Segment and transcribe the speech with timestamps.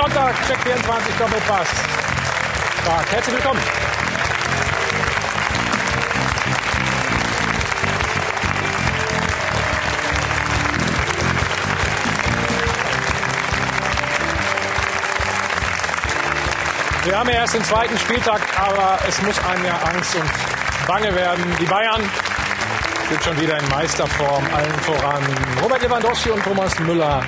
[0.00, 1.68] Sonntag, Check 24 Doppelpass.
[2.84, 3.10] Tag.
[3.10, 3.60] Herzlich willkommen.
[17.02, 20.30] Wir haben ja erst den zweiten Spieltag, aber es muss einem ja Angst und
[20.86, 21.44] Bange werden.
[21.58, 22.08] Die Bayern
[23.08, 25.24] sind schon wieder in Meisterform, allen voran.
[25.60, 27.24] Robert Lewandowski und Thomas Müller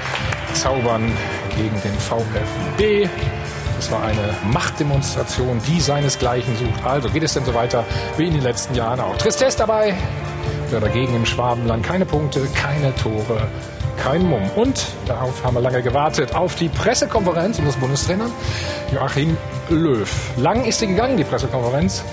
[0.52, 1.12] zaubern
[1.60, 3.08] gegen den VfB.
[3.76, 6.84] Das war eine Machtdemonstration, die seinesgleichen sucht.
[6.84, 7.84] Also geht es denn so weiter
[8.16, 9.16] wie in den letzten Jahren auch.
[9.16, 9.94] Tristesse dabei
[10.70, 11.84] oder dagegen im Schwabenland.
[11.84, 13.48] Keine Punkte, keine Tore,
[14.02, 14.48] kein Mumm.
[14.56, 18.30] Und darauf haben wir lange gewartet, auf die Pressekonferenz unseres Bundestrainers
[18.92, 19.36] Joachim
[19.68, 20.10] Löw.
[20.36, 22.04] Lang ist sie gegangen, die Pressekonferenz.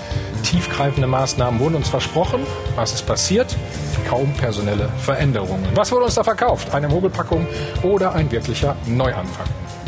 [0.44, 2.46] Tiefgreifende Maßnahmen wurden uns versprochen.
[2.76, 3.56] Was ist passiert?
[4.08, 5.68] Kaum personelle Veränderungen.
[5.76, 6.74] Was wurde uns da verkauft?
[6.74, 7.46] Eine Mogelpackung
[7.84, 9.46] oder ein wirklicher Neuanfang?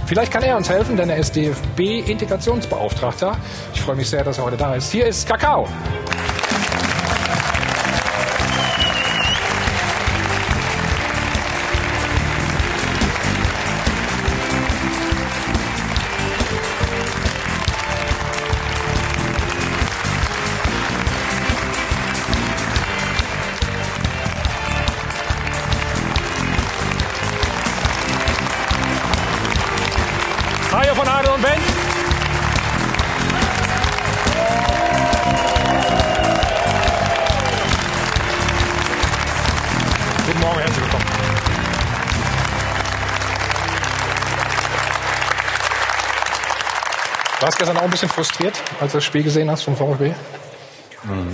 [0.07, 3.37] Vielleicht kann er uns helfen, denn er ist DFB-Integrationsbeauftragter.
[3.73, 4.91] Ich freue mich sehr, dass er heute da ist.
[4.91, 5.69] Hier ist Kakao.
[47.89, 50.13] Ein bisschen frustriert, als du das Spiel gesehen hast vom VfB?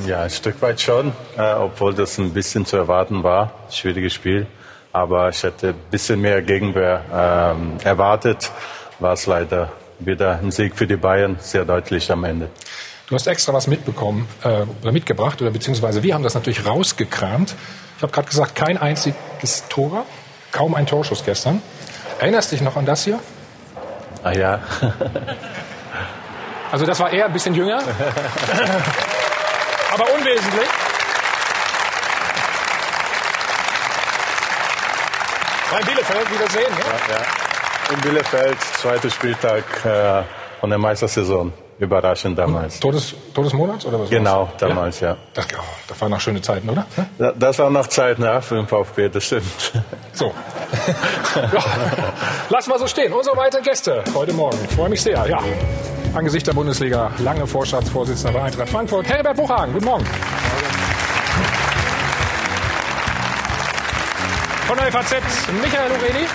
[0.07, 3.51] Ja, ein Stück weit schon, äh, obwohl das ein bisschen zu erwarten war.
[3.69, 4.47] Schwieriges Spiel.
[4.93, 8.51] Aber ich hätte ein bisschen mehr Gegenwehr ähm, erwartet.
[8.99, 12.49] War es leider wieder ein Sieg für die Bayern, sehr deutlich am Ende.
[13.07, 17.53] Du hast extra was mitbekommen äh, oder mitgebracht oder beziehungsweise wir haben das natürlich rausgekramt.
[17.97, 20.05] Ich habe gerade gesagt, kein einziges Tor,
[20.53, 21.61] kaum ein Torschuss gestern.
[22.19, 23.19] Erinnerst dich noch an das hier?
[24.23, 24.59] Ah ja,
[26.75, 27.77] Also das war eher ein bisschen jünger,
[29.93, 30.67] aber unwesentlich.
[35.71, 37.15] Bei Bielefeld wiedersehen, ja?
[37.15, 37.21] ja.
[37.93, 40.23] In Bielefeld, zweiter Spieltag äh,
[40.59, 41.53] von der Meistersaison.
[41.79, 42.77] Überraschend damals.
[42.81, 44.09] Todes, Todesmonats oder was?
[44.09, 44.49] Genau, war's?
[44.57, 45.15] damals, ja.
[45.33, 46.85] Das, oh, das waren noch schöne Zeiten, oder?
[47.17, 49.71] Da- Das war noch Zeit ne, für den VfB, das stimmt.
[50.11, 50.33] So.
[51.35, 51.63] ja.
[52.49, 53.13] Lass mal so stehen.
[53.13, 54.57] Unsere weiteren Gäste heute Morgen.
[54.69, 55.25] Ich freue mich sehr.
[55.25, 55.39] Ja.
[56.15, 59.73] Angesichts der Bundesliga, lange Vorstandsvorsitzender bei Eintracht Frankfurt, Herbert Buchhagen.
[59.73, 60.05] Guten Morgen.
[64.65, 65.11] Von der FAZ,
[65.61, 66.25] Michael Loredi.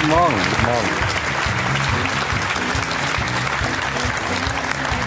[0.00, 0.88] Guten Morgen, guten Morgen.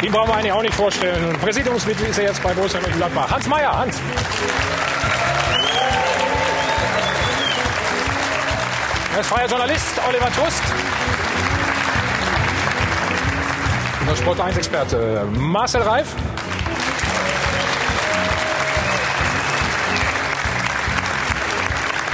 [0.03, 1.35] Den brauchen wir eigentlich auch nicht vorstellen.
[1.39, 3.31] Präsidiumsmitglied ist er jetzt bei Borussia Mönchengladbach.
[3.31, 3.99] Hans Meyer, Hans.
[9.15, 10.61] Er ist freier Journalist, Oliver Trust.
[14.09, 16.15] Unser Sport 1 Experte Marcel Reif.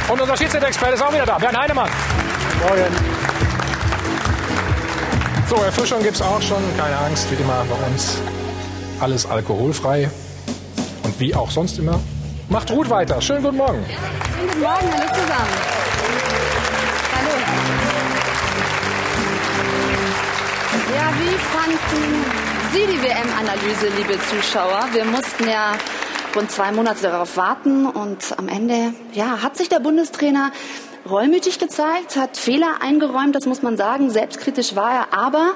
[0.09, 1.89] Und unser Schiedsrichter-Experte ist auch wieder da, Bernd Heinemann.
[2.61, 2.95] Morgen.
[5.47, 8.17] So, Erfrischung gibt es auch schon, keine Angst, wie immer bei uns
[8.99, 10.09] alles alkoholfrei.
[11.03, 12.01] Und wie auch sonst immer,
[12.49, 13.21] macht Ruth weiter.
[13.21, 13.85] Schönen guten Morgen.
[14.41, 15.84] Guten Morgen, hallo zusammen.
[20.95, 22.25] Ja, wie fanden
[22.71, 24.87] Sie die WM-Analyse, liebe Zuschauer?
[24.93, 25.73] Wir mussten ja
[26.33, 30.53] rund zwei Monate darauf warten und am Ende, ja, hat sich der Bundestrainer
[31.09, 34.09] reumütig gezeigt, hat Fehler eingeräumt, das muss man sagen.
[34.09, 35.55] Selbstkritisch war er, aber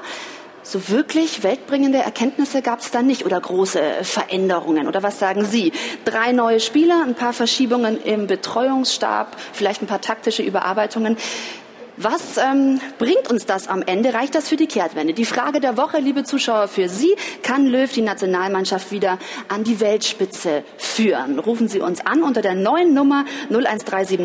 [0.62, 4.88] so wirklich weltbringende Erkenntnisse gab es da nicht oder große Veränderungen.
[4.88, 5.72] Oder was sagen Sie?
[6.04, 11.16] Drei neue Spieler, ein paar Verschiebungen im Betreuungsstab, vielleicht ein paar taktische Überarbeitungen.
[12.02, 14.14] Was ähm, bringt uns das am Ende?
[14.14, 15.12] Reicht das für die Kehrtwende?
[15.12, 17.14] Die Frage der Woche, liebe Zuschauer, für Sie.
[17.42, 19.18] Kann Löw die Nationalmannschaft wieder
[19.48, 21.38] an die Weltspitze führen?
[21.38, 24.18] Rufen Sie uns an unter der neuen Nummer 01379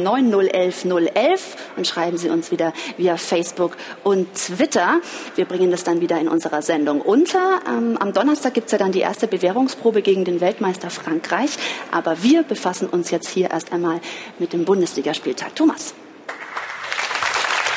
[0.53, 3.75] 011 011 und schreiben Sie uns wieder via Facebook
[4.05, 5.01] und Twitter.
[5.35, 7.59] Wir bringen das dann wieder in unserer Sendung unter.
[7.67, 11.57] Ähm, am Donnerstag gibt's ja dann die erste Bewährungsprobe gegen den Weltmeister Frankreich.
[11.91, 13.99] Aber wir befassen uns jetzt hier erst einmal
[14.39, 15.57] mit dem Bundesligaspieltag.
[15.57, 15.93] Thomas.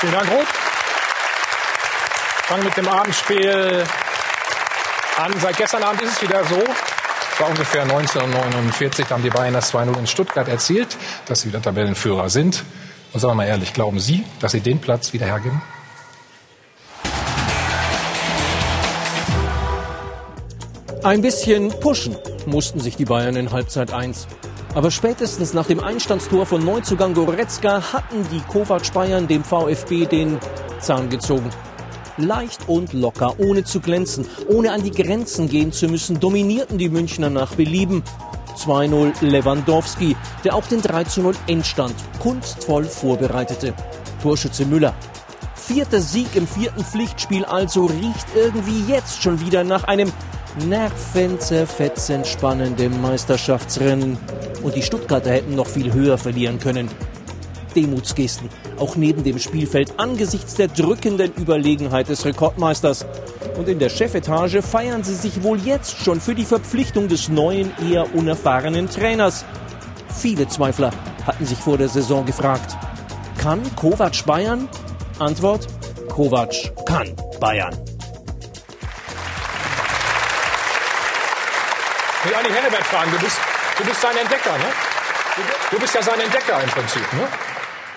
[0.00, 0.46] Vielen Dank, Rob.
[2.46, 3.84] Fangen mit dem Abendspiel
[5.16, 5.34] an.
[5.40, 6.62] Seit gestern Abend ist es wieder so.
[7.32, 10.96] Es war ungefähr 1949, da haben die Bayern das 2-0 in Stuttgart erzielt,
[11.26, 12.62] dass sie wieder Tabellenführer sind.
[13.12, 15.62] Und sagen wir mal ehrlich, glauben Sie, dass Sie den Platz wieder hergeben?
[21.02, 22.16] Ein bisschen pushen
[22.46, 24.28] mussten sich die Bayern in Halbzeit 1.
[24.78, 30.38] Aber spätestens nach dem Einstandstor von Neuzugang Goretzka hatten die Kovac Bayern dem VfB den
[30.78, 31.50] Zahn gezogen.
[32.16, 36.90] Leicht und locker, ohne zu glänzen, ohne an die Grenzen gehen zu müssen, dominierten die
[36.90, 38.04] Münchner nach Belieben.
[38.56, 40.14] 2-0 Lewandowski,
[40.44, 43.74] der auch den 3-0 Endstand kunstvoll vorbereitete.
[44.22, 44.94] Torschütze Müller.
[45.56, 50.12] Vierter Sieg im vierten Pflichtspiel also riecht irgendwie jetzt schon wieder nach einem
[50.68, 54.18] nervenzerfetzend spannenden Meisterschaftsrennen.
[54.62, 56.88] Und die Stuttgarter hätten noch viel höher verlieren können.
[57.74, 58.48] Demutsgesten,
[58.78, 63.06] auch neben dem Spielfeld angesichts der drückenden Überlegenheit des Rekordmeisters.
[63.56, 67.72] Und in der Chefetage feiern sie sich wohl jetzt schon für die Verpflichtung des neuen,
[67.90, 69.44] eher unerfahrenen Trainers.
[70.16, 70.90] Viele Zweifler
[71.26, 72.76] hatten sich vor der Saison gefragt,
[73.38, 74.68] kann Kovac Bayern?
[75.18, 75.66] Antwort,
[76.08, 76.54] Kovac
[76.86, 77.76] kann Bayern.
[82.28, 83.38] Ich will Andi Hennebert fragen, du bist,
[83.78, 84.64] du bist sein Entdecker, ne?
[85.70, 87.20] Du bist ja sein Entdecker im Prinzip, ne?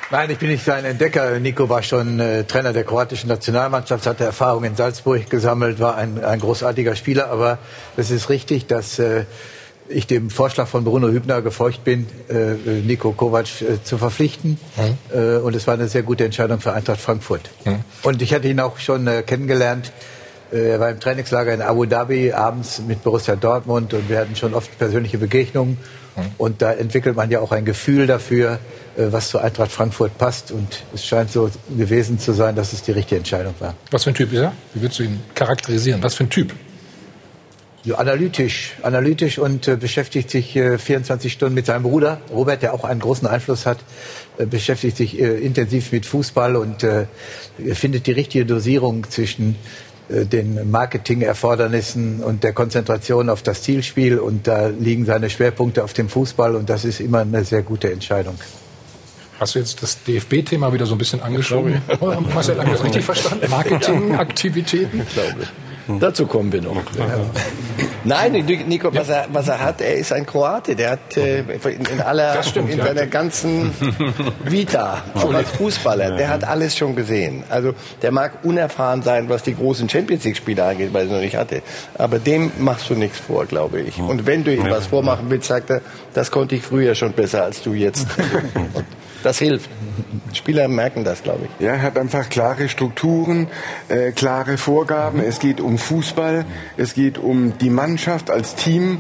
[0.10, 1.38] Nein, ich bin nicht sein Entdecker.
[1.38, 6.24] Nico war schon äh, Trainer der kroatischen Nationalmannschaft, hatte Erfahrung in Salzburg gesammelt, war ein,
[6.24, 7.30] ein großartiger Spieler.
[7.30, 7.58] Aber
[7.98, 9.26] es ist richtig, dass äh,
[9.90, 12.54] ich dem Vorschlag von Bruno Hübner gefolgt bin, äh,
[12.86, 14.58] Nico Kovac äh, zu verpflichten.
[14.78, 14.98] Mhm.
[15.14, 17.50] Äh, und es war eine sehr gute Entscheidung für Eintracht Frankfurt.
[17.66, 17.84] Mhm.
[18.04, 19.92] Und ich hatte ihn auch schon äh, kennengelernt.
[20.52, 24.36] Äh, er war im Trainingslager in Abu Dhabi abends mit Borussia Dortmund und wir hatten
[24.36, 25.78] schon oft persönliche Begegnungen.
[26.16, 26.22] Mhm.
[26.38, 28.60] Und da entwickelt man ja auch ein Gefühl dafür,
[28.98, 30.52] äh, was zu Eintracht Frankfurt passt.
[30.52, 33.76] Und es scheint so gewesen zu sein, dass es die richtige Entscheidung war.
[33.92, 34.54] Was für ein Typ ist er?
[34.74, 36.04] Wie würdest du ihn charakterisieren?
[36.04, 36.54] Was für ein Typ?
[37.84, 42.76] Ja, analytisch, analytisch und äh, beschäftigt sich äh, 24 Stunden mit seinem Bruder Robert, der
[42.76, 43.80] auch einen großen Einfluss hat,
[44.38, 46.86] äh, beschäftigt sich intensiv mit Fußball und
[47.74, 49.56] findet die richtige Dosierung zwischen
[50.12, 56.10] den Marketingerfordernissen und der Konzentration auf das Zielspiel und da liegen seine Schwerpunkte auf dem
[56.10, 58.38] Fußball und das ist immer eine sehr gute Entscheidung.
[59.40, 61.82] Hast du jetzt das DFB-Thema wieder so ein bisschen angeschoben?
[62.34, 63.50] Marcel, habe ich das richtig verstanden?
[63.50, 65.02] Marketingaktivitäten?
[65.02, 65.48] Ich glaube.
[65.88, 66.76] Dazu kommen wir noch.
[68.04, 68.32] Nein,
[68.68, 70.76] Nico, was er, was er hat, er ist ein Kroate.
[70.76, 73.72] Der hat äh, in, aller, stimmt, in seiner ganzen
[74.44, 77.44] Vita, auch als Fußballer, der hat alles schon gesehen.
[77.50, 81.22] Also der mag unerfahren sein, was die großen Champions League-Spiele angeht, weil er es noch
[81.22, 81.62] nicht hatte.
[81.98, 84.00] Aber dem machst du nichts vor, glaube ich.
[84.00, 85.82] Und wenn du ihm was vormachen willst, sagt er,
[86.14, 88.08] das konnte ich früher schon besser als du jetzt.
[89.24, 89.70] Das hilft.
[90.34, 91.66] Spieler merken das, glaube ich.
[91.66, 93.48] Ja, er hat einfach klare Strukturen,
[93.90, 95.22] äh, klare Vorgaben.
[95.22, 96.46] Es geht um Fußball,
[96.78, 99.00] es geht um die Mannschaft als Team.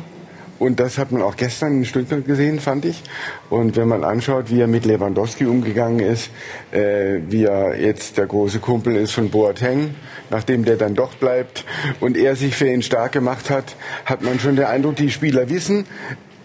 [0.59, 3.01] Und das hat man auch gestern in Stuttgart gesehen, fand ich.
[3.49, 6.29] Und wenn man anschaut, wie er mit Lewandowski umgegangen ist,
[6.71, 9.95] äh, wie er jetzt der große Kumpel ist von Boateng,
[10.29, 11.65] nachdem der dann doch bleibt
[11.99, 13.75] und er sich für ihn stark gemacht hat,
[14.05, 15.87] hat man schon den Eindruck, die Spieler wissen,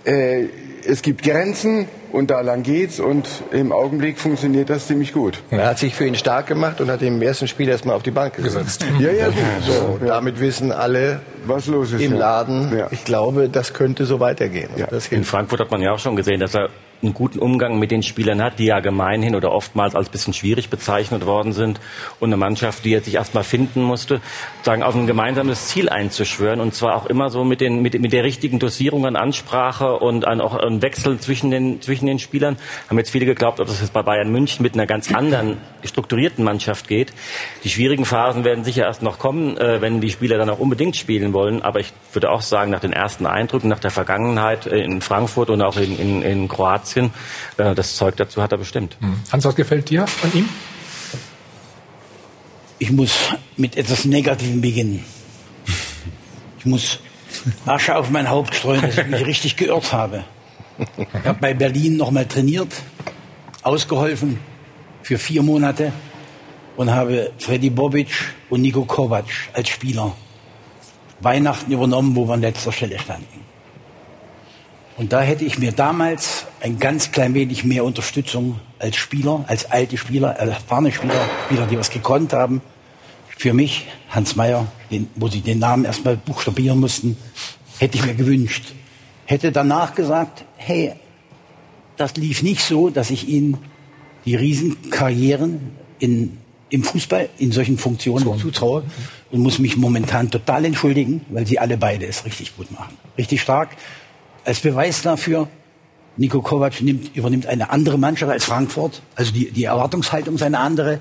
[0.05, 0.47] äh,
[0.89, 5.43] es gibt Grenzen und da lang geht's und im Augenblick funktioniert das ziemlich gut.
[5.51, 8.03] Er hat sich für ihn stark gemacht und hat ihn im ersten Spiel erstmal auf
[8.03, 8.87] die Bank gesetzt.
[8.99, 9.37] ja, ja, gut.
[9.67, 10.07] So, ja.
[10.07, 12.19] Damit wissen alle, was los ist im ja.
[12.19, 12.77] Laden.
[12.77, 12.89] Ja.
[12.91, 14.71] Ich glaube, das könnte so weitergehen.
[14.77, 14.89] Ja.
[15.11, 16.71] In Frankfurt hat man ja auch schon gesehen, dass er
[17.03, 20.71] einen guten Umgang mit den Spielern hat, die ja gemeinhin oder oftmals als bisschen schwierig
[20.71, 21.81] bezeichnet worden sind
[22.21, 24.21] und eine Mannschaft, die er sich erstmal finden musste,
[24.63, 28.13] sagen auf ein gemeinsames Ziel einzuschwören und zwar auch immer so mit den mit, mit
[28.13, 32.57] der richtigen Dosierung an Ansprache und an auch an Wechsel zwischen den zwischen den Spielern.
[32.89, 36.45] Haben jetzt viele geglaubt, ob das jetzt bei Bayern München mit einer ganz anderen strukturierten
[36.45, 37.13] Mannschaft geht.
[37.63, 40.97] Die schwierigen Phasen werden sicher erst noch kommen, äh, wenn die Spieler dann auch unbedingt
[40.97, 41.63] spielen wollen.
[41.63, 45.63] Aber ich würde auch sagen, nach den ersten Eindrücken, nach der Vergangenheit in Frankfurt und
[45.63, 47.11] auch in, in, in Kroatien Kroatien.
[47.57, 48.97] Äh, das Zeug dazu hat er bestimmt.
[49.01, 49.21] Mhm.
[49.33, 50.49] Hans, was gefällt dir an ihm?
[52.79, 53.13] Ich muss
[53.57, 55.05] mit etwas Negativem beginnen.
[56.59, 57.01] Ich muss
[57.65, 60.25] Asche auf mein Haupt streuen, dass ich mich richtig geirrt habe.
[60.97, 62.69] Ich habe bei Berlin nochmal trainiert,
[63.63, 64.39] ausgeholfen
[65.03, 65.93] für vier Monate
[66.77, 68.09] und habe Freddy Bobic
[68.51, 69.25] und Nico Kovac
[69.55, 70.15] als Spieler
[71.21, 73.36] Weihnachten übernommen, wo wir an letzter Stelle standen.
[74.97, 79.71] Und da hätte ich mir damals ein ganz klein wenig mehr Unterstützung als Spieler, als
[79.71, 82.63] alte Spieler, erfahrene Spieler, Spieler, die was gekonnt haben,
[83.37, 87.19] für mich, Hans Meyer, den, wo sie den Namen erstmal buchstabieren mussten,
[87.79, 88.73] hätte ich mir gewünscht.
[89.27, 90.95] Hätte danach gesagt, hey,
[91.99, 93.59] das lief nicht so, dass ich ihnen
[94.25, 96.39] die Riesenkarrieren in,
[96.71, 98.35] im Fußball in solchen Funktionen so.
[98.37, 98.85] zutraue
[99.31, 102.97] und muss mich momentan total entschuldigen, weil sie alle beide es richtig gut machen.
[103.19, 103.77] Richtig stark.
[104.47, 105.49] Als Beweis dafür,
[106.17, 109.03] Nico Kovac nimmt, übernimmt eine andere Mannschaft als Frankfurt.
[109.17, 111.01] Also die, die Erwartungshaltung ist eine andere.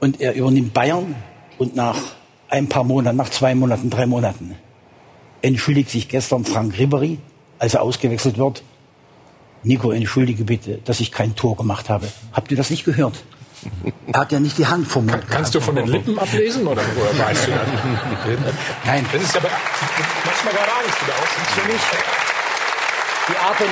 [0.00, 1.14] Und er übernimmt Bayern
[1.58, 1.96] und nach
[2.48, 4.56] ein paar Monaten, nach zwei Monaten, drei Monaten,
[5.42, 7.18] entschuldigt sich gestern Frank Ribery,
[7.60, 8.64] als er ausgewechselt wird.
[9.62, 12.08] Nico, entschuldige bitte, dass ich kein Tor gemacht habe.
[12.32, 13.22] Habt ihr das nicht gehört?
[14.12, 15.22] Er hat ja nicht die Hand vom Mund.
[15.28, 17.60] Kannst du von den Lippen ablesen oder woher weißt du das?
[18.84, 19.06] Nein.
[19.12, 19.50] Das ist aber
[20.24, 21.28] manchmal gar Angst wieder aus.
[21.36, 21.82] Das ist für mich
[23.28, 23.68] die Art und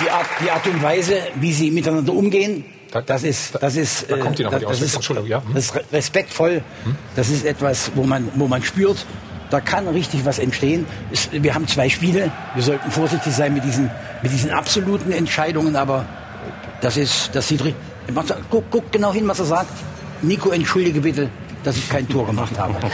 [0.00, 2.64] die Art, die Art und Weise, wie sie miteinander umgehen,
[3.06, 5.42] das ist, das ist, Da kommt die noch äh, die das, ist, Entschuldigung, ja.
[5.44, 5.54] Hm?
[5.54, 6.62] das ist respektvoll.
[7.16, 9.04] Das ist etwas, wo man, wo man spürt,
[9.50, 10.86] da kann richtig was entstehen.
[11.32, 12.30] Wir haben zwei Spiele.
[12.54, 13.90] Wir sollten vorsichtig sein mit diesen,
[14.22, 16.06] mit diesen absoluten Entscheidungen, aber
[16.84, 17.82] das ist, das sieht richtig.
[18.50, 19.70] Guck, guck genau hin, was er sagt.
[20.22, 21.28] Nico, entschuldige bitte,
[21.64, 22.74] dass ich kein Tor gemacht habe.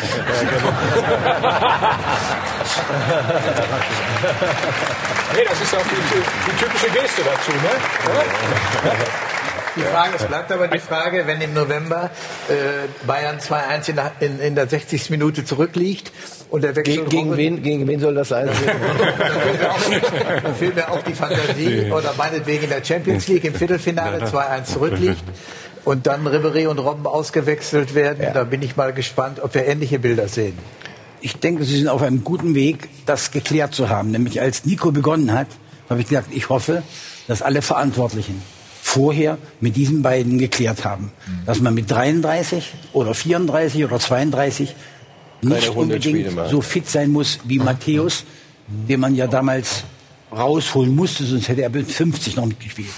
[5.34, 7.70] Nee, das ist ja auch die, die typische Geste dazu, ne?
[9.76, 12.10] Die Frage, es bleibt aber die Frage, wenn im November
[12.48, 15.10] äh, Bayern 2-1 in, der- in, in der 60.
[15.10, 16.10] Minute zurückliegt
[16.50, 18.48] und der Wechsel Gegen, gegen, wen, gegen wen soll das sein?
[18.48, 18.54] dann
[19.34, 23.54] fehlt mir auch, fehlt mir auch die Fantasie oder meinetwegen in der Champions League im
[23.54, 25.22] Viertelfinale 2-1 zurückliegt
[25.84, 28.26] und dann Ribéry und Robben ausgewechselt werden.
[28.34, 30.58] Da bin ich mal gespannt, ob wir ähnliche Bilder sehen.
[31.20, 34.10] Ich denke, Sie sind auf einem guten Weg, das geklärt zu haben.
[34.10, 35.48] Nämlich als Nico begonnen hat,
[35.88, 36.82] habe ich gesagt, ich hoffe,
[37.28, 38.42] dass alle Verantwortlichen
[38.82, 41.12] vorher mit diesen beiden geklärt haben,
[41.46, 44.74] dass man mit 33 oder 34 oder 32
[45.42, 48.24] nicht 100 unbedingt so fit sein muss wie Matthäus,
[48.66, 49.84] den man ja damals
[50.32, 52.88] rausholen musste, sonst hätte er mit 50 noch mitgespielt.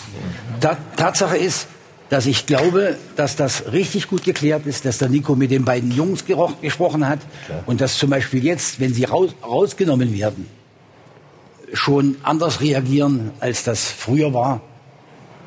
[0.60, 1.66] Ta Tatsache ist,
[2.10, 5.90] dass ich glaube, dass das richtig gut geklärt ist, dass der Nico mit den beiden
[5.90, 6.24] Jungs
[6.60, 7.20] gesprochen hat
[7.64, 10.46] und dass zum Beispiel jetzt, wenn sie raus, rausgenommen werden,
[11.72, 14.60] schon anders reagieren, als das früher war,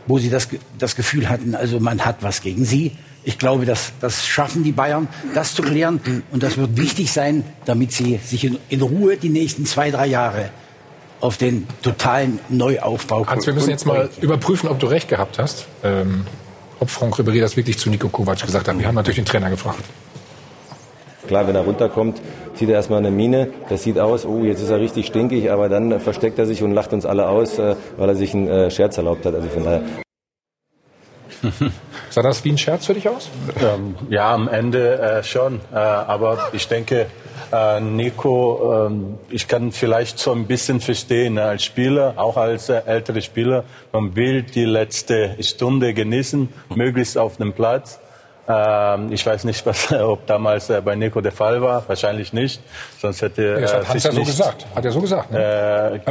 [0.08, 0.48] wo sie das,
[0.80, 2.94] das Gefühl hatten, also man hat was gegen sie.
[3.28, 6.00] Ich glaube, dass das schaffen die Bayern, das zu klären.
[6.32, 10.06] Und das wird wichtig sein, damit sie sich in, in Ruhe die nächsten zwei, drei
[10.06, 10.52] Jahre
[11.22, 15.66] auf den totalen Neuaufbau Hans, wir müssen jetzt mal überprüfen, ob du recht gehabt hast.
[15.84, 16.26] Ähm,
[16.80, 18.78] ob Franck Ribéry das wirklich zu Nico Kovac gesagt hat.
[18.78, 19.84] Wir haben natürlich den Trainer gefragt.
[21.26, 22.22] Klar, wenn er runterkommt,
[22.54, 23.48] zieht er erstmal eine Mine.
[23.70, 26.74] Das sieht aus, oh, jetzt ist er richtig stinkig, aber dann versteckt er sich und
[26.74, 29.34] lacht uns alle aus, äh, weil er sich einen äh, Scherz erlaubt hat.
[29.34, 29.82] Also von daher.
[32.10, 33.30] Sah das wie ein Scherz für dich aus?
[33.62, 35.62] Ähm, ja, am Ende äh, schon.
[35.74, 37.08] Äh, aber ich denke,
[37.52, 42.70] äh, Nico, ähm, ich kann vielleicht so ein bisschen verstehen, ne, als Spieler, auch als
[42.70, 48.00] äh, älterer Spieler, man will die letzte Stunde genießen, möglichst auf dem Platz.
[48.48, 51.84] Ähm, ich weiß nicht, was, ob damals äh, bei Nico der Fall war.
[51.88, 52.62] Wahrscheinlich nicht.
[53.00, 54.66] Sonst hätte Das er hat Hans sich ja so nicht, gesagt.
[54.76, 55.32] Hat er so gesagt.
[55.32, 56.02] Ne?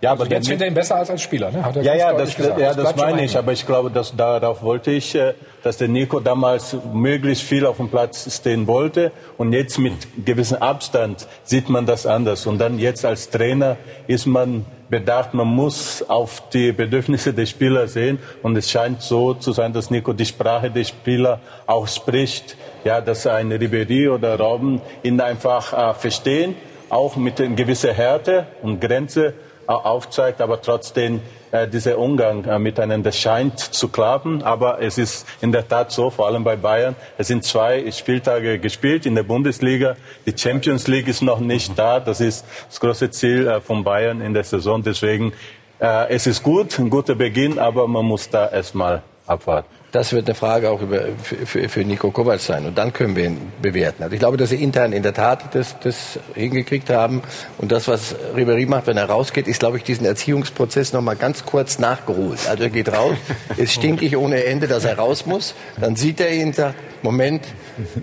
[0.00, 1.50] Ja, also der jetzt findet er ihn besser als als Spieler.
[1.50, 1.62] Ne?
[1.62, 2.58] Hat er ja, ja, das, gesagt.
[2.58, 3.36] ja, das schon meine ich.
[3.36, 7.76] Aber ich glaube, dass darauf wollte ich, äh, dass der Nico damals möglichst viel auf
[7.76, 9.12] dem Platz stehen wollte.
[9.36, 9.92] Und jetzt mit
[10.24, 12.46] gewissem Abstand sieht man das anders.
[12.46, 13.76] Und dann jetzt als Trainer
[14.06, 18.18] ist man bedacht, man muss auf die Bedürfnisse der Spieler sehen.
[18.42, 22.56] Und es scheint so zu sein, dass Nico die Sprache der Spieler auch spricht.
[22.84, 26.56] Ja, dass ein Ribery oder Robben ihn einfach äh, verstehen,
[26.88, 29.34] auch mit einer gewissen Härte und Grenze
[29.74, 31.20] aufzeigt, aber trotzdem
[31.52, 34.42] äh, dieser Umgang äh, miteinander scheint zu klappen.
[34.42, 38.58] Aber es ist in der Tat so, vor allem bei Bayern, es sind zwei Spieltage
[38.58, 39.96] gespielt in der Bundesliga.
[40.26, 42.00] Die Champions League ist noch nicht da.
[42.00, 44.82] Das ist das große Ziel äh, von Bayern in der Saison.
[44.82, 45.32] Deswegen,
[45.80, 49.79] äh, es ist gut, ein guter Beginn, aber man muss da erstmal abwarten.
[49.92, 52.64] Das wird eine Frage auch über, für, für, Nico Kovac sein.
[52.66, 54.04] Und dann können wir ihn bewerten.
[54.04, 57.22] Also ich glaube, dass sie intern in der Tat das, das hingekriegt haben.
[57.58, 61.16] Und das, was Ribéry macht, wenn er rausgeht, ist, glaube ich, diesen Erziehungsprozess noch mal
[61.16, 62.38] ganz kurz nachgeholt.
[62.48, 63.16] Also er geht raus,
[63.56, 65.54] ist stinkig ohne Ende, dass er raus muss.
[65.80, 67.42] Dann sieht er ihn, sagt, Moment,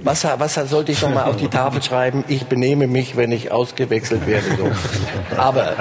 [0.03, 2.23] was, was sollte ich noch mal auf die Tafel schreiben?
[2.27, 4.45] Ich benehme mich, wenn ich ausgewechselt werde.
[4.57, 4.71] So.
[5.37, 5.75] Aber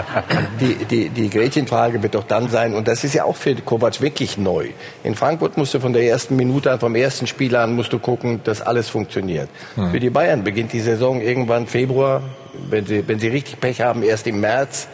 [0.60, 4.00] die, die, die Gretchenfrage wird doch dann sein, und das ist ja auch für Kovac
[4.00, 4.68] wirklich neu.
[5.02, 7.98] In Frankfurt musst du von der ersten Minute an, vom ersten Spiel an, musst du
[7.98, 9.48] gucken, dass alles funktioniert.
[9.76, 9.90] Hm.
[9.90, 12.22] Für die Bayern beginnt die Saison irgendwann Februar,
[12.68, 14.88] wenn sie, wenn sie richtig Pech haben, erst im März.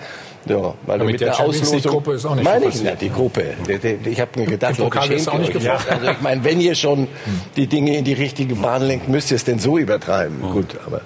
[0.47, 1.79] Ja, weil Ja, du mit mit der der Auslosung,
[2.15, 3.55] ist auch nicht meine ich nicht, die Gruppe.
[4.05, 5.63] Ich habe mir gedacht, Leute, ist schämt auch nicht euch.
[5.63, 5.89] gefragt.
[5.91, 7.07] Also ich meine, wenn ihr schon
[7.57, 10.41] die Dinge in die richtige Bahn lenkt, müsst ihr es denn so übertreiben.
[10.41, 11.03] Gut, aber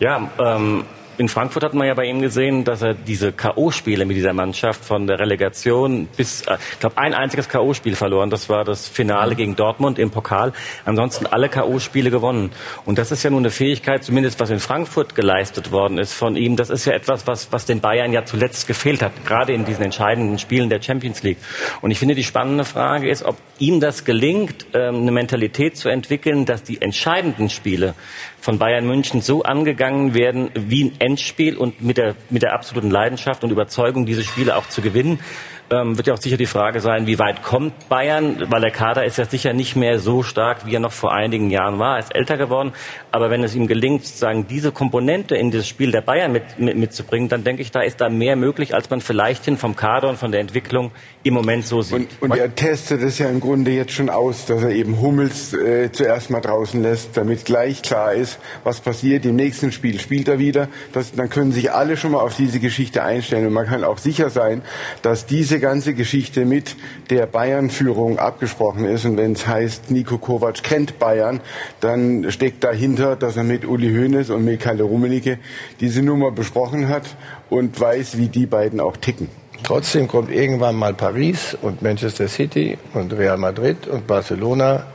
[0.00, 0.84] Ja, ähm,
[1.20, 4.82] in Frankfurt hat man ja bei ihm gesehen, dass er diese K.O.-Spiele mit dieser Mannschaft
[4.82, 8.30] von der Relegation bis, äh, ich glaube, ein einziges K.O.-Spiel verloren.
[8.30, 10.54] Das war das Finale gegen Dortmund im Pokal.
[10.86, 12.52] Ansonsten alle K.O.-Spiele gewonnen.
[12.86, 16.36] Und das ist ja nun eine Fähigkeit, zumindest was in Frankfurt geleistet worden ist von
[16.36, 16.56] ihm.
[16.56, 19.84] Das ist ja etwas, was, was den Bayern ja zuletzt gefehlt hat, gerade in diesen
[19.84, 21.38] entscheidenden Spielen der Champions League.
[21.82, 25.90] Und ich finde, die spannende Frage ist, ob ihm das gelingt, ähm, eine Mentalität zu
[25.90, 27.94] entwickeln, dass die entscheidenden Spiele
[28.40, 32.90] von Bayern München so angegangen werden wie ein Endspiel und mit der, mit der absoluten
[32.90, 35.20] Leidenschaft und Überzeugung, diese Spiele auch zu gewinnen
[35.70, 39.04] ähm, wird ja auch sicher die Frage sein, wie weit kommt Bayern, weil der Kader
[39.04, 41.94] ist ja sicher nicht mehr so stark, wie er noch vor einigen Jahren war.
[41.94, 42.72] Er ist älter geworden.
[43.12, 46.76] Aber wenn es ihm gelingt, sozusagen diese Komponente in das Spiel der Bayern mit, mit,
[46.76, 50.08] mitzubringen, dann denke ich, da ist da mehr möglich, als man vielleicht hin vom Kader
[50.08, 50.90] und von der Entwicklung
[51.22, 52.08] im Moment so sieht.
[52.20, 55.52] Und, und er testet es ja im Grunde jetzt schon aus, dass er eben Hummels
[55.52, 59.24] äh, zuerst mal draußen lässt, damit gleich klar ist, was passiert.
[59.24, 60.68] Im nächsten Spiel spielt er wieder.
[60.92, 63.46] Das, dann können sich alle schon mal auf diese Geschichte einstellen.
[63.46, 64.62] Und man kann auch sicher sein,
[65.02, 66.76] dass diese ganze Geschichte mit
[67.10, 69.04] der Bayern-Führung abgesprochen ist.
[69.04, 71.40] Und wenn es heißt, Nico Kovac kennt Bayern,
[71.80, 75.38] dann steckt dahinter, dass er mit Uli Hoeneß und mit Kalle Rummenigge
[75.80, 77.16] diese Nummer besprochen hat
[77.48, 79.28] und weiß, wie die beiden auch ticken.
[79.62, 84.86] Trotzdem kommt irgendwann mal Paris und Manchester City und Real Madrid und Barcelona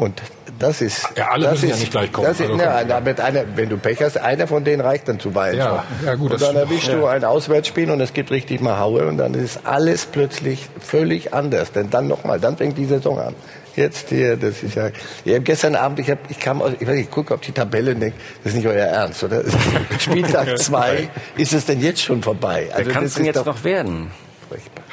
[0.00, 0.22] und
[0.58, 1.08] das ist.
[1.16, 2.26] Ja, alle das müssen ist, ja nicht gleich kommen.
[2.26, 5.08] Das ist, Also, na, na, mit einer, wenn du Pech hast, einer von denen reicht
[5.08, 5.56] dann zu Bayern.
[5.56, 6.06] Ja, schon.
[6.06, 9.18] ja, gut, Und dann erwischst du ein Auswärtsspiel und es gibt richtig mal Haue und
[9.18, 11.72] dann ist alles plötzlich völlig anders.
[11.72, 13.34] Denn dann nochmal, dann fängt die Saison an.
[13.76, 14.90] Jetzt hier, das ist ja.
[15.24, 17.40] Ich hab gestern Abend, ich, hab, ich kam aus, ich weiß nicht, ich gucke auf
[17.40, 19.42] die Tabelle und denke, das ist nicht euer Ernst, oder?
[19.98, 22.68] Spieltag zwei, ist es denn jetzt schon vorbei?
[22.74, 24.10] Wer kann es denn jetzt doch noch werden?
[24.48, 24.84] furchtbar.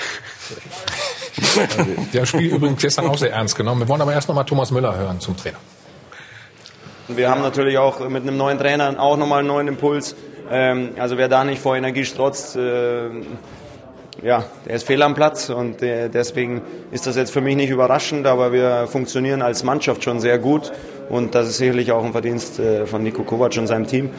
[2.13, 3.81] Der Spiel übrigens gestern auch sehr ernst genommen.
[3.81, 5.57] Wir wollen aber erst noch mal Thomas Müller hören zum Trainer.
[7.07, 10.15] Wir haben natürlich auch mit einem neuen Trainer auch nochmal einen neuen Impuls.
[10.51, 13.09] Ähm, also wer da nicht vor Energie strotzt, äh,
[14.23, 17.69] ja, der ist fehl am Platz und äh, deswegen ist das jetzt für mich nicht
[17.69, 20.71] überraschend, aber wir funktionieren als Mannschaft schon sehr gut
[21.09, 24.09] und das ist sicherlich auch ein Verdienst äh, von Nico Kovac und seinem Team.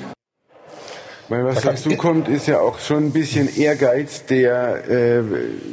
[1.28, 5.22] Weil was dazu kommt, ist ja auch schon ein bisschen Ehrgeiz, der äh,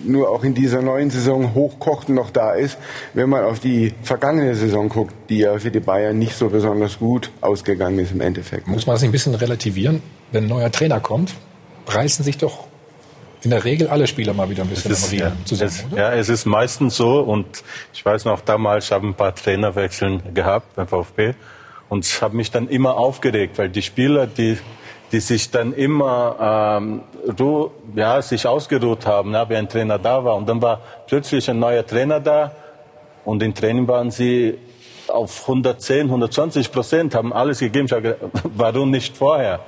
[0.04, 2.78] nur auch in dieser neuen Saison hochkocht und noch da ist.
[3.14, 7.00] Wenn man auf die vergangene Saison guckt, die ja für die Bayern nicht so besonders
[7.00, 8.68] gut ausgegangen ist im Endeffekt.
[8.68, 10.02] Muss man das nicht ein bisschen relativieren?
[10.32, 11.34] Wenn ein neuer Trainer kommt,
[11.88, 12.66] reißen sich doch
[13.46, 16.02] in der Regel alle Spieler mal wieder ein bisschen Es ist, ja, zusammen, es, oder?
[16.02, 17.46] ja, es ist meistens so und
[17.94, 21.34] ich weiß noch, damals habe ich ein paar Trainerwechseln gehabt beim VfB
[21.88, 24.58] und habe mich dann immer aufgeregt, weil die Spieler, die,
[25.16, 27.02] die sich dann immer ähm,
[27.38, 31.50] ru- ja, sich ausgeruht haben, ja, wie ein Trainer da war und dann war plötzlich
[31.50, 32.52] ein neuer Trainer da
[33.24, 34.58] und im Training waren sie
[35.08, 37.86] auf 110, 120 Prozent, haben alles gegeben.
[37.86, 38.20] Ich habe gedacht,
[38.58, 39.62] warum nicht vorher?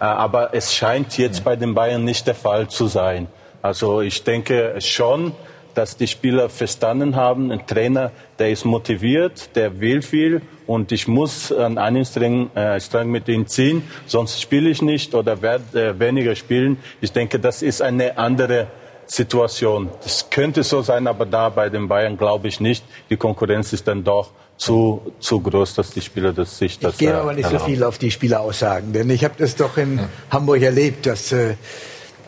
[0.00, 3.26] Äh, Aber es scheint jetzt bei den Bayern nicht der Fall zu sein.
[3.60, 5.32] Also ich denke schon,
[5.76, 11.06] dass die Spieler verstanden haben, ein Trainer, der ist motiviert, der will viel und ich
[11.06, 15.90] muss an einem Strang, äh, Strang mit ihm ziehen, sonst spiele ich nicht oder werde
[15.90, 16.78] äh, weniger spielen.
[17.02, 18.68] Ich denke, das ist eine andere
[19.04, 19.90] Situation.
[20.02, 22.82] Das könnte so sein, aber da bei den Bayern glaube ich nicht.
[23.10, 27.00] Die Konkurrenz ist dann doch zu, zu groß, dass die Spieler das sich das Ich
[27.00, 30.00] gehe äh, aber nicht so viel auf die Spieleraussagen, denn ich habe das doch in
[30.30, 31.56] Hamburg erlebt, dass äh,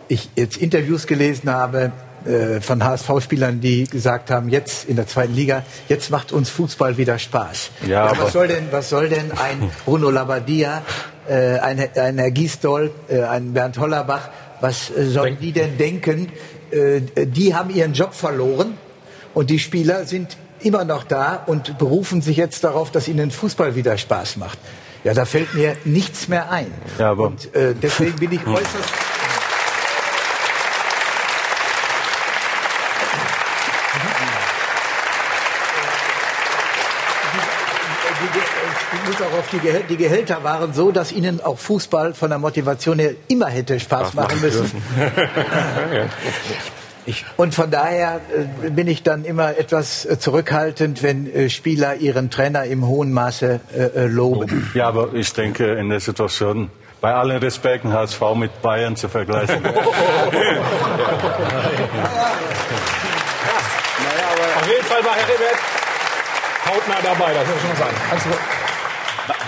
[0.09, 1.93] ich jetzt Interviews gelesen habe
[2.29, 6.97] äh, von HSV-Spielern, die gesagt haben, jetzt in der zweiten Liga, jetzt macht uns Fußball
[6.97, 7.71] wieder Spaß.
[7.87, 10.83] Ja, aber- was soll denn, was soll denn ein Bruno Labbadia,
[11.29, 14.29] äh, ein, ein Herr Giesdoll, äh, ein Bernd Hollerbach,
[14.61, 16.31] was sollen die denn denken?
[16.71, 18.77] Äh, die haben ihren Job verloren
[19.35, 23.75] und die Spieler sind immer noch da und berufen sich jetzt darauf, dass ihnen Fußball
[23.77, 24.59] wieder Spaß macht.
[25.05, 26.73] Ja, da fällt mir nichts mehr ein.
[26.99, 28.93] Ja, aber- und äh, deswegen bin ich äußerst
[38.93, 42.31] Ich muss auch auf die, Gehäl die Gehälter waren so, dass ihnen auch Fußball von
[42.31, 44.71] der Motivation her immer hätte Spaß machen müssen.
[47.39, 48.21] Und von daher
[48.65, 53.15] äh, bin ich dann immer etwas äh, zurückhaltend, wenn äh, Spieler ihren Trainer im hohen
[53.15, 53.61] Maße
[53.95, 54.71] loben.
[54.75, 59.65] Ja, aber ich denke, in der Situation, bei allen Respekten, HSV mit Bayern zu vergleichen.
[59.65, 59.73] Auf
[64.67, 65.59] jeden Fall war Heribert
[66.69, 67.97] hautnah dabei, das muss ich schon sagen.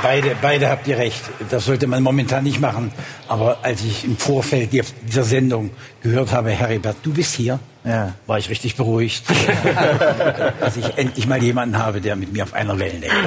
[0.03, 1.21] Beide, beide habt ihr recht.
[1.51, 2.93] Das sollte man momentan nicht machen.
[3.29, 5.71] Aber als ich im Vorfeld die- dieser Sendung
[6.03, 8.13] gehört habe, Heribert, du bist hier, Ja.
[8.27, 9.25] war ich richtig beruhigt.
[10.61, 13.27] dass ich endlich mal jemanden habe, der mit mir auf einer Wellenlänge ist.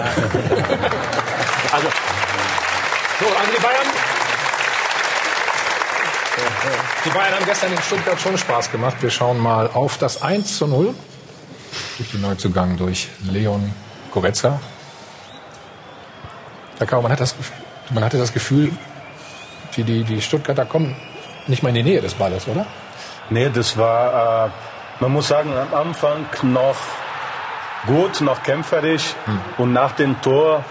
[1.73, 1.87] also,
[3.19, 3.87] so, also die Bayern
[7.05, 8.95] Die Bayern haben gestern in Stuttgart schon Spaß gemacht.
[9.01, 10.93] Wir schauen mal auf das 1 zu 0
[11.97, 13.71] durch den Neuzugang durch Leon
[14.11, 14.59] Goretzka.
[16.77, 17.35] Herr Kau, man, hat das,
[17.91, 18.71] man hatte das Gefühl,
[19.75, 20.95] die, die, die Stuttgarter kommen
[21.47, 22.65] nicht mal in die Nähe des Balles, oder?
[23.29, 24.49] Nee, das war, äh,
[24.99, 26.75] man muss sagen, am Anfang noch
[27.87, 29.13] gut, noch kämpferisch.
[29.25, 29.39] Hm.
[29.57, 30.63] Und nach dem Tor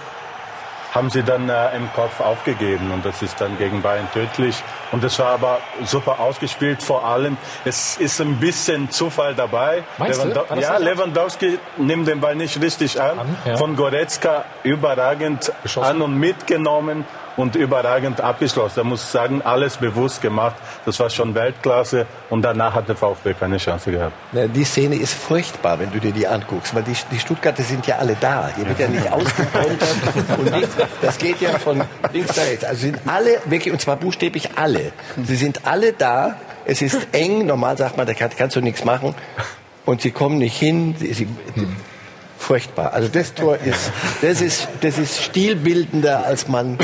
[0.92, 4.62] haben sie dann äh, im Kopf aufgegeben und das ist dann gegen Bayern tödlich.
[4.92, 6.82] Und das war aber super ausgespielt.
[6.82, 9.84] Vor allem, es ist ein bisschen Zufall dabei.
[9.98, 13.18] Lewandowski, ja, Lewandowski nimmt den Ball nicht richtig an.
[13.18, 13.56] an ja.
[13.56, 15.88] Von Goretzka überragend Geschossen.
[15.88, 18.74] an und mitgenommen und überragend abgeschlossen.
[18.76, 20.56] Da muss ich sagen, alles bewusst gemacht.
[20.84, 24.12] Das war schon Weltklasse und danach hat der VfB keine Chance gehabt.
[24.32, 27.86] Na, die Szene ist furchtbar, wenn du dir die anguckst, weil die, die Stuttgarter sind
[27.86, 28.50] ja alle da.
[28.54, 32.64] Hier wird ja nicht ausgekontert und links, das geht ja von links nach rechts.
[32.64, 34.92] Also sind alle wirklich, und zwar buchstäblich alle.
[35.22, 36.36] Sie sind alle da.
[36.64, 37.46] Es ist eng.
[37.46, 39.14] Normal sagt man, da kannst du nichts machen.
[39.84, 40.94] Und sie kommen nicht hin.
[40.98, 41.28] Sie, sie,
[42.42, 42.92] furchtbar.
[42.92, 46.76] Also das Tor ist, das ist, das ist stilbildender, als man,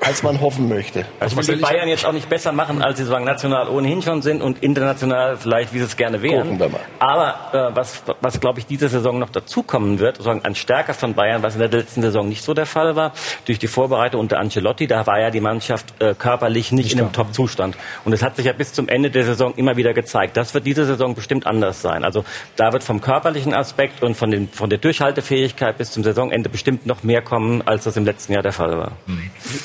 [0.00, 1.06] als man hoffen möchte.
[1.20, 4.22] Also was die Bayern jetzt auch nicht besser machen, als sie sagen national ohnehin schon
[4.22, 6.60] sind und international vielleicht, wie sie es gerne wären.
[6.98, 11.14] Aber äh, was, was glaube ich diese Saison noch dazukommen wird, sagen ein Stärker von
[11.14, 13.12] Bayern, was in der letzten Saison nicht so der Fall war,
[13.46, 17.00] durch die Vorbereitung unter Ancelotti, da war ja die Mannschaft äh, körperlich nicht, nicht in
[17.00, 17.76] einem Top-Zustand.
[18.04, 20.36] Und es hat sich ja bis zum Ende der Saison immer wieder gezeigt.
[20.36, 22.04] Das wird diese Saison bestimmt anders sein.
[22.04, 22.24] Also
[22.56, 26.48] da wird vom körperlichen Aspekt und von, den, von der Durchhaltung Durchhaltefähigkeit bis zum Saisonende
[26.48, 28.92] bestimmt noch mehr kommen, als das im letzten Jahr der Fall war.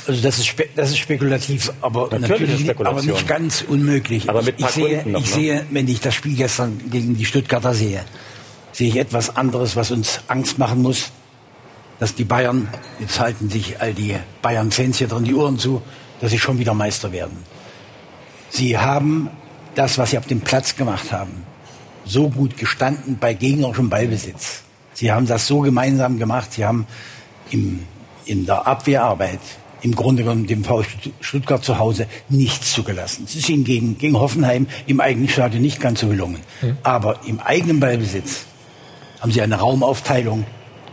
[0.06, 4.30] Also das ist, das ist spekulativ, aber natürlich, natürlich aber nicht ganz unmöglich.
[4.30, 5.42] Aber mit ich, sehe, noch, ich ne?
[5.42, 8.04] sehe, wenn ich das Spiel gestern gegen die Stuttgarter sehe,
[8.74, 11.12] sehe ich etwas anderes, was uns Angst machen muss,
[12.00, 12.68] dass die Bayern,
[13.00, 15.82] jetzt halten sich all die Bayern-Fans hier drin die Ohren zu,
[16.20, 17.38] dass sie schon wieder Meister werden.
[18.50, 19.30] Sie haben
[19.76, 21.44] das, was sie auf dem Platz gemacht haben,
[22.04, 24.64] so gut gestanden bei gegnerischem Ballbesitz.
[25.00, 26.52] Sie haben das so gemeinsam gemacht.
[26.52, 26.86] Sie haben
[27.52, 27.86] im,
[28.26, 29.40] in der Abwehrarbeit
[29.82, 33.24] im Grunde genommen dem VfB Stuttgart zu Hause nichts zugelassen.
[33.26, 36.42] Es ist ihnen gegen, gegen Hoffenheim im eigenen Stadion nicht ganz so gelungen.
[36.62, 36.80] Mhm.
[36.84, 38.42] Aber im eigenen Ballbesitz
[39.22, 40.46] haben sie eine Raumaufteilung,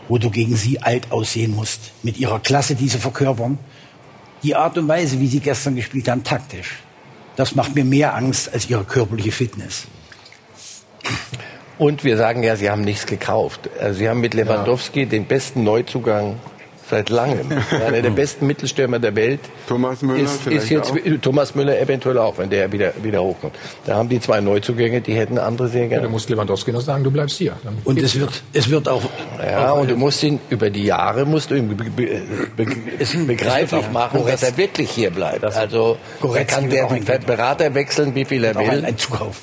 [0.06, 1.90] wo du gegen sie alt aussehen musst.
[2.04, 3.58] Mit ihrer Klasse, die sie verkörpern.
[4.44, 6.76] Die Art und Weise, wie sie gestern gespielt haben, taktisch.
[7.34, 9.88] Das macht mir mehr Angst als ihre körperliche Fitness.
[11.78, 13.68] Und wir sagen ja, Sie haben nichts gekauft.
[13.80, 15.06] Also Sie haben mit Lewandowski ja.
[15.06, 16.36] den besten Neuzugang
[16.88, 17.50] seit langem.
[17.70, 19.40] Einer der besten Mittelstürmer der Welt.
[19.68, 20.96] Thomas Müller ist, ist jetzt auch.
[21.20, 23.54] Thomas Müller eventuell auch, wenn der wieder wieder hochkommt.
[23.84, 26.02] Da haben die zwei Neuzugänge, die hätten andere sehr gerne.
[26.02, 27.56] Ja, du musst Lewandowski noch sagen, du bleibst hier.
[27.64, 29.02] Dann und es wird es wird auch
[29.42, 32.22] ja auch, und du musst ihn über die Jahre musst du ihm be, be,
[32.56, 32.66] be,
[33.26, 35.44] begreiflich machen, dass er wirklich hier bleibt.
[35.44, 35.98] Also
[36.34, 36.86] er kann der
[37.26, 38.84] Berater wechseln, wie viel er will.
[38.84, 39.42] Ein Zukauf.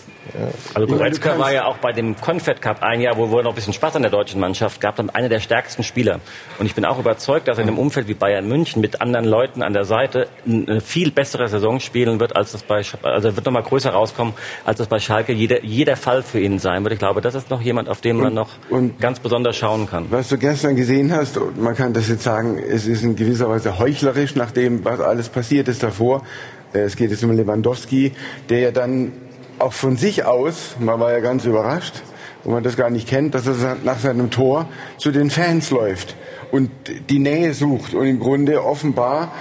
[0.74, 3.56] Also Goretzka war ja auch bei dem Confed Cup ein Jahr, wo wir noch ein
[3.56, 6.20] bisschen Spaß an der deutschen Mannschaft gab, dann einer der stärksten Spieler.
[6.60, 9.26] Und ich bin auch überzeugt, dass er in einem Umfeld wie Bayern München mit anderen
[9.26, 13.36] Leuten an der Seite eine viel bessere Saison spielen wird, als das bei, also er
[13.36, 14.34] wird noch mal größer rauskommen,
[14.66, 16.94] als das bei Schalke jeder, jeder Fall für ihn sein wird.
[16.94, 19.90] Ich glaube, das ist noch jemand, auf den man und, noch und ganz besonders schauen
[19.90, 20.06] kann.
[20.10, 23.78] Was du gestern gesehen hast, man kann das jetzt sagen, es ist in gewisser Weise
[23.78, 26.24] heuchlerisch, nach dem, was alles passiert ist davor.
[26.72, 28.14] Es geht jetzt um Lewandowski,
[28.50, 29.12] der ja dann
[29.60, 32.02] auch von sich aus, man war ja ganz überrascht,
[32.44, 36.16] wo man das gar nicht kennt, dass er nach seinem Tor zu den Fans läuft
[36.52, 36.70] und
[37.10, 37.94] die Nähe sucht.
[37.94, 39.32] Und im Grunde offenbar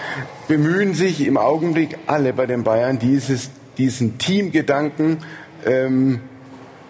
[0.48, 5.18] bemühen sich im Augenblick alle bei den Bayern, dieses, diesen Teamgedanken
[5.66, 6.20] ähm,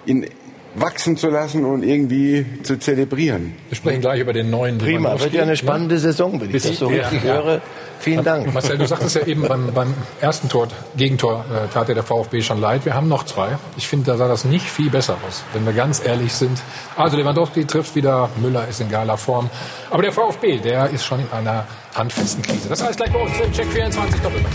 [0.05, 0.27] in,
[0.75, 3.55] wachsen zu lassen und irgendwie zu zelebrieren.
[3.69, 6.79] Wir sprechen gleich über den neuen Prima, wird ja eine spannende Saison, wenn ich das
[6.79, 7.35] so richtig ja.
[7.35, 7.61] höre.
[8.03, 8.53] Vielen Dank.
[8.53, 12.43] Marcel, du sagtest ja eben beim, beim ersten Tor, Gegentor, äh, tat dir der VfB
[12.43, 12.85] schon leid.
[12.85, 13.59] Wir haben noch zwei.
[13.77, 16.61] Ich finde, da sah das nicht viel besser aus, wenn wir ganz ehrlich sind.
[16.97, 19.51] Also Lewandowski trifft wieder, Müller ist in geiler Form.
[19.89, 22.69] Aber der VfB, der ist schon in einer handfesten Krise.
[22.69, 24.53] Das heißt gleich bei uns im Check 24 Doppelpass.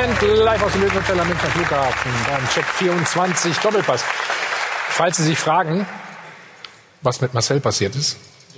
[0.00, 4.02] Band, live aus dem Löwenhoteller Münchner Flughafen beim Check 24 Doppelpass.
[4.88, 5.86] Falls Sie sich fragen,
[7.02, 8.16] was mit Marcel passiert ist,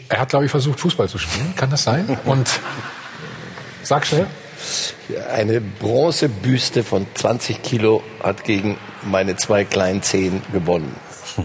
[0.09, 1.53] er hat, glaube ich, versucht, Fußball zu spielen.
[1.57, 2.17] Kann das sein?
[2.27, 2.49] Und
[3.83, 4.29] sag schnell.
[5.35, 10.95] Eine Bronzebüste von 20 Kilo hat gegen meine zwei kleinen Zehen gewonnen.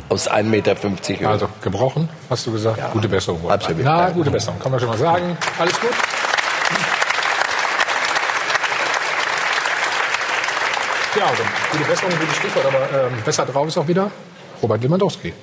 [0.10, 1.28] Aus 1,50 Meter Höhe.
[1.28, 2.78] Also gebrochen, hast du gesagt?
[2.78, 2.90] Ja.
[2.90, 3.50] Gute Besserung.
[3.50, 3.84] Absolut.
[3.84, 5.36] Na, gute Besserung, kann man schon mal sagen.
[5.58, 5.90] Alles gut?
[11.18, 14.12] Ja, also, gute Besserung, gutes Stichwort, aber ähm, besser drauf ist auch wieder
[14.62, 15.34] Robert Lewandowski.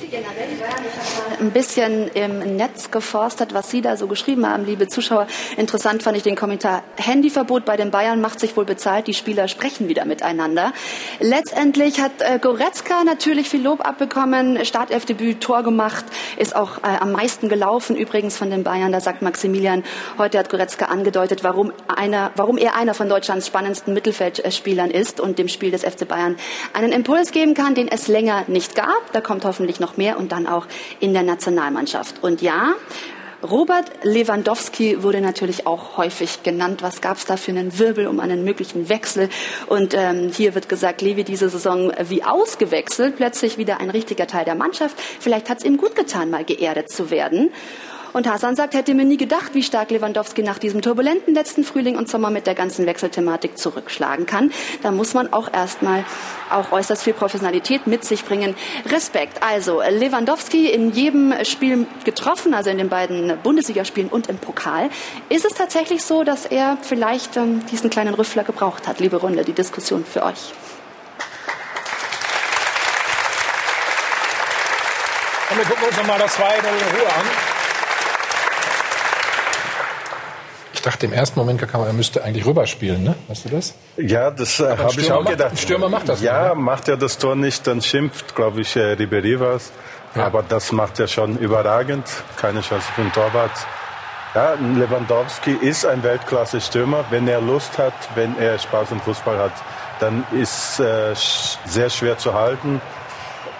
[0.00, 4.06] Generell, die Bayern, ich habe mal ein bisschen im Netz geforstet, was Sie da so
[4.06, 5.26] geschrieben haben, liebe Zuschauer.
[5.56, 6.82] Interessant fand ich den Kommentar.
[6.96, 9.06] Handyverbot bei den Bayern macht sich wohl bezahlt.
[9.06, 10.72] Die Spieler sprechen wieder miteinander.
[11.20, 14.64] Letztendlich hat äh, Goretzka natürlich viel Lob abbekommen.
[14.64, 16.04] Startelfdebüt, Tor gemacht,
[16.38, 18.92] ist auch äh, am meisten gelaufen übrigens von den Bayern.
[18.92, 19.84] Da sagt Maximilian,
[20.18, 25.38] heute hat Goretzka angedeutet, warum, einer, warum er einer von Deutschlands spannendsten Mittelfeldspielern ist und
[25.38, 26.36] dem Spiel des FC Bayern
[26.72, 29.12] einen Impuls geben kann, den es länger nicht gab.
[29.12, 30.66] Da kommt hoffentlich noch mehr und dann auch
[31.00, 32.22] in der Nationalmannschaft.
[32.22, 32.74] Und ja,
[33.42, 36.82] Robert Lewandowski wurde natürlich auch häufig genannt.
[36.82, 39.28] Was gab es da für einen Wirbel um einen möglichen Wechsel?
[39.66, 44.44] Und ähm, hier wird gesagt, Levi diese Saison wie ausgewechselt, plötzlich wieder ein richtiger Teil
[44.44, 44.96] der Mannschaft.
[45.20, 47.50] Vielleicht hat es ihm gut getan, mal geerdet zu werden.
[48.16, 51.98] Und Hasan sagt, hätte mir nie gedacht, wie stark Lewandowski nach diesem turbulenten letzten Frühling
[51.98, 54.52] und Sommer mit der ganzen Wechselthematik zurückschlagen kann.
[54.82, 56.02] Da muss man auch erstmal
[56.48, 58.56] auch äußerst viel Professionalität mit sich bringen.
[58.86, 59.42] Respekt.
[59.42, 64.88] Also Lewandowski in jedem Spiel getroffen, also in den beiden Bundesligaspielen und im Pokal.
[65.28, 68.98] Ist es tatsächlich so, dass er vielleicht ähm, diesen kleinen Rüffler gebraucht hat?
[68.98, 70.54] Liebe Runde, die Diskussion für euch.
[75.50, 77.56] Und wir gucken uns nochmal das 2 in Ruhe an.
[80.75, 83.14] Ich dachte im ersten Moment, er müsste eigentlich rüberspielen, ne?
[83.28, 83.74] Weißt du das?
[83.96, 85.50] Ja, das äh, habe ich auch macht- gedacht.
[85.52, 86.62] ein Stürmer macht das Ja, nicht, ne?
[86.62, 89.72] macht er das Tor nicht, dann schimpft, glaube ich, äh, Ribéry was.
[90.14, 92.04] Aber das macht er schon überragend.
[92.40, 93.50] Keine Chance für den Torwart.
[94.34, 97.04] Ja, Lewandowski ist ein Weltklasse-Stürmer.
[97.10, 99.52] Wenn er Lust hat, wenn er Spaß im Fußball hat,
[100.00, 101.14] dann ist äh,
[101.66, 102.80] sehr schwer zu halten.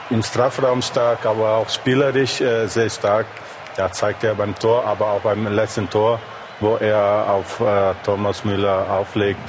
[0.08, 3.26] Im Strafraum stark, aber auch spielerisch äh, sehr stark.
[3.76, 6.18] Ja, zeigt er beim Tor, aber auch beim letzten Tor,
[6.60, 9.40] wo er auf äh, Thomas Müller auflegt,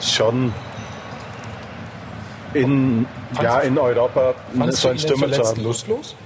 [0.00, 0.52] schon
[2.54, 3.06] in,
[3.40, 4.34] ja, in Europa
[4.72, 5.62] so du ein ihn denn Stürmer zu haben.
[5.62, 6.16] lustlos?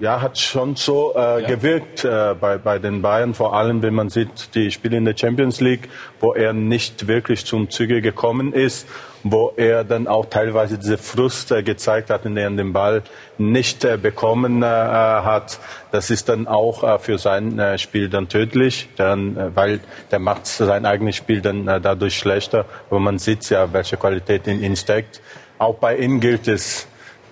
[0.00, 4.08] Ja, hat schon so äh, gewirkt äh, bei, bei den Bayern, vor allem wenn man
[4.08, 8.88] sieht, die Spiele in der Champions League, wo er nicht wirklich zum Züge gekommen ist,
[9.24, 13.02] wo er dann auch teilweise diese Frust äh, gezeigt hat, in der er den Ball
[13.36, 15.58] nicht äh, bekommen äh, hat.
[15.92, 20.18] Das ist dann auch äh, für sein äh, Spiel dann tödlich, dann, äh, weil der
[20.18, 22.64] macht sein eigenes Spiel dann äh, dadurch schlechter.
[22.88, 25.20] Aber man sieht ja, welche Qualität in ihn steckt.
[25.58, 26.86] Auch bei ihm gilt es,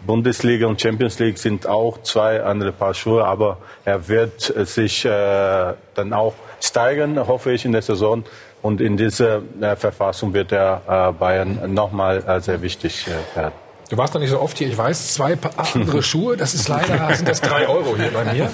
[0.09, 5.05] Bundesliga und Champions League sind auch zwei andere Paar Schuhe, aber er wird äh, sich
[5.05, 8.25] äh, dann auch steigern, hoffe ich, in der Saison.
[8.63, 13.53] Und in dieser äh, Verfassung wird er äh, Bayern nochmal äh, sehr wichtig äh, werden.
[13.91, 14.69] Du warst noch nicht so oft hier.
[14.69, 16.39] Ich weiß, zwei Pa- andere Schuhe.
[16.39, 18.51] Das ist leider, sind das drei Euro hier bei mir.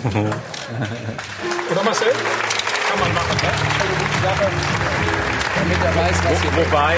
[1.71, 2.09] Oder Marcel?
[2.90, 3.49] Kann man machen, ne?
[4.01, 4.51] Gute Sache.
[5.57, 6.97] Damit er weiß, was hier Wobei,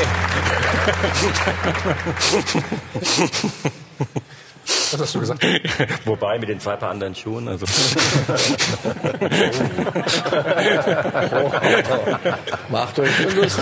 [4.67, 5.47] Was hast du gesagt?
[6.05, 7.49] wobei mit den zwei paar anderen Schuhen.
[7.49, 7.67] Also.
[12.69, 13.61] Macht euch nur Lust.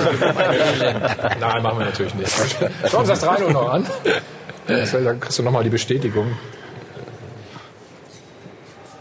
[1.40, 2.32] Nein, machen wir natürlich nicht.
[2.90, 3.86] Schauen uns das 3 noch an.
[4.66, 6.36] Dann kriegst du nochmal die Bestätigung.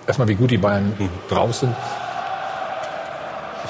[0.05, 0.93] Erstmal, wie gut die Bayern
[1.29, 1.73] drauf sind.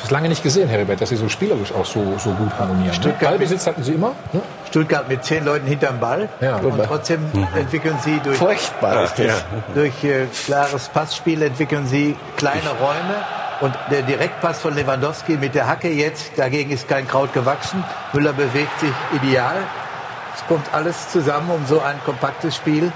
[0.03, 2.51] Ich habe es lange nicht gesehen, Heribert, dass sie so spielerisch auch so, so gut
[2.59, 2.87] harmonieren.
[2.89, 2.93] Ne?
[2.93, 4.09] Stuttgart- Ballbesitz hatten sie immer.
[4.33, 4.41] Ne?
[4.67, 6.27] Stuttgart mit zehn Leuten hinterm Ball.
[6.41, 6.57] Ja.
[6.57, 7.21] Und trotzdem
[7.55, 9.45] entwickeln sie durch, Furchtbar ist das.
[9.73, 13.15] durch äh, klares Passspiel entwickeln sie kleine Räume.
[13.61, 17.81] Und der Direktpass von Lewandowski mit der Hacke jetzt, dagegen ist kein Kraut gewachsen.
[18.11, 18.91] Müller bewegt sich
[19.23, 19.55] ideal.
[20.35, 22.91] Es kommt alles zusammen, um so ein kompaktes Spiel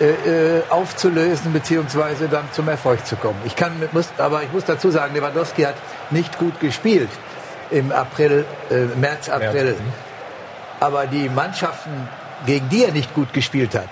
[0.00, 3.40] äh, äh, aufzulösen beziehungsweise dann zum Erfolg zu kommen.
[3.44, 5.74] Ich kann, muss, aber ich muss dazu sagen, Lewandowski hat
[6.10, 7.10] nicht gut gespielt
[7.70, 9.76] im April, äh, März, April.
[10.80, 12.08] Aber die Mannschaften,
[12.46, 13.88] gegen die er nicht gut gespielt hat,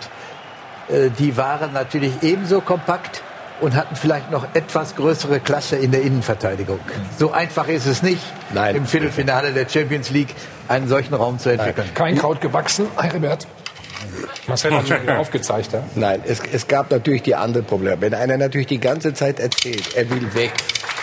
[0.88, 3.22] äh, die waren natürlich ebenso kompakt
[3.60, 6.78] und hatten vielleicht noch etwas größere Klasse in der Innenverteidigung.
[7.18, 8.76] So einfach ist es nicht, Nein.
[8.76, 10.34] im Viertelfinale der Champions League
[10.68, 11.88] einen solchen Raum zu entwickeln.
[11.94, 13.46] Kein Kraut gewachsen, Heribert.
[14.46, 15.72] Marcel hat schon aufgezeigt.
[15.72, 15.82] Ja?
[15.94, 18.00] Nein, es, es gab natürlich die anderen Probleme.
[18.00, 20.52] Wenn einer natürlich die ganze Zeit erzählt, er will weg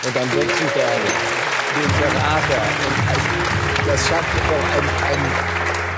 [0.06, 1.34] und dann wechselt er
[1.82, 2.62] den Berater.
[3.86, 5.32] Das schafft auch ein, ein,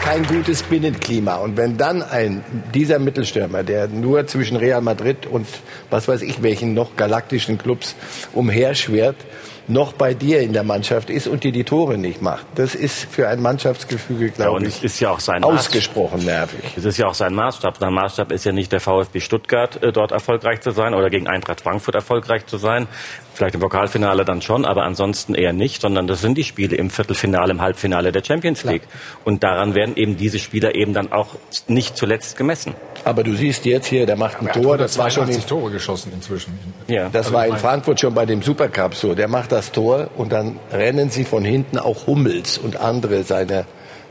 [0.03, 1.35] kein gutes Binnenklima.
[1.35, 5.47] Und wenn dann ein, dieser Mittelstürmer, der nur zwischen Real Madrid und
[5.89, 7.95] was weiß ich welchen noch galaktischen Clubs
[8.33, 9.17] umherschwirrt,
[9.67, 12.45] noch bei dir in der Mannschaft ist und dir die Tore nicht macht.
[12.55, 16.73] Das ist für ein Mannschaftsgefüge, glaube ja, ich, ist ja auch sein ausgesprochen nervig.
[16.77, 17.77] Es ist ja auch sein Maßstab.
[17.77, 21.27] Sein Maßstab ist ja nicht der VfB Stuttgart, äh, dort erfolgreich zu sein oder gegen
[21.27, 22.87] Eintracht Frankfurt erfolgreich zu sein.
[23.35, 26.89] Vielleicht im Pokalfinale dann schon, aber ansonsten eher nicht, sondern das sind die Spiele im
[26.89, 28.83] Viertelfinale, im Halbfinale der Champions League.
[28.83, 29.21] Klar.
[29.25, 31.35] Und daran werden eben diese Spieler eben dann auch
[31.67, 32.75] nicht zuletzt gemessen.
[33.03, 36.13] Aber du siehst jetzt hier, der macht ein Tor, das war schon in, Tore geschossen
[36.15, 36.57] inzwischen.
[36.87, 37.09] Ja.
[37.09, 39.15] Das also war in Frankfurt schon bei dem Supercup so.
[39.15, 43.65] Der macht das Tor und dann rennen sie von hinten auch Hummels und andere seiner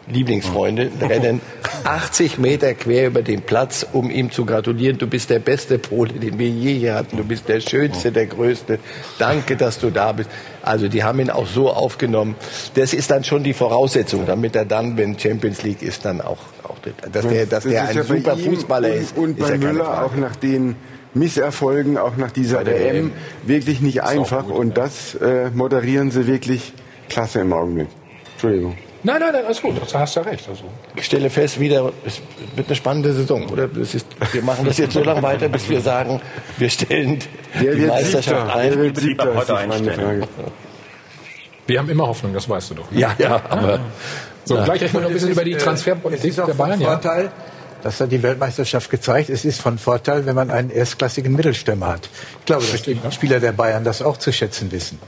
[0.07, 1.41] Lieblingsfreunde rennen
[1.85, 4.99] 80 Meter quer über den Platz, um ihm zu gratulieren.
[4.99, 7.17] Du bist der beste Pole, den wir je hier hatten.
[7.17, 8.79] Du bist der Schönste, der Größte.
[9.19, 10.31] Danke, dass du da bist.
[10.63, 12.37] Also die haben ihn auch so aufgenommen.
[12.75, 16.39] Das ist dann schon die Voraussetzung, damit er dann, wenn Champions League ist, dann auch,
[16.63, 16.77] auch
[17.13, 19.17] dass der, dass das der ein ja super Fußballer ist.
[19.17, 20.77] Und ist bei Müller auch nach den
[21.15, 23.13] Misserfolgen, auch nach dieser WM,
[23.45, 24.47] wirklich nicht einfach.
[24.47, 24.85] Gut, und ja.
[24.85, 26.73] das äh, moderieren sie wirklich
[27.09, 27.89] klasse im Augenblick.
[28.35, 28.77] Entschuldigung.
[29.07, 30.49] Nein, nein, nein, alles gut, du hast ja recht.
[30.49, 30.65] Also.
[30.97, 32.23] Ich stelle fest, wieder, es
[32.57, 33.69] wird eine spannende Saison, oder?
[33.77, 36.23] Ist, wir machen das jetzt so lange weiter, bis wir sagen,
[36.57, 37.19] wir stellen
[37.61, 38.57] Der die Meisterschaft siebter.
[38.57, 38.71] ein.
[38.71, 40.27] Der wird siebter, heute einstellen.
[41.67, 42.91] Wir haben immer Hoffnung, das weißt du doch.
[42.91, 43.01] Ne?
[43.01, 43.81] Ja, ja, aber...
[44.47, 44.65] So, ja.
[44.65, 46.81] gleich rechnen wir noch ein bisschen über die Transferpolitik der Bayern.
[46.81, 47.33] Vorteil, ja.
[47.83, 49.29] Das hat die Weltmeisterschaft gezeigt.
[49.29, 52.09] Es ist von Vorteil, wenn man einen erstklassigen Mittelstürmer hat.
[52.41, 54.99] Ich glaube, dass die Spieler der Bayern das auch zu schätzen wissen.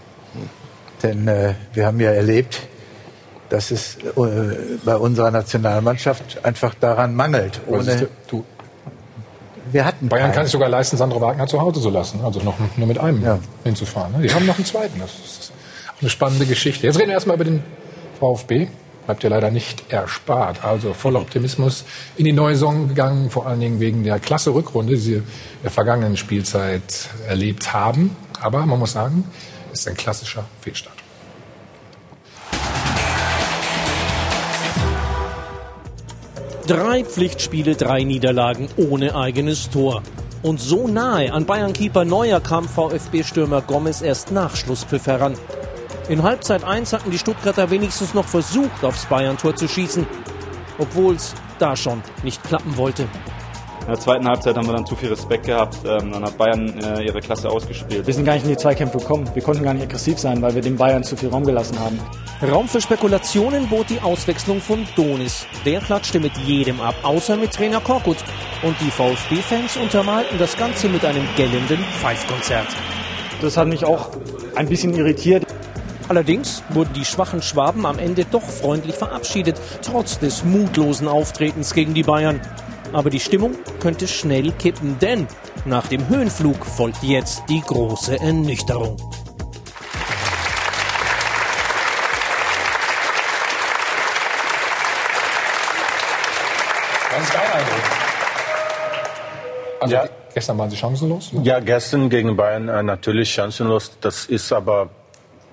[1.03, 2.61] Denn äh, wir haben ja erlebt,
[3.49, 7.61] dass es äh, bei unserer Nationalmannschaft einfach daran mangelt.
[7.67, 8.45] Ohne, du,
[9.73, 12.55] wir hatten Bayern kann sich sogar leisten, Sandro Wagner zu Hause zu lassen, also noch
[12.77, 13.39] nur mit einem ja.
[13.65, 14.13] hinzufahren.
[14.13, 14.23] Ne?
[14.23, 14.99] Die haben noch einen zweiten.
[15.01, 15.53] Das ist
[16.01, 16.87] eine spannende Geschichte.
[16.87, 17.63] Jetzt reden wir erstmal über den
[18.21, 18.69] VfB.
[19.07, 20.65] Bleibt ja leider nicht erspart.
[20.65, 21.85] Also voller Optimismus
[22.17, 25.25] in die neue Saison gegangen, vor allen Dingen wegen der klasse Rückrunde, die sie in
[25.63, 28.17] der vergangenen Spielzeit erlebt haben.
[28.41, 29.25] Aber man muss sagen,
[29.73, 31.06] ist ein klassischer Fehlstart.
[36.67, 40.03] Drei Pflichtspiele, drei Niederlagen ohne eigenes Tor.
[40.43, 45.35] Und so nahe an Bayern-Keeper Neuer kam VfB-Stürmer Gomez erst nach Schlusspfiff heran.
[46.09, 50.09] In Halbzeit 1 hatten die Stuttgarter wenigstens noch versucht, aufs Bayern-Tor zu schießen,
[50.79, 53.07] obwohl es da schon nicht klappen wollte.
[53.87, 55.77] In der zweiten Halbzeit haben wir dann zu viel Respekt gehabt.
[55.87, 58.05] Ähm, dann hat Bayern äh, ihre Klasse ausgespielt.
[58.05, 59.31] Wir sind gar nicht in die Zweikämpfe gekommen.
[59.33, 61.97] Wir konnten gar nicht aggressiv sein, weil wir dem Bayern zu viel Raum gelassen haben.
[62.51, 65.47] Raum für Spekulationen bot die Auswechslung von Donis.
[65.65, 68.17] Der klatschte mit jedem ab, außer mit Trainer Korkut.
[68.65, 72.67] Und die VfB-Fans untermalten das Ganze mit einem gellenden Pfeifkonzert.
[73.41, 74.11] Das hat mich auch
[74.57, 75.45] ein bisschen irritiert.
[76.09, 81.95] Allerdings wurden die schwachen Schwaben am Ende doch freundlich verabschiedet, trotz des mutlosen Auftretens gegen
[81.95, 82.41] die Bayern.
[82.97, 85.27] Aber die Stimmung könnte schnell kippen, denn
[85.67, 88.97] nach dem Höhenflug folgt jetzt die große Ernüchterung.
[97.11, 97.83] Ganz geil Eindruck.
[99.81, 100.09] Also ja.
[100.33, 101.35] gestern waren Sie chancenlos?
[101.35, 101.43] Ne?
[101.43, 103.99] Ja, gestern gegen Bayern äh, natürlich chancenlos.
[104.01, 104.89] Das ist aber,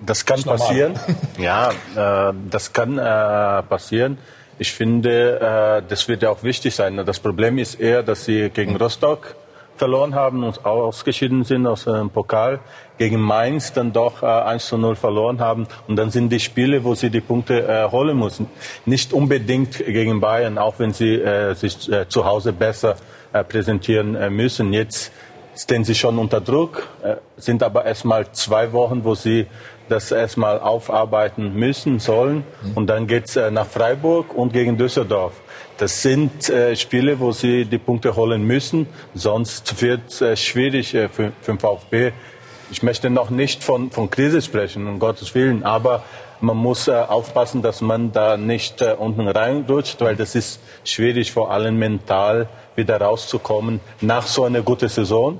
[0.02, 1.00] das kann das passieren.
[1.38, 4.18] ja, äh, das kann äh, passieren.
[4.60, 7.04] Ich finde, äh, das wird ja auch wichtig sein.
[7.06, 9.36] Das Problem ist eher, dass Sie gegen Rostock
[9.78, 12.60] verloren haben und ausgeschieden sind aus dem Pokal,
[12.98, 15.68] gegen Mainz dann doch äh, 1 zu 0 verloren haben.
[15.88, 18.48] Und dann sind die Spiele, wo sie die Punkte äh, holen müssen.
[18.86, 22.96] Nicht unbedingt gegen Bayern, auch wenn sie äh, sich äh, zu Hause besser
[23.34, 24.74] äh, präsentieren äh, müssen.
[24.74, 25.12] Jetzt
[25.56, 29.48] stehen sie schon unter Druck, äh, sind aber erstmal zwei Wochen, wo sie
[29.90, 32.44] das erstmal aufarbeiten müssen, sollen.
[32.76, 35.34] Und dann geht's äh, nach Freiburg und gegen Düsseldorf.
[35.78, 38.88] Das sind äh, Spiele, wo sie die Punkte holen müssen.
[39.14, 42.12] Sonst wird es äh, schwierig äh, für, für den VfB.
[42.72, 45.64] Ich möchte noch nicht von, von Krise sprechen, um Gottes Willen.
[45.64, 46.04] Aber
[46.40, 51.32] man muss äh, aufpassen, dass man da nicht äh, unten reinrutscht, weil das ist schwierig,
[51.32, 55.40] vor allem mental wieder rauszukommen nach so einer guten Saison.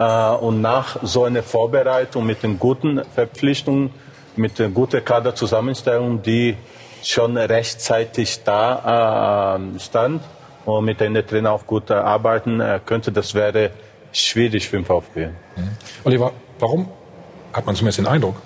[0.00, 3.90] Äh, und nach so einer Vorbereitung mit den guten Verpflichtungen,
[4.34, 6.56] mit der guten Kaderzusammenstellung, die
[7.02, 10.22] schon rechtzeitig da äh, stand
[10.64, 13.70] und mit denen der Trainer auch gut äh, arbeiten könnte, das wäre
[14.12, 15.26] schwierig für den VfB.
[15.26, 15.32] Mhm.
[16.04, 16.88] Oliver, warum
[17.52, 18.36] hat man zumindest den Eindruck,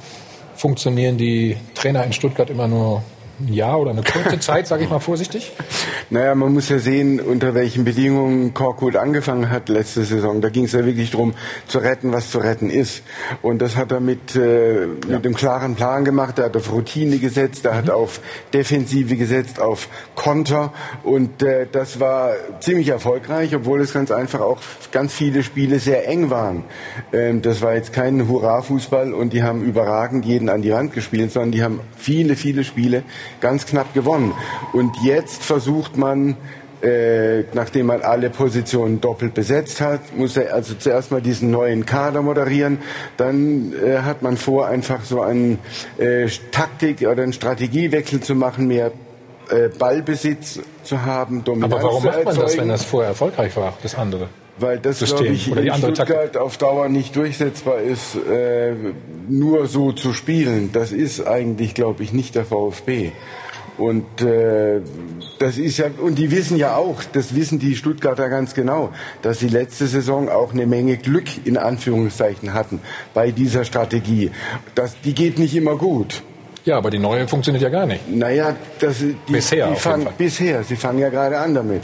[0.56, 3.02] funktionieren die Trainer in Stuttgart immer nur
[3.48, 5.52] Jahr oder eine kurze Zeit, sage ich mal vorsichtig?
[6.10, 10.40] Naja, man muss ja sehen, unter welchen Bedingungen Korkut angefangen hat letzte Saison.
[10.40, 11.34] Da ging es ja wirklich darum,
[11.66, 13.02] zu retten, was zu retten ist.
[13.42, 15.16] Und das hat er mit, äh, mit ja.
[15.16, 16.38] einem klaren Plan gemacht.
[16.38, 17.76] Er hat auf Routine gesetzt, er mhm.
[17.76, 18.20] hat auf
[18.52, 20.72] Defensive gesetzt, auf Konter.
[21.02, 24.58] Und äh, das war ziemlich erfolgreich, obwohl es ganz einfach auch
[24.92, 26.64] ganz viele Spiele sehr eng waren.
[27.12, 31.32] Ähm, das war jetzt kein Hurra-Fußball und die haben überragend jeden an die Wand gespielt,
[31.32, 33.02] sondern die haben viele, viele Spiele
[33.40, 34.32] ganz knapp gewonnen.
[34.72, 36.36] Und jetzt versucht man,
[36.82, 41.86] äh, nachdem man alle Positionen doppelt besetzt hat, muss er also zuerst mal diesen neuen
[41.86, 42.78] Kader moderieren.
[43.16, 45.58] Dann äh, hat man vor, einfach so einen
[45.98, 48.92] äh, Taktik- oder einen Strategiewechsel zu machen, mehr
[49.50, 53.74] äh, Ballbesitz zu haben, Dominanz Aber warum macht man das, wenn das vorher erfolgreich war,
[53.82, 54.28] das andere?
[54.58, 56.40] Weil das, glaube ich, in Stuttgart Taktik.
[56.40, 58.74] auf Dauer nicht durchsetzbar ist, äh,
[59.28, 60.70] nur so zu spielen.
[60.72, 63.12] Das ist eigentlich, glaube ich, nicht der VfB.
[63.76, 64.80] Und äh,
[65.40, 68.90] das ist ja und die wissen ja auch, das wissen die Stuttgarter ganz genau,
[69.22, 72.80] dass sie letzte Saison auch eine Menge Glück in Anführungszeichen hatten
[73.14, 74.30] bei dieser Strategie.
[74.76, 76.22] Das, die geht nicht immer gut.
[76.64, 78.08] Ja, aber die neue funktioniert ja gar nicht.
[78.08, 80.62] Naja, das, die, bisher, die fang, bisher.
[80.62, 81.82] Sie fangen ja gerade an damit.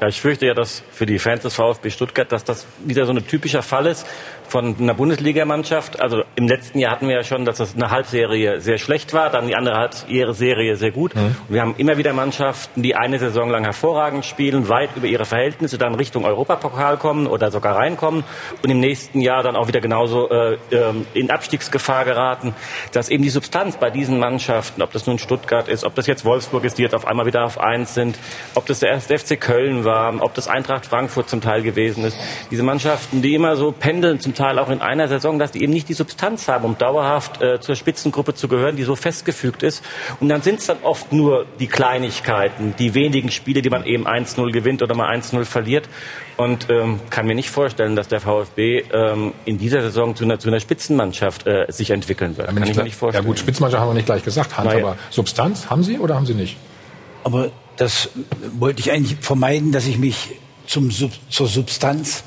[0.00, 3.12] Ja, ich fürchte ja, dass für die Fans des VfB Stuttgart, dass das wieder so
[3.12, 4.06] ein typischer Fall ist
[4.50, 6.00] von einer Bundesligamannschaft.
[6.00, 9.30] Also im letzten Jahr hatten wir ja schon, dass das eine Halbserie sehr schlecht war,
[9.30, 11.14] dann die andere Halbserie sehr gut.
[11.14, 11.36] Mhm.
[11.48, 15.24] Und wir haben immer wieder Mannschaften, die eine Saison lang hervorragend spielen, weit über ihre
[15.24, 18.24] Verhältnisse dann Richtung Europapokal kommen oder sogar reinkommen
[18.62, 22.54] und im nächsten Jahr dann auch wieder genauso äh, ähm, in Abstiegsgefahr geraten.
[22.92, 26.24] Dass eben die Substanz bei diesen Mannschaften, ob das nun Stuttgart ist, ob das jetzt
[26.24, 28.18] Wolfsburg ist, die jetzt auf einmal wieder auf eins sind,
[28.54, 32.04] ob das der erste FC Köln war, war, ob das Eintracht Frankfurt zum Teil gewesen
[32.04, 32.16] ist.
[32.50, 35.72] Diese Mannschaften, die immer so pendeln, zum Teil auch in einer Saison, dass die eben
[35.72, 39.82] nicht die Substanz haben, um dauerhaft äh, zur Spitzengruppe zu gehören, die so festgefügt ist.
[40.20, 44.06] Und dann sind es dann oft nur die Kleinigkeiten, die wenigen Spiele, die man eben
[44.06, 45.88] 1-0 gewinnt oder mal 1-0 verliert.
[46.36, 50.38] Und ähm, kann mir nicht vorstellen, dass der VfB ähm, in dieser Saison zu einer,
[50.38, 52.48] zu einer Spitzenmannschaft äh, sich entwickeln wird.
[52.48, 53.24] Kann ich mir nicht vorstellen.
[53.24, 54.86] Ja gut, Spitzenmannschaft haben wir nicht gleich gesagt, Hans, naja.
[54.86, 56.56] aber Substanz haben Sie oder haben Sie nicht?
[57.24, 58.10] Aber das
[58.58, 62.24] wollte ich eigentlich vermeiden, dass ich mich zum, zur Substanz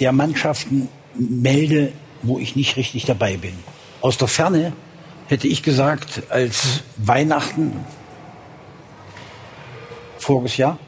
[0.00, 0.88] der Mannschaften
[1.18, 1.92] melde,
[2.22, 3.54] wo ich nicht richtig dabei bin.
[4.00, 4.72] Aus der Ferne
[5.28, 7.84] hätte ich gesagt, als Weihnachten
[10.18, 10.78] voriges Jahr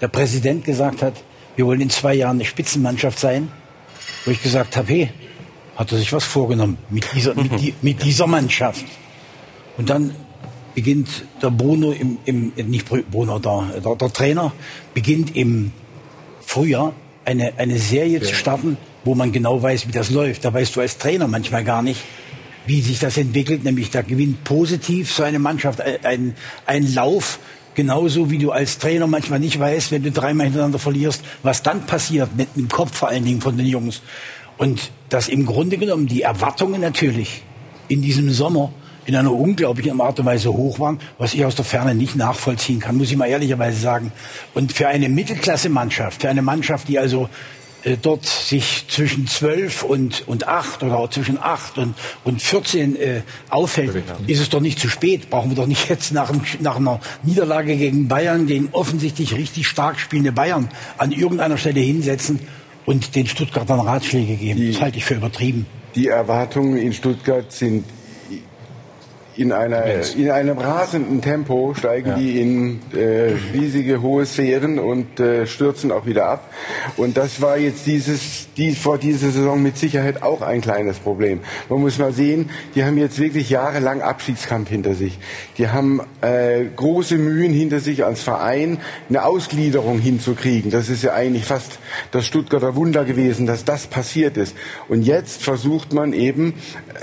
[0.00, 1.14] der Präsident gesagt hat,
[1.56, 3.50] wir wollen in zwei Jahren eine Spitzenmannschaft sein,
[4.24, 5.10] wo ich gesagt habe, hey,
[5.76, 8.84] hat er sich was vorgenommen mit dieser, mit, die, mit dieser Mannschaft.
[9.76, 10.14] Und dann
[10.74, 14.52] beginnt der Bruno im, im nicht Bruno, der, der, der Trainer
[14.94, 15.72] beginnt im
[16.40, 16.94] Frühjahr
[17.24, 18.24] eine, eine Serie ja.
[18.24, 20.44] zu starten, wo man genau weiß, wie das läuft.
[20.44, 22.00] Da weißt du als Trainer manchmal gar nicht,
[22.66, 23.64] wie sich das entwickelt.
[23.64, 26.34] Nämlich da gewinnt positiv so eine Mannschaft ein,
[26.66, 27.38] ein Lauf,
[27.74, 31.86] genauso wie du als Trainer manchmal nicht weißt, wenn du dreimal hintereinander verlierst, was dann
[31.86, 34.02] passiert mit dem Kopf vor allen Dingen von den Jungs.
[34.58, 37.42] Und dass im Grunde genommen die Erwartungen natürlich
[37.88, 38.72] in diesem Sommer
[39.06, 42.78] in einer unglaublichen Art und Weise hoch waren, was ich aus der Ferne nicht nachvollziehen
[42.78, 44.12] kann, muss ich mal ehrlicherweise sagen.
[44.54, 47.28] Und für eine Mittelklasse-Mannschaft, für eine Mannschaft, die also
[48.02, 53.22] dort sich zwischen zwölf und, und acht oder auch zwischen acht und, und 14 äh,
[53.48, 55.30] aufhält, ist es doch nicht zu spät.
[55.30, 59.98] Brauchen wir doch nicht jetzt nach, nach einer Niederlage gegen Bayern, den offensichtlich richtig stark
[59.98, 60.68] spielende Bayern,
[60.98, 62.40] an irgendeiner Stelle hinsetzen
[62.86, 64.60] und den Stuttgartern Ratschläge geben.
[64.60, 65.66] Die, das halte ich für übertrieben.
[65.94, 67.84] Die Erwartungen in Stuttgart sind
[69.40, 69.84] in, einer,
[70.16, 72.14] in einem rasenden Tempo steigen ja.
[72.16, 76.52] die in äh, riesige hohe Sphären und äh, stürzen auch wieder ab.
[76.98, 81.40] Und das war jetzt dieses, die, vor dieser Saison mit Sicherheit auch ein kleines Problem.
[81.70, 85.18] Man muss mal sehen, die haben jetzt wirklich jahrelang Abschiedskampf hinter sich.
[85.56, 88.78] Die haben äh, große Mühen hinter sich als Verein,
[89.08, 90.70] eine Ausgliederung hinzukriegen.
[90.70, 91.78] Das ist ja eigentlich fast
[92.10, 94.54] das Stuttgarter Wunder gewesen, dass das passiert ist.
[94.88, 96.54] Und jetzt versucht man eben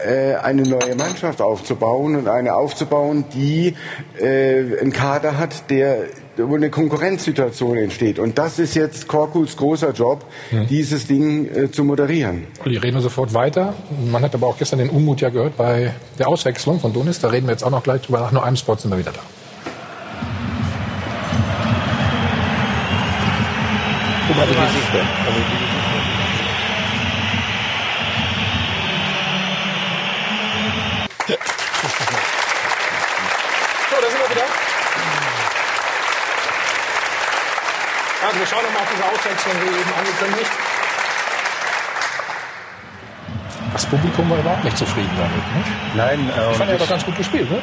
[0.06, 3.76] äh, eine neue Mannschaft aufzubauen und eine aufzubauen, die
[4.20, 6.08] äh, einen Kader hat, der
[6.38, 8.20] wo eine Konkurrenzsituation entsteht.
[8.20, 10.68] Und das ist jetzt Korkuls großer Job, hm.
[10.68, 12.46] dieses Ding äh, zu moderieren.
[12.66, 13.74] Die reden sofort weiter.
[14.12, 17.20] Man hat aber auch gestern den Unmut ja gehört bei der Auswechslung von Donis.
[17.20, 18.20] Da reden wir jetzt auch noch gleich drüber.
[18.20, 19.22] Nach nur einem Spot sind wir wieder da.
[24.28, 25.67] Guck mal die Gesichter.
[39.08, 40.52] Auswechslung, wie eben angekündigt.
[43.74, 45.36] Das Publikum war überhaupt nicht zufrieden damit.
[45.36, 45.64] Ne?
[45.96, 46.30] Nein.
[46.30, 47.62] Äh, ich fand, er hat doch ganz gut gespielt, ne?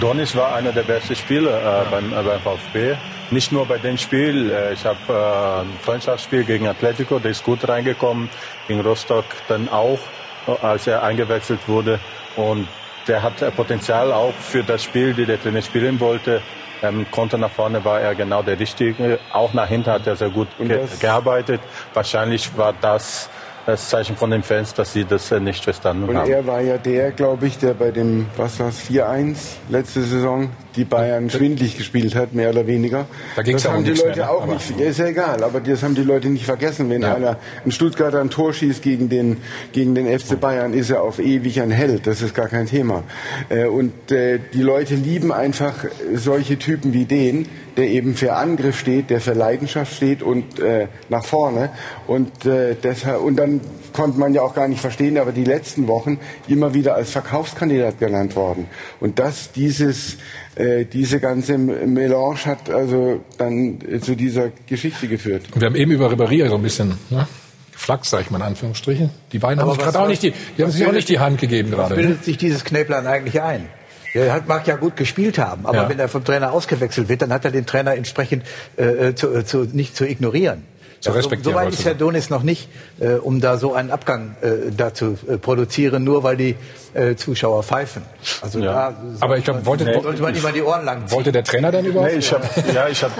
[0.00, 2.96] Donis war einer der besten Spieler äh, beim, äh, beim VfB.
[3.30, 4.50] Nicht nur bei dem Spiel.
[4.50, 8.28] Äh, ich habe äh, ein Freundschaftsspiel gegen Atletico, der ist gut reingekommen.
[8.66, 9.98] Gegen Rostock dann auch,
[10.46, 12.00] äh, als er eingewechselt wurde.
[12.36, 12.66] Und
[13.06, 16.40] der hat Potenzial auch für das Spiel, die der Trainer spielen wollte.
[16.82, 19.18] Ähm, konnte nach vorne war er genau der Richtige.
[19.32, 21.60] Auch nach hinten hat er sehr gut ge gearbeitet.
[21.94, 23.30] Wahrscheinlich war das
[23.66, 26.30] das Zeichen von den Fans, dass sie das äh, nicht verstanden Und haben.
[26.30, 29.36] er war ja der, glaube ich, der bei dem, was war es, 4-1
[29.68, 33.04] letzte Saison, die Bayern schwindlig gespielt hat, mehr oder weniger.
[33.36, 35.82] Da ging's das ja haben die Leute mehr, auch nicht, ist ja egal, aber das
[35.82, 36.88] haben die Leute nicht vergessen.
[36.90, 37.14] Wenn Ja.
[37.14, 39.36] einer, ein Stuttgarter ein Tor schießt gegen den,
[39.72, 42.06] gegen den FC Bayern, ist er auf ewig ein Held.
[42.06, 43.02] Das ist gar kein Thema.
[43.50, 45.84] Äh, Und äh, die Leute lieben einfach
[46.14, 47.46] solche Typen wie den,
[47.76, 51.70] der eben für Angriff steht, der für Leidenschaft steht und äh, nach vorne.
[52.06, 53.60] Und äh, deshalb, und dann
[53.92, 56.18] konnte man ja auch gar nicht verstehen, aber die letzten Wochen
[56.48, 58.66] immer wieder als Verkaufskandidat genannt worden.
[59.00, 60.16] Und das, dieses,
[60.56, 65.42] äh, diese ganze Melange hat also dann zu dieser Geschichte geführt.
[65.54, 67.26] Wir haben eben über Ribéry so ein bisschen ne,
[67.72, 69.10] geflaxt, sag ich mal in Anführungsstrichen.
[69.32, 71.08] Die beiden haben sich was- gerade auch nicht die, die haben was sich auch nicht
[71.08, 71.94] die Hand gegeben Was gerade.
[71.96, 72.02] Ne?
[72.02, 73.66] bildet sich dieses Knäblein eigentlich ein?
[74.14, 75.88] Er hat, mag ja gut gespielt haben, aber Ja.
[75.88, 78.44] wenn er vom Trainer ausgewechselt wird, dann hat er den Trainer entsprechend
[78.76, 80.64] äh, zu, äh, zu, nicht zu ignorieren.
[81.00, 82.68] Zu respektieren, So weit wolltest ist Herr Donis noch nicht,
[83.00, 86.56] äh, um da so einen Abgang äh, da zu äh, produzieren, nur weil die
[86.94, 88.02] äh, Zuschauer pfeifen.
[88.40, 91.16] Also da Aber ich glaube, wollte, sollte man immer die Ohren lang ziehen.
[91.16, 92.12] wollte der Trainer denn überhaupt?
[92.12, 92.42] Nee, ich hab,
[92.72, 93.14] ja, ich habe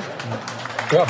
[0.92, 1.06] Ja.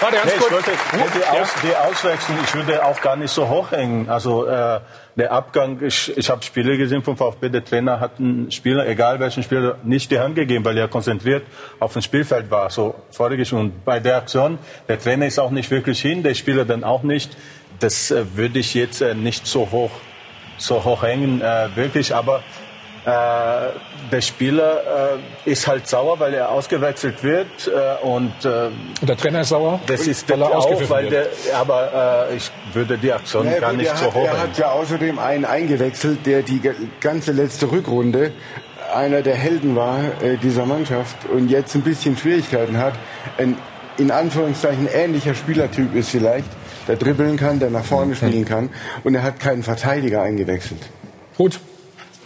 [0.00, 0.66] Warte, ganz Nee, kurz.
[0.66, 4.10] ich wollte die, Aus, die Auswechslung, ich würde auch gar nicht so hoch hängen.
[4.10, 4.80] Also äh,
[5.16, 9.20] der Abgang, ich, ich habe Spiele gesehen vom VfB, der Trainer hat einen Spieler, egal
[9.20, 11.44] welchen Spieler, nicht die Hand gegeben, weil er konzentriert
[11.78, 12.70] auf dem Spielfeld war.
[12.70, 14.58] So vorige und bei der Aktion,
[14.88, 17.36] der Trainer ist auch nicht wirklich hin, der Spieler dann auch nicht.
[17.78, 19.90] Das äh, würde ich jetzt äh, nicht so hoch
[20.56, 22.42] so hoch hängen, äh, wirklich, aber
[23.04, 23.10] äh,
[24.10, 28.66] der Spieler äh, ist halt sauer, weil er ausgewechselt wird äh, und äh,
[29.00, 29.80] Und der Trainer ist sauer?
[29.86, 33.58] das ist weil der er auch, weil der, aber äh, ich würde die Aktion Ja,
[33.58, 36.60] gar gut, nicht so hat, hoch Er hat ja außerdem einen eingewechselt, der die
[37.00, 38.32] ganze letzte Rückrunde
[38.94, 42.94] einer der Helden war äh, dieser Mannschaft und jetzt ein bisschen Schwierigkeiten hat.
[43.38, 43.56] Ein
[43.96, 46.48] in Anführungszeichen ähnlicher Spielertyp ist vielleicht,
[46.88, 48.70] der dribbeln kann, der nach vorne spielen kann
[49.04, 50.80] und er hat keinen Verteidiger eingewechselt.
[51.36, 51.60] Gut.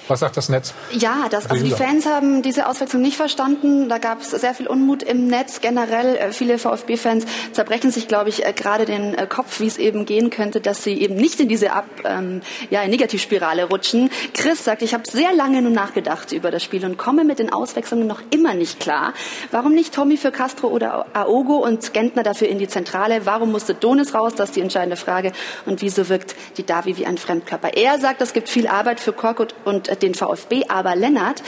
[0.09, 0.75] Was sagt das Netz?
[0.93, 1.71] Ja, das, also die.
[1.71, 3.89] Fans haben diese Auswechslung nicht verstanden.
[3.89, 6.17] Da gab es sehr viel Unmut im Netz generell.
[6.17, 10.07] Äh, Viele VfB-Fans zerbrechen sich, glaube ich, äh, gerade den äh, Kopf, wie es eben
[10.07, 12.41] gehen könnte, dass sie eben nicht in diese Ab, ähm,
[12.71, 14.11] ja, Negativspirale rutschen.
[14.35, 17.53] Chris sagt, ich habe sehr lange nur nachgedacht über das Spiel und komme mit den
[17.53, 19.13] Auswechslungen noch immer nicht klar.
[19.51, 23.27] Warum nicht Tommy für Castro oder Aogo und Gentner dafür in die Zentrale?
[23.27, 24.35] Warum musste Donis raus?
[24.35, 25.33] Das ist die entscheidende Frage.
[25.67, 27.75] Und wieso wirkt die Davi wie ein Fremdkörper?
[27.75, 31.42] Er sagt, es gibt viel Arbeit für Korkut und äh, den VfB, aber Lennart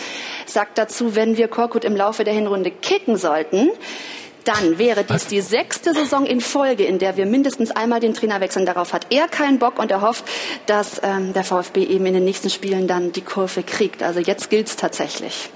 [0.46, 3.70] sagt dazu, wenn wir Korkut im Laufe der Hinrunde kicken sollten,
[4.44, 8.40] dann wäre dies die sechste Saison in Folge, in der wir mindestens einmal den Trainer
[8.40, 8.66] wechseln.
[8.66, 10.24] Darauf hat er keinen Bock und er hofft,
[10.66, 14.02] dass ähm, der VfB eben in den nächsten Spielen dann die Kurve kriegt.
[14.02, 15.50] Also jetzt gilt's tatsächlich.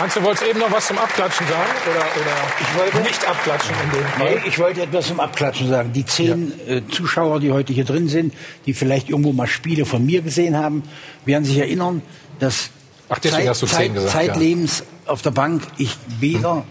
[0.00, 1.70] Hans, du wolltest eben noch was zum Abklatschen sagen?
[1.90, 4.34] Oder, oder Ich wollte- nicht abklatschen in dem Fall?
[4.34, 5.92] Nee, ich wollte etwas zum Abklatschen sagen.
[5.92, 8.32] Die zehn äh, Zuschauer, die heute hier drin sind,
[8.64, 10.84] die vielleicht irgendwo mal Spiele von mir gesehen haben,
[11.26, 12.00] werden sich erinnern,
[12.38, 12.70] dass
[13.10, 14.20] Ach, deswegen hast du zehn gesagt, ja.
[14.20, 16.64] zeitlebens auf der Bank ich weder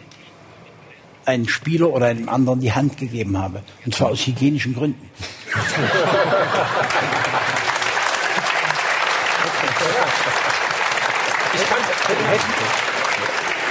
[1.26, 3.62] einem Spieler oder einem anderen die Hand gegeben habe.
[3.86, 5.08] Und zwar aus hygienischen Gründen.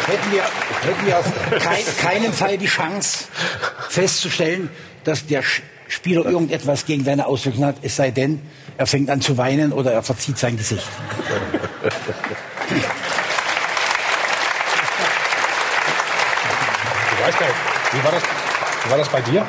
[0.08, 1.26] hätten wir, hätten wir auf
[1.62, 3.26] kein, keinen Fall die Chance
[3.88, 4.70] festzustellen,
[5.04, 5.44] dass der
[5.88, 8.40] Spieler irgendetwas gegen deine Auswirkungen hat, es sei denn,
[8.76, 10.86] er fängt an zu weinen oder er verzieht sein Gesicht.
[11.82, 11.88] Du
[17.24, 17.58] weißt gar nicht,
[17.92, 18.22] wie war das,
[18.84, 19.46] wie war das bei dir?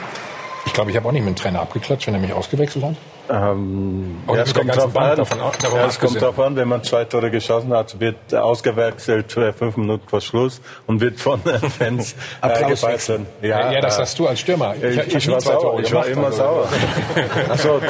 [0.66, 2.96] Ich glaube, ich habe auch nicht mit dem Trainer abgeklatscht, wenn er mich ausgewechselt hat.
[3.30, 6.84] Ähm, ja, es kommt drauf an, davon davon ja, es kommt drauf an, wenn man
[6.84, 12.16] zwei Tore geschossen hat, wird ausgewechselt fünf Minuten vor Schluss und wird von den Fans
[12.42, 13.08] äh, gefeiert.
[13.42, 14.74] Ja, ja, das äh, hast du als Stürmer.
[14.82, 16.70] Ich, ich, nie war sauer, ich war immer also- sauer.
[17.50, 17.86] Ach so, du,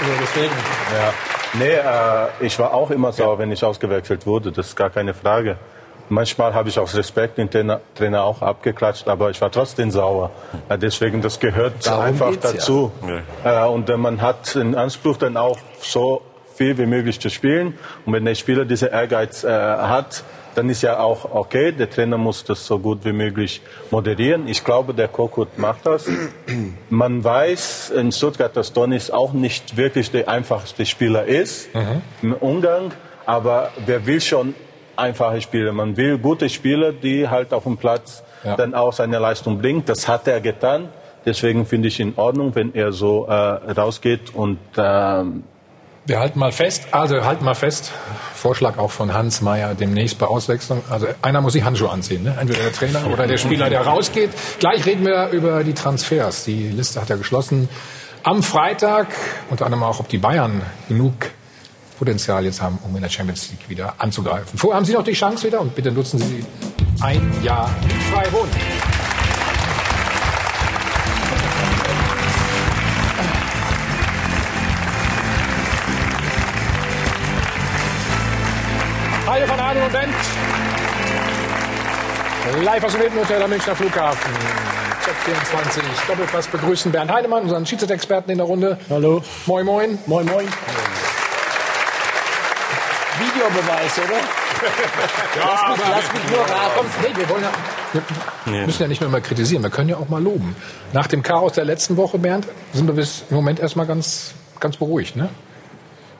[0.00, 0.52] Also deswegen.
[0.96, 1.12] ja.
[1.56, 5.14] Nee, äh, ich war auch immer sauer, wenn ich ausgewechselt wurde, das ist gar keine
[5.14, 5.56] Frage.
[6.08, 10.30] Manchmal habe ich aus Respekt den Trainer, Trainer auch abgeklatscht, aber ich war trotzdem sauer.
[10.80, 12.38] Deswegen, das gehört Darum einfach ja.
[12.40, 12.92] dazu.
[13.42, 16.22] Äh, und man hat den Anspruch dann auch so
[16.54, 17.74] viel wie möglich zu spielen.
[18.04, 20.24] Und wenn der Spieler diesen Ehrgeiz äh, hat,
[20.54, 21.72] dann ist ja auch okay.
[21.72, 24.46] Der Trainer muss das so gut wie möglich moderieren.
[24.46, 26.08] Ich glaube, der Kokut macht das.
[26.90, 32.02] Man weiß in Stuttgart, dass Donis auch nicht wirklich der einfachste Spieler ist mhm.
[32.22, 32.92] im Umgang.
[33.26, 34.54] Aber wer will schon
[34.96, 35.72] einfache Spieler?
[35.72, 38.56] Man will gute Spieler, die halt auf dem Platz ja.
[38.56, 39.84] dann auch seine Leistung bringen.
[39.86, 40.88] Das hat er getan.
[41.24, 45.44] Deswegen finde ich in Ordnung, wenn er so äh, rausgeht und ähm,
[46.06, 47.90] wir halten mal fest, also halten mal fest,
[48.34, 50.82] Vorschlag auch von Hans Meyer demnächst bei Auswechslung.
[50.90, 52.36] Also einer muss die Handschuhe anziehen, ne?
[52.38, 54.28] entweder der Trainer oder der Spieler, der rausgeht.
[54.58, 56.44] Gleich reden wir über die Transfers.
[56.44, 57.70] Die Liste hat er geschlossen.
[58.22, 59.08] Am Freitag,
[59.48, 61.14] unter anderem auch, ob die Bayern genug
[62.04, 64.58] Potenzial jetzt haben, um in der Champions League wieder anzugreifen.
[64.58, 66.44] Vorher haben Sie noch die Chance wieder und bitte nutzen Sie
[67.00, 67.70] ein Jahr
[68.12, 68.50] frei wohnen.
[79.26, 80.14] Halle von Adel und Bent.
[82.64, 84.30] Live aus dem Hilton am Münchner Flughafen.
[85.02, 85.82] Check 24.
[86.06, 88.78] Doppelpass begrüßen Bernd Heinemann, unseren Schiedsrichter-Experten in der Runde.
[88.90, 89.22] Hallo.
[89.46, 89.98] Moin, moin.
[90.06, 90.46] Moin, moin.
[93.18, 94.16] Videobeweis, oder?
[95.36, 96.86] ja, lass, mich, lass mich nur raten.
[97.02, 98.02] Nee, wir wollen ja,
[98.52, 100.56] wir müssen ja nicht nur immer kritisieren, wir können ja auch mal loben.
[100.92, 104.76] Nach dem Chaos der letzten Woche, Bernd, sind wir bis im Moment erstmal ganz, ganz
[104.76, 105.28] beruhigt, ne?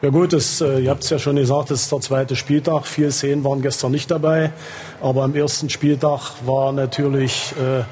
[0.04, 2.86] Ja gut, das, äh, ihr habt es ja schon gesagt, das ist der zweite Spieltag.
[2.86, 4.52] Viele Szenen waren gestern nicht dabei.
[5.00, 7.84] Aber am ersten Spieltag war natürlich äh,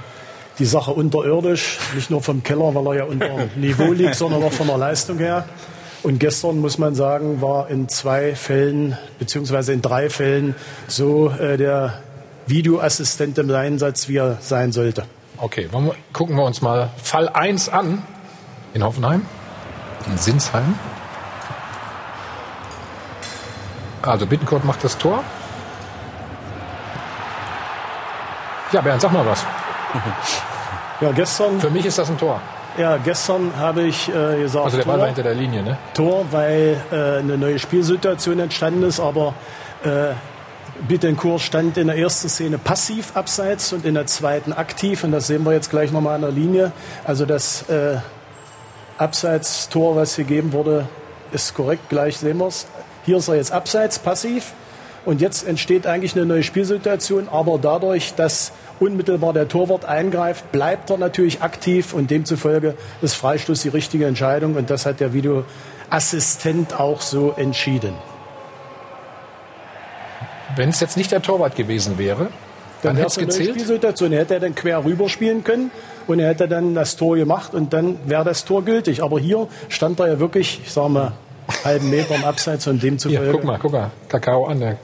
[0.59, 1.79] die Sache unterirdisch.
[1.95, 5.17] Nicht nur vom Keller, weil er ja unter Niveau liegt, sondern auch von der Leistung
[5.17, 5.47] her.
[6.03, 10.57] Und gestern, muss man sagen, war in zwei Fällen, beziehungsweise in drei Fällen,
[10.89, 12.03] so äh, der
[12.47, 15.05] Videoassistent im Einsatz, wie er sein sollte.
[15.39, 18.03] Okay, wir, gucken wir uns mal Fall 1 an
[18.75, 19.27] in Hoffenheim,
[20.07, 20.75] in Sinsheim.
[24.03, 25.23] Also Bittencourt macht das Tor.
[28.73, 29.45] Ja, Bernd, sag mal was.
[31.01, 31.61] Ja, gestern.
[31.61, 32.41] Für mich ist das ein Tor.
[32.79, 34.65] Ja, gestern habe ich äh, gesagt.
[34.65, 35.79] Also der Ball Tor, war hinter der Linie, ne?
[35.93, 39.35] Tor, weil äh, eine neue Spielsituation entstanden ist, aber
[39.85, 40.15] äh,
[40.89, 45.27] Bittencourt stand in der ersten Szene passiv abseits und in der zweiten aktiv und das
[45.27, 46.73] sehen wir jetzt gleich nochmal an der Linie.
[47.05, 47.99] Also das äh,
[48.97, 50.87] Abseitstor, was gegeben wurde,
[51.31, 52.67] ist korrekt, gleich sehen wir es.
[53.05, 54.55] Hier ist er jetzt abseits, passiv.
[55.05, 58.53] Und jetzt entsteht eigentlich eine neue Spielsituation, aber dadurch, dass
[58.83, 64.57] unmittelbar der Torwart eingreift, bleibt er natürlich aktiv und demzufolge ist Freistoß die richtige Entscheidung
[64.57, 67.95] und das hat der Videoassistent auch so entschieden.
[70.57, 72.29] Wenn es jetzt nicht der Torwart gewesen wäre,
[72.83, 73.51] dann, dann hätte es gezählt.
[73.51, 74.13] Spielsituation.
[74.13, 75.71] Er hätte dann quer rüberspielen können
[76.09, 79.03] und er hätte dann das Tor gemacht und dann wäre das Tor gültig.
[79.05, 81.13] Aber hier stand er ja wirklich, ich sage mal,
[81.65, 84.61] halben Meter am Abseits und dem zu Ja, guck mal, guck mal, Kakao an.
[84.61, 84.79] Der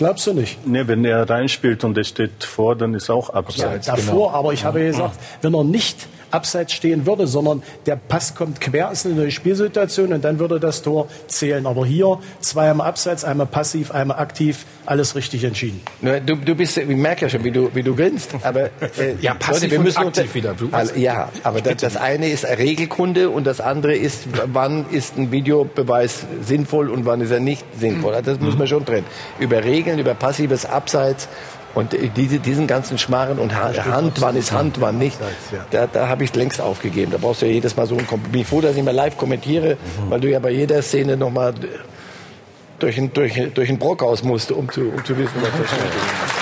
[0.00, 0.66] Glaubst du nicht?
[0.66, 3.86] Nee, wenn er reinspielt und er steht vor, dann ist auch abseits.
[3.86, 4.38] Ja, davor, genau.
[4.38, 8.90] aber ich habe gesagt, wenn er nicht abseits stehen würde, sondern der Pass kommt quer,
[8.90, 11.66] ist eine neue Spielsituation und dann würde das Tor zählen.
[11.66, 15.80] Aber hier zweimal abseits, einmal passiv, einmal aktiv, alles richtig entschieden.
[16.26, 18.34] Du, du bist, ich merke ja schon, wie du, wie du grinst.
[18.42, 18.70] Aber äh,
[19.20, 20.54] ja, passiv Leute, wir müssen und aktiv wieder.
[20.72, 25.30] Also, ja, aber das, das eine ist Regelkunde und das andere ist, wann ist ein
[25.30, 28.14] Videobeweis sinnvoll und wann ist er nicht sinnvoll.
[28.14, 29.06] Also das muss man schon trennen.
[29.38, 31.28] Über Regeln, über passives Abseits
[31.74, 35.18] und diese, diesen ganzen Schmarren und ha Hand, wann ist Hand, wann nicht,
[35.70, 37.12] da, da habe ich längst aufgegeben.
[37.12, 38.32] Da brauchst du ja jedes Mal so ein Kommentar.
[38.32, 40.10] Bin froh, dass ich mal live kommentiere, mhm.
[40.10, 41.54] weil du ja bei jeder Szene nochmal
[42.78, 46.39] durch ein, durch, durch ein Brockhaus musst, um zu, um zu wissen, was da steht.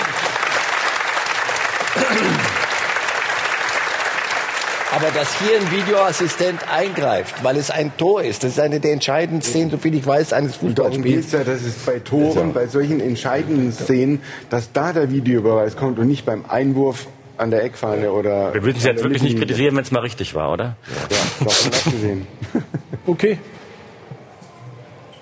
[4.99, 8.91] Aber dass hier ein Videoassistent eingreift, weil es ein Tor ist, das ist eine der
[8.91, 11.31] entscheidenden Szenen, soviel ich weiß, eines Fußballspiels.
[11.31, 16.07] Ja, das ist bei Toren, bei solchen entscheidenden Szenen, dass da der Videobeweis kommt und
[16.07, 18.53] nicht beim Einwurf an der Eckfahne oder.
[18.53, 20.75] Wir würden es jetzt wirklich nicht kritisieren, wenn es mal richtig war, oder?
[21.09, 22.27] Ja, ja davon abgesehen.
[23.07, 23.39] okay.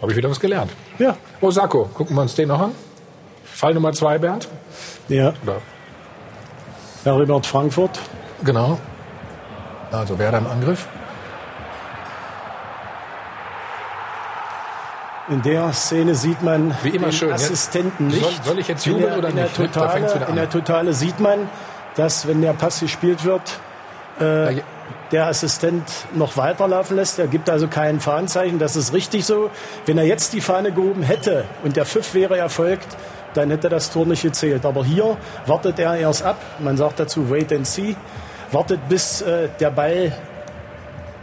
[0.01, 0.71] Habe ich wieder was gelernt.
[0.97, 1.17] Ja.
[1.39, 2.71] Osako, gucken wir uns den noch an.
[3.45, 4.47] Fall Nummer zwei, Bernd.
[5.07, 5.35] Ja.
[5.43, 5.61] Oder?
[7.03, 7.99] Heribert Frankfurt.
[8.43, 8.79] Genau.
[9.91, 10.87] Also wer da im Angriff?
[15.29, 18.21] In der Szene sieht man Wie immer den schön, Assistenten nicht.
[18.21, 19.57] Soll, soll, ich jetzt jubeln der, oder in nicht?
[19.57, 21.49] Der Totale, in der Totale sieht man,
[21.95, 23.41] dass wenn der Pass gespielt wird,
[24.19, 24.61] äh,
[25.11, 25.83] der Assistent
[26.13, 27.19] noch weiterlaufen lässt.
[27.19, 28.59] Er gibt also kein Fahnenzeichen.
[28.59, 29.49] Das ist richtig so.
[29.85, 32.87] Wenn er jetzt die Fahne gehoben hätte und der Pfiff wäre erfolgt,
[33.33, 34.65] dann hätte das Tor nicht gezählt.
[34.65, 36.37] Aber hier wartet er erst ab.
[36.59, 37.95] Man sagt dazu Wait and See
[38.51, 40.13] wartet, bis äh, der Ball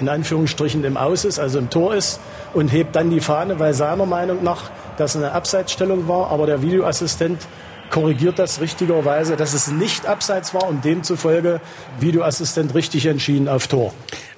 [0.01, 2.21] in Anführungsstrichen im Aus ist, also im Tor ist,
[2.53, 6.63] und hebt dann die Fahne, weil seiner Meinung nach das eine Abseitsstellung war, aber der
[6.63, 7.47] Videoassistent
[7.91, 11.61] korrigiert das richtigerweise, dass es nicht abseits war und demzufolge
[12.01, 13.93] Videoassistent richtig entschieden auf Tor.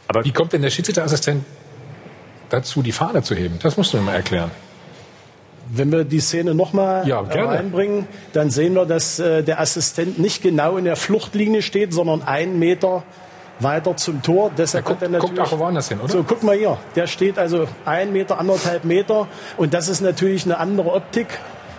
[0.09, 1.45] Aber wie kommt denn der Schiedsrichterassistent
[2.51, 3.59] dazu, die Fahne zu heben?
[3.63, 4.51] Das musst du mir mal erklären.
[5.69, 7.49] Wenn wir die Szene nochmal Ja, gerne.
[7.59, 12.23] reinbringen, dann sehen wir, dass äh, der Assistent nicht genau in der Fluchtlinie steht, sondern
[12.23, 13.03] einen Meter
[13.59, 14.51] weiter zum Tor.
[14.57, 16.13] Deshalb guckt- er natürlich, guckt auch woanders hin, oder?
[16.13, 16.77] So, guck mal hier.
[16.95, 19.29] Der steht also ein Meter, anderthalb Meter.
[19.57, 21.27] Und das ist natürlich eine andere Optik.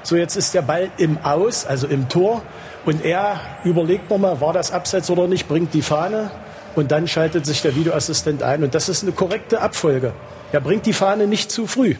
[0.03, 2.41] So, jetzt ist der Ball im Aus, also im Tor.
[2.85, 6.31] Und er überlegt nochmal, war das Abseits oder nicht, bringt die Fahne.
[6.75, 8.63] Und dann schaltet sich der Videoassistent ein.
[8.63, 10.13] Und das ist eine korrekte Abfolge.
[10.51, 11.95] Er bringt die Fahne nicht zu früh.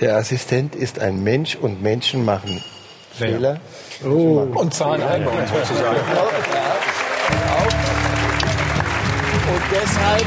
[0.00, 2.62] Der Assistent ist ein Mensch und Menschen machen
[3.12, 3.60] Fehler.
[4.04, 4.46] Oh.
[4.54, 5.96] Und Zahlen einbauen sozusagen.
[9.48, 10.26] Und deshalb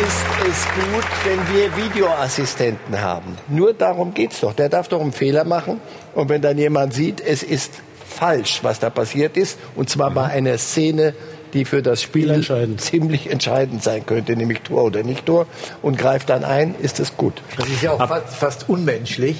[0.00, 3.36] ist es gut, wenn wir Videoassistenten haben.
[3.48, 4.54] Nur darum geht's doch.
[4.54, 5.80] Der darf doch einen Fehler machen.
[6.14, 7.72] Und wenn dann jemand sieht, es ist
[8.08, 11.14] falsch, was da passiert ist, und zwar bei einer Szene,
[11.54, 12.44] die für das Spiel
[12.76, 15.46] ziemlich entscheidend sein könnte, nämlich Tor oder nicht Tor,
[15.82, 17.42] und greift dann ein, ist es gut.
[17.56, 19.36] Das ist ja auch fast, fast unmenschlich.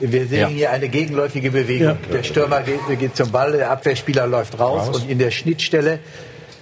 [0.00, 0.48] Wir sehen Ja.
[0.48, 1.98] hier eine gegenläufige Bewegung.
[2.12, 4.96] Der Stürmer geht, geht zum Ball, der Abwehrspieler läuft raus, Raus.
[5.02, 5.98] und in der Schnittstelle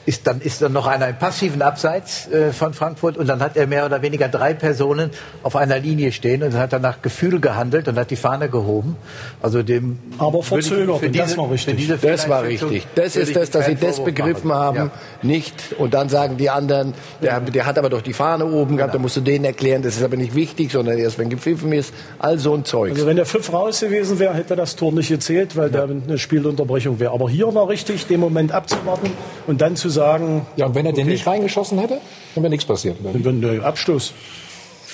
[0.06, 3.56] ist dann, ist dann noch einer im passiven Abseits äh, von Frankfurt und dann hat
[3.56, 5.10] er mehr oder weniger drei Personen
[5.42, 8.48] auf einer Linie stehen und dann hat er nach Gefühl gehandelt und hat die Fahne
[8.48, 8.96] gehoben.
[9.42, 11.74] Also dem Aber verzögert, für und das diese- war richtig.
[11.74, 12.86] für diese Das war richtig.
[12.94, 14.60] Das ist das, dass sie das Vorwurf begriffen machen.
[14.60, 14.90] haben, Ja.
[15.22, 15.74] nicht.
[15.76, 18.98] Und dann sagen die anderen, der, der hat aber doch die Fahne oben gehabt, da
[18.98, 21.92] musst du denen erklären, das ist aber nicht wichtig, sondern erst wenn gepfiffen ist.
[22.20, 22.92] All so ein Zeug.
[22.92, 26.16] Also wenn der Pfiff raus gewesen wäre, hätte das Tor nicht gezählt, weil da eine
[26.16, 27.12] Spielunterbrechung wäre.
[27.12, 29.10] Aber hier war richtig, den Moment abzuwarten
[29.48, 30.46] und dann zu sagen...
[30.56, 32.00] Ja, und wenn er den nicht reingeschossen hätte,
[32.34, 32.96] dann wäre nichts passiert.
[33.02, 34.14] Dann wäre Abstoß.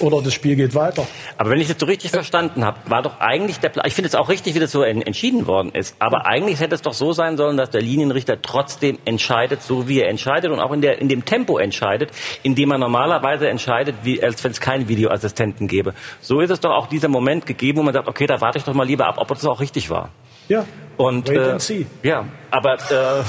[0.00, 1.06] Oder das Spiel geht weiter.
[1.36, 4.08] Aber wenn ich das so richtig verstanden habe, war doch eigentlich der Plan, ich finde
[4.08, 6.94] es auch richtig, wie das so en- entschieden worden ist, aber eigentlich hätte es doch
[6.94, 10.80] so sein sollen, dass der Linienrichter trotzdem entscheidet, so wie er entscheidet und auch in,
[10.80, 12.10] der, in dem Tempo entscheidet,
[12.42, 15.92] in dem er normalerweise entscheidet, wie, als wenn es keinen Videoassistenten gäbe.
[16.22, 18.64] So ist es doch auch dieser Moment gegeben, wo man sagt, okay, da warte ich
[18.64, 20.08] doch mal lieber ab, ob das auch richtig war.
[20.48, 20.64] Ja.
[20.96, 21.86] Und, Wait äh, and see.
[22.02, 23.22] Ja, aber äh,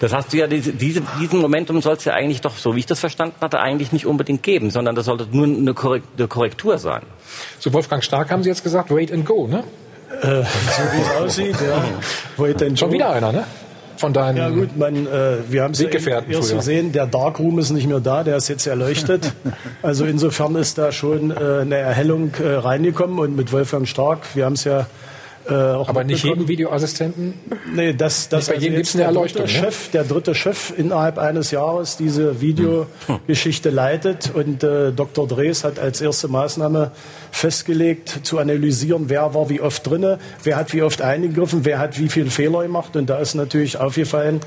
[0.00, 2.80] das hast du ja, diese, diese, diesen Momentum soll es ja eigentlich doch, so wie
[2.80, 6.28] ich das verstanden hatte, eigentlich nicht unbedingt geben, sondern das sollte nur eine Korrek- eine
[6.28, 7.02] Korrektur sein.
[7.58, 9.64] Zu Wolfgang Stark haben Sie jetzt gesagt, wait and go, ne?
[10.20, 11.82] Äh, so wie es aussieht, ja.
[12.36, 12.94] Wait and Schon go.
[12.94, 13.44] wieder einer, ne?
[13.96, 17.70] Von deinen Ja gut, man, äh, wir haben es ja erst gesehen, der Darkroom ist
[17.70, 19.32] nicht mehr da, der ist jetzt erleuchtet.
[19.82, 24.44] Also insofern ist da schon äh, eine Erhellung äh, reingekommen und mit Wolfgang Stark, wir
[24.44, 24.86] haben es ja
[25.48, 27.34] äh, Aber nicht jeden Videoassistenten.
[27.74, 29.64] Nee, das, das Nicht bei also jedem jetzt gibt's eine der Erleuchtung, Dritte ne?
[29.64, 35.26] Chef, der dritte Chef innerhalb eines Jahres diese Videogeschichte leitet und äh, Dr.
[35.26, 36.92] Drees hat als erste Maßnahme
[37.30, 41.98] festgelegt, zu analysieren, wer war wie oft drinne, wer hat wie oft eingegriffen, wer hat
[41.98, 44.40] wie viele Fehler gemacht und da ist natürlich aufgefallen,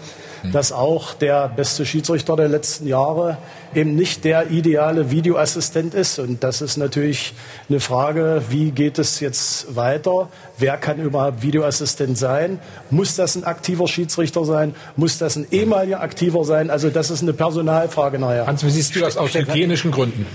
[0.52, 3.38] dass auch der beste Schiedsrichter der letzten Jahre
[3.74, 6.20] eben nicht der ideale Videoassistent ist.
[6.20, 7.34] Und das ist natürlich
[7.70, 10.30] eine Frage, wie geht es jetzt weiter?
[10.58, 12.60] Wer kann überhaupt Videoassistent sein?
[12.92, 14.76] Muss das ein aktiver Schiedsrichter sein?
[14.96, 16.70] Muss das ein ehemaliger aktiver sein?
[16.70, 18.46] Also das ist eine Personalfrage nachher.
[18.46, 20.28] Hans, wie siehst du das aus hygienischen Gründen?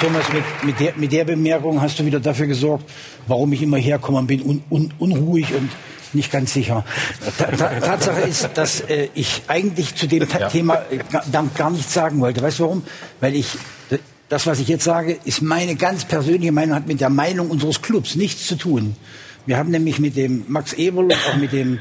[0.00, 2.84] Thomas, mit, mit, der, mit der Bemerkung hast du wieder dafür gesorgt,
[3.26, 5.68] warum ich immer herkomme und bin un, un, unruhig und
[6.14, 6.84] nicht ganz sicher.
[7.38, 10.98] Ta Ta Tatsache ist, dass äh, ich eigentlich zu dem Ta Thema äh,
[11.30, 12.42] gar, gar nichts sagen wollte.
[12.42, 12.82] Weißt du warum?
[13.20, 13.56] Weil ich
[14.32, 17.82] das, was ich jetzt sage, ist meine ganz persönliche Meinung, hat mit der Meinung unseres
[17.82, 18.96] Clubs nichts zu tun.
[19.44, 21.80] Wir haben nämlich mit dem Max Eberl und auch mit dem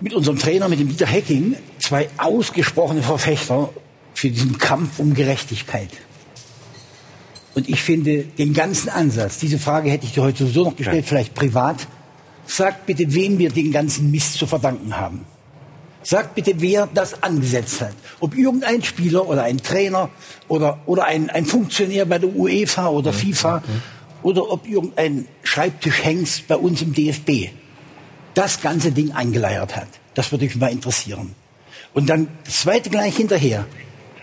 [0.00, 3.70] mit unserem Trainer, mit dem Dieter Hecking, zwei ausgesprochene Verfechter
[4.12, 5.88] für diesen Kampf um Gerechtigkeit.
[7.54, 11.06] Und ich finde den ganzen Ansatz, diese Frage hätte ich dir heute sowieso noch gestellt,
[11.06, 11.86] vielleicht privat.
[12.46, 15.24] Sagt bitte, wem wir den ganzen Mist zu verdanken haben.
[16.02, 17.94] Sagt bitte, wer das angesetzt hat.
[18.20, 20.10] Ob irgendein Spieler oder ein Trainer
[20.48, 23.62] oder, oder ein, ein Funktionär bei der UEFA oder FIFA
[24.22, 27.50] oder ob irgendein Schreibtischhengst bei uns im DFB
[28.34, 29.88] das ganze Ding eingeleiert hat.
[30.14, 31.34] Das würde mich mal interessieren.
[31.94, 33.64] Und dann das zweite gleich hinterher.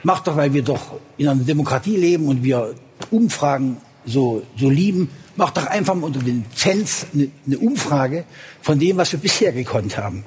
[0.04, 2.76] Macht doch, weil wir doch in einer Demokratie leben und wir
[3.10, 8.26] Umfragen so, so lieben, macht doch einfach mal unter den Fans eine, eine Umfrage
[8.62, 10.24] von dem, was wir bisher gekonnt haben.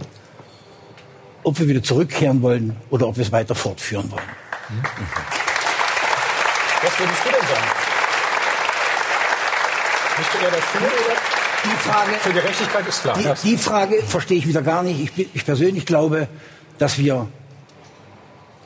[1.42, 4.22] Ob wir wieder zurückkehren wollen oder ob wir es weiter fortführen wollen.
[6.82, 7.70] Was würdest du denn sagen?
[10.16, 11.16] Bist du eher dafür oder?
[11.64, 13.18] Die Frage, Für Gerechtigkeit ist klar.
[13.42, 15.00] Die, die Frage verstehe ich wieder gar nicht.
[15.00, 16.28] Ich, bin- ich persönlich glaube,
[16.78, 17.26] dass wir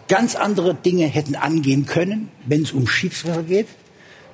[0.09, 3.68] ganz andere Dinge hätten angehen können, wenn es um Schiedsrichter geht.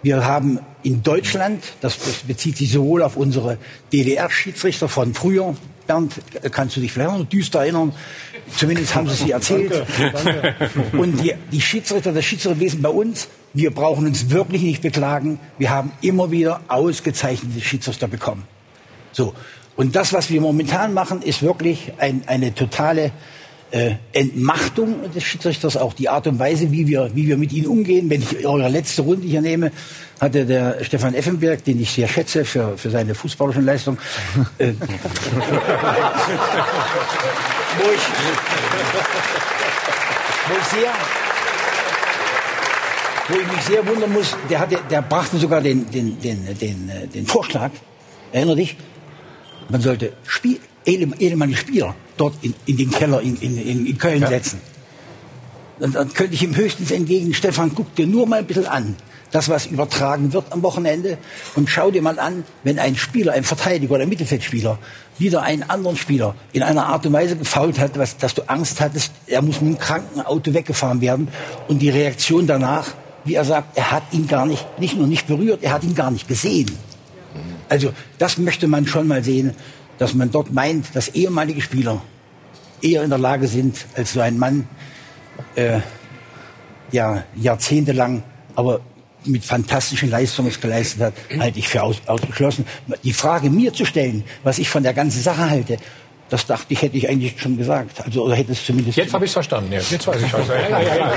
[0.04, 1.96] Wir haben in Deutschland, das
[2.26, 3.56] bezieht sich sowohl auf unsere
[3.90, 6.12] DDR-Schiedsrichter von früher, Bernd,
[6.50, 7.94] kannst du dich vielleicht noch düster erinnern?
[8.54, 9.72] Zumindest haben sie es dir erzählt.
[9.72, 10.98] Danke, danke.
[10.98, 15.40] Und die, die Schiedsrichter, das Schiedsrichterwesen bei uns, wir brauchen uns wirklich nicht beklagen.
[15.56, 18.44] Wir haben immer wieder ausgezeichnete Schiedsrichter bekommen.
[19.12, 19.32] So.
[19.74, 23.10] Und das, was wir momentan machen, ist wirklich ein, eine totale
[23.70, 27.66] äh, Entmachtung des Schiedsrichters, auch die Art und Weise, wie wir, wie wir mit ihnen
[27.66, 28.08] umgehen.
[28.08, 29.72] Wenn ich eure letzte Runde hier nehme,
[30.20, 33.98] hatte der Stefan Effenberg, den ich sehr schätze für, für seine fußballerischen Leistungen,
[34.58, 34.66] äh,
[37.78, 38.00] wo ich,
[40.48, 40.92] wo ich sehr,
[43.28, 46.88] wo ich mich sehr wundern muss, der, hatte, der brachte sogar den, den, den, den,
[46.88, 47.72] äh, den Vorschlag,
[48.32, 48.76] erinner dich,
[49.68, 54.28] man sollte Spiel, ehemalige Spieler dort in, in den Keller in, in, in Köln Ja.
[54.28, 54.60] setzen.
[55.80, 58.94] Und dann könnte ich ihm höchstens entgegen, Stefan, guck dir nur mal ein bisschen an,
[59.32, 61.18] das, was übertragen wird am Wochenende,
[61.56, 64.78] und schau dir mal an, wenn ein Spieler, ein Verteidiger oder ein Mittelfeldspieler,
[65.18, 68.80] wieder einen anderen Spieler in einer Art und Weise gefault hat, was, dass du Angst
[68.80, 71.26] hattest, er muss mit einem Krankenauto weggefahren werden.
[71.66, 72.94] Und die Reaktion danach,
[73.24, 75.96] wie er sagt, er hat ihn gar nicht, nicht nur nicht berührt, er hat ihn
[75.96, 76.70] gar nicht gesehen.
[77.68, 79.54] Also das möchte man schon mal sehen,
[79.98, 82.02] dass man dort meint, dass ehemalige Spieler
[82.82, 84.68] eher in der Lage sind, als so ein Mann,
[85.54, 85.80] äh,
[86.92, 88.22] ja, jahrzehntelang,
[88.54, 88.80] aber
[89.24, 92.66] mit fantastischen Leistungen es geleistet hat, halte ich für aus, ausgeschlossen.
[93.02, 95.78] Die Frage mir zu stellen, was ich von der ganzen Sache halte,
[96.28, 98.00] das dachte ich, hätte ich eigentlich schon gesagt.
[98.04, 98.96] Also, oder hätte es zumindest.
[98.96, 99.72] Jetzt habe ich es verstanden.
[99.72, 99.80] Ja.
[99.80, 100.48] Jetzt weiß ich was.
[100.48, 101.12] Ja, ja, ja, ja.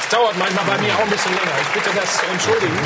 [0.00, 1.52] Es dauert manchmal bei mir auch ein bisschen länger.
[1.62, 2.78] Ich bitte das zu entschuldigen.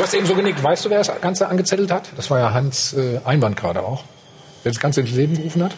[0.00, 0.62] Du hast eben so genickt.
[0.62, 2.08] Weißt du, wer das Ganze angezettelt hat?
[2.16, 4.02] Das war ja Hans äh, Einwand gerade auch.
[4.62, 5.72] Wer das Ganze ins Leben gerufen hat?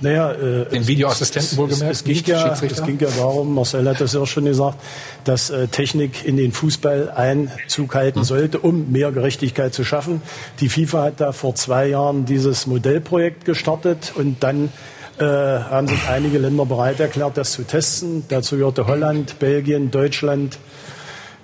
[0.00, 4.00] Naja, äh, Den Videoassistenten wohlgemerkt, Es, es, ging ja, es ging ja darum, Marcel hat
[4.00, 4.78] das ja auch schon gesagt,
[5.24, 8.24] dass äh, Technik in den Fußball Einzug halten Hm.
[8.24, 10.22] sollte, um mehr Gerechtigkeit zu schaffen.
[10.60, 14.72] Die FIFA hat da vor zwei Jahren dieses Modellprojekt gestartet und dann
[15.18, 18.24] äh, haben sich einige Länder bereit erklärt, das zu testen.
[18.30, 20.56] Dazu gehörte Holland, Belgien, Deutschland.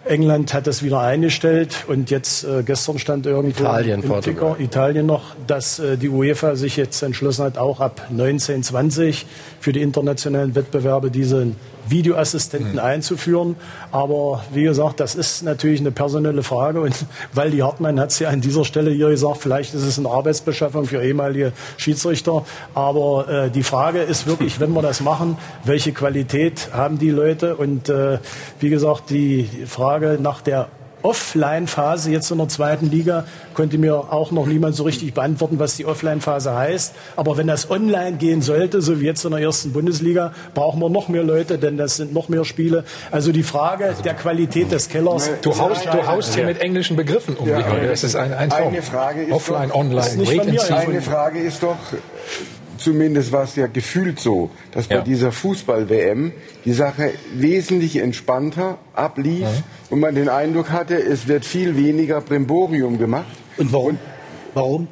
[0.09, 4.55] England hat das wieder eingestellt und jetzt äh, gestern stand irgendwo Italien, im Portugal.
[4.55, 9.27] Ticker, Italien noch, dass äh, die UEFA sich jetzt entschlossen hat, auch ab 1920
[9.61, 11.57] für die internationalen Wettbewerbe diesen
[11.91, 13.57] Videoassistenten einzuführen.
[13.93, 16.95] Aber wie gesagt, das ist natürlich eine personelle Frage und
[17.33, 20.87] Waldi Hartmann hat es ja an dieser Stelle hier gesagt, vielleicht ist es eine Arbeitsbeschaffung
[20.87, 22.45] für ehemalige Schiedsrichter.
[22.75, 27.57] Aber äh, die Frage ist wirklich, wenn wir das machen, welche Qualität haben die Leute?
[27.57, 28.19] Und äh,
[28.61, 30.69] wie gesagt, die Frage nach der
[31.03, 33.25] Offline-Phase jetzt in der zweiten Liga
[33.55, 36.95] konnte mir auch noch niemand so richtig beantworten, was die Offline-Phase heißt.
[37.17, 40.89] Aber wenn das online gehen sollte, so wie jetzt in der ersten Bundesliga, brauchen wir
[40.89, 42.85] noch mehr Leute, denn das sind noch mehr Spiele.
[43.11, 45.31] Also die Frage der Qualität des Kellers.
[45.43, 47.55] Du haust, du haust hier mit englischen Begriffen um dich.
[47.57, 47.89] heute.
[47.89, 48.69] Das ist ein, ein Traum.
[48.69, 50.75] Eine Frage ist Offline, doch, online, ist nicht wait von and mir see.
[50.75, 51.77] Eine Frage ist doch,
[52.79, 55.01] zumindest war es ja gefühlt so, dass bei Ja.
[55.03, 56.33] dieser Fußball-WM
[56.65, 59.47] die Sache wesentlich entspannter ablief
[59.91, 63.27] und man den Eindruck hatte, es wird viel weniger Brimborium gemacht.
[63.57, 63.99] Und warum?
[64.55, 64.89] Warum?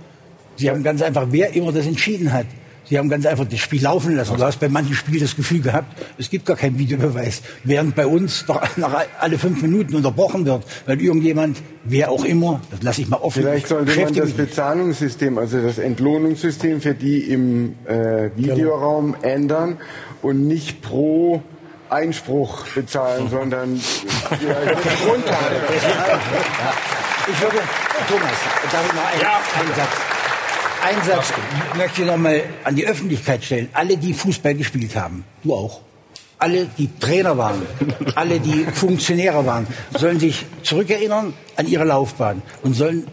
[0.57, 2.47] Sie haben ganz einfach, wer immer das entschieden hat.
[2.89, 4.37] Sie haben ganz einfach das Spiel laufen lassen.
[4.37, 7.43] Du hast bei manchen Spielen das Gefühl gehabt, es gibt gar keinen Videobeweis.
[7.64, 12.61] Während bei uns doch nach alle fünf Minuten unterbrochen wird, weil irgendjemand, wer auch immer,
[12.70, 14.30] das lasse ich mal offen, Vielleicht sollte man das.
[14.30, 19.78] Bezahlungssystem, also das Entlohnungssystem für die im äh, Videoraum ändern
[20.22, 21.43] und nicht pro
[21.91, 23.74] Einspruch bezahlen, sondern
[24.30, 24.57] ja.
[27.28, 27.57] Ich würde,
[28.09, 28.30] Thomas,
[28.70, 30.15] darf ich noch einen, einen Satz?
[30.87, 31.32] Einen Satz
[31.76, 33.68] möchte ich noch mal an die Öffentlichkeit stellen.
[33.72, 35.80] Alle, die Fußball gespielt haben, du auch,
[36.39, 37.62] alle, die Trainer waren,
[38.14, 39.66] alle, die Funktionäre waren,
[39.99, 43.09] sollen sich zurückerinnern an ihre Laufbahn und sollen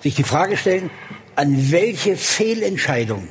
[0.00, 0.88] sich die Frage stellen,
[1.34, 3.26] an welche Fehlentscheidung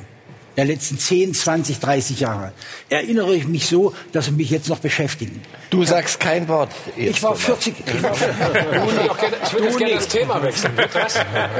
[0.56, 2.52] der letzten 10, 20, 30 Jahre
[2.88, 5.40] erinnere ich mich so, dass sie mich jetzt noch beschäftigen.
[5.70, 6.70] Du sagst kein Wort.
[6.96, 10.42] Ich war 40, ich war Ich würde doch gerne, ich würde jetzt gerne das Thema
[10.42, 10.72] wechseln.
[10.92, 11.14] Das?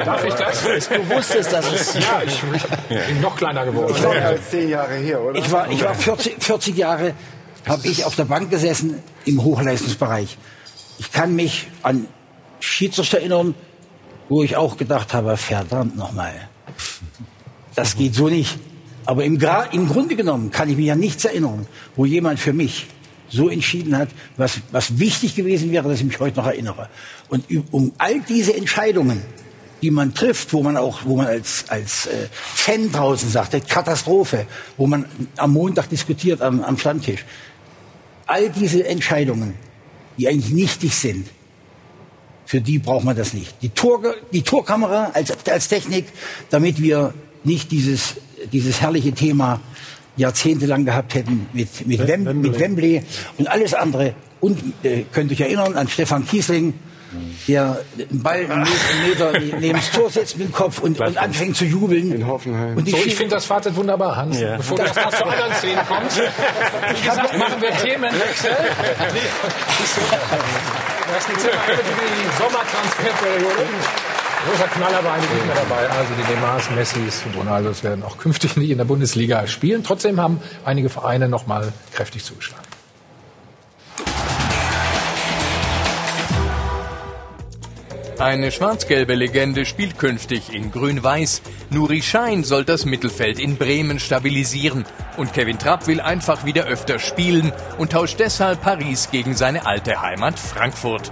[0.05, 0.88] Darf ich das?
[0.88, 2.41] Du wusstest, dass es Ja, ich
[3.07, 3.88] bin noch kleiner geworden.
[3.88, 5.38] Das ist mehr als zehn Jahre her, oder?
[5.38, 7.14] Ich war, ich war 40, 40 Jahre,
[7.66, 10.36] habe ich auf der Bank gesessen im Hochleistungsbereich.
[10.99, 12.07] Ich kann mich an
[12.59, 13.55] Schiedsrichter erinnern,
[14.28, 16.49] wo ich auch gedacht habe, verdammt nochmal,
[17.74, 18.59] das geht so nicht.
[19.07, 22.53] Aber im, Gra im Grunde genommen kann ich mich an nichts erinnern, wo jemand für
[22.53, 22.86] mich
[23.28, 26.88] so entschieden hat, was, was wichtig gewesen wäre, dass ich mich heute noch erinnere.
[27.28, 29.22] Und um all diese Entscheidungen
[29.82, 34.46] die man trifft, wo man auch, wo man als, als äh, Fan draußen sagt, Katastrophe,
[34.76, 37.24] wo man am Montag diskutiert am, am Stammtisch.
[38.26, 39.55] All diese Entscheidungen,
[40.18, 41.28] die eigentlich nichtig sind,
[42.44, 43.55] für die braucht man das nicht.
[43.62, 46.07] Die, Tor, die Torkamera als, als Technik,
[46.51, 48.16] damit wir nicht dieses,
[48.53, 49.61] dieses herrliche Thema
[50.16, 52.51] jahrzehntelang gehabt hätten mit, mit, Wem, Wembley.
[52.51, 53.03] mit Wembley
[53.38, 54.14] und alles andere.
[54.41, 56.74] Und äh, könnt euch erinnern an Stefan Kiesling,
[57.49, 58.66] der einen Ball einen
[59.09, 62.12] Meter neben das Tor setzt mit dem Kopf und, und anfängt zu jubeln.
[62.12, 62.76] In Hoffenheim.
[62.76, 64.41] Und so, ich finde das Fazit wunderbar, Hans.
[64.41, 64.57] Ja.
[64.57, 68.51] Bevor du erst mal zu anderen Szenen kommst, wie gesagt, machen wir Themenwechsel.
[71.12, 73.66] Das ist die Sommertransferperiode.
[74.49, 75.88] Großer Knaller war eigentlich nicht mehr dabei.
[75.91, 79.84] Also die Neymars, Messis und Ronaldos werden auch künftig nicht in der Bundesliga spielen.
[79.84, 82.64] Trotzdem haben einige Vereine noch mal kräftig zugeschlagen.
[88.18, 91.41] Eine schwarz-gelbe Legende spielt künftig in Grün-Weiß.
[91.70, 94.84] Nuri Schein soll das Mittelfeld in Bremen stabilisieren.
[95.16, 100.03] Und Kevin Trapp will einfach wieder öfter spielen und tauscht deshalb Paris gegen seine alte
[100.03, 101.11] Heimat Frankfurt.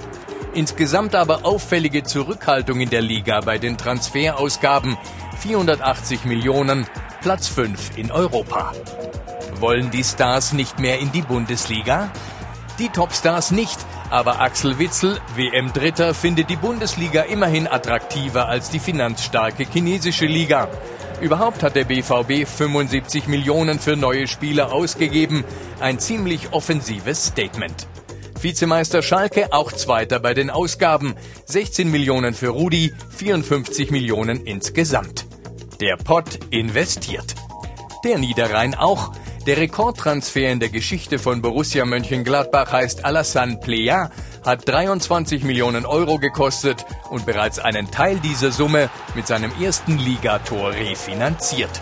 [0.54, 4.96] Insgesamt aber auffällige Zurückhaltung in der Liga bei den Transferausgaben.
[5.40, 6.86] 480 Millionen,
[7.20, 8.72] Platz 5 in Europa.
[9.60, 12.10] Wollen die Stars nicht mehr in die Bundesliga?
[12.78, 13.78] Die Topstars nicht,
[14.10, 20.68] aber Axel Witzel, WM-Dritter, findet die Bundesliga immerhin attraktiver als die finanzstarke chinesische Liga.
[21.20, 25.44] Überhaupt hat der BVB 75 Millionen für neue Spieler ausgegeben.
[25.80, 27.88] Ein ziemlich offensives Statement.
[28.42, 31.14] Vizemeister Schalke auch Zweiter bei den Ausgaben.
[31.46, 35.26] 16 Millionen für Rudi, 54 Millionen insgesamt.
[35.80, 37.34] Der Pott investiert.
[38.04, 39.12] Der Niederrhein auch.
[39.46, 44.10] Der Rekordtransfer in der Geschichte von Borussia Mönchengladbach heißt Alassane Plea,
[44.44, 50.72] hat 23 Millionen Euro gekostet und bereits einen Teil dieser Summe mit seinem ersten Ligator
[50.72, 51.80] refinanziert.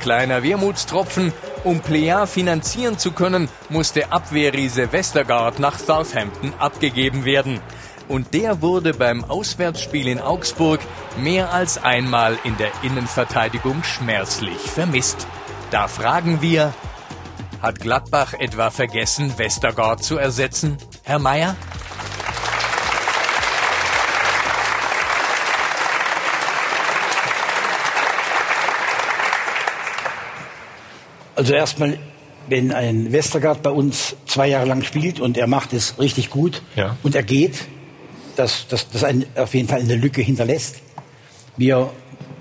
[0.00, 1.32] Kleiner Wermutstropfen,
[1.64, 7.60] um Plea finanzieren zu können, musste Abwehrriese Westergaard nach Southampton abgegeben werden.
[8.08, 10.80] Und der wurde beim Auswärtsspiel in Augsburg
[11.18, 15.26] mehr als einmal in der Innenverteidigung schmerzlich vermisst.
[15.70, 16.74] Da fragen wir,
[17.62, 21.56] hat Gladbach etwa vergessen, Westergaard zu ersetzen, Herr Mayer?
[31.34, 31.98] Also erstmal,
[32.48, 36.62] wenn ein Westergaard bei uns zwei Jahre lang spielt und er macht es richtig gut
[36.76, 36.96] ja.
[37.02, 37.66] und er geht,
[38.36, 40.76] dass das, das einen auf jeden Fall eine Lücke hinterlässt.
[41.56, 41.90] Wir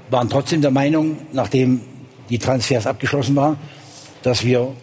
[0.09, 1.81] waren trotzdem der Meinung, nachdem
[2.29, 3.57] die Transfers abgeschlossen waren,
[4.23, 4.73] dass wir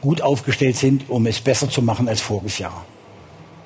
[0.00, 2.84] gut aufgestellt sind, um es besser zu machen als voriges Jahr.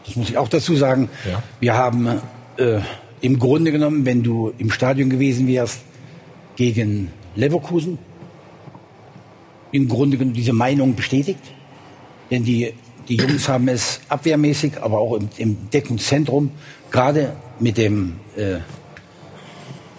[0.06, 1.08] Das muss ich auch dazu sagen.
[1.30, 1.42] Ja.
[1.60, 2.20] Wir haben
[2.56, 2.80] äh,
[3.20, 5.80] im Grunde genommen, wenn du im Stadion gewesen wärst,
[6.56, 7.98] gegen Leverkusen,
[9.74, 11.40] im Grunde genommen diese Meinung bestätigt.
[12.30, 12.74] Denn die,
[13.08, 16.52] die Jungs haben es abwehrmäßig, aber auch im, im Deckungszentrum,
[16.92, 18.58] gerade mit dem äh,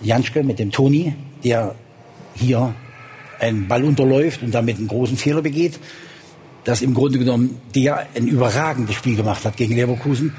[0.02, 1.14] Janschke, mit dem Toni,
[1.44, 1.76] der
[2.36, 2.74] hier
[3.40, 5.78] einen Ball unterläuft und damit einen großen Fehler begeht,
[6.64, 10.34] dass im Grunde genommen der ein überragendes Spiel gemacht hat gegen Leverkusen.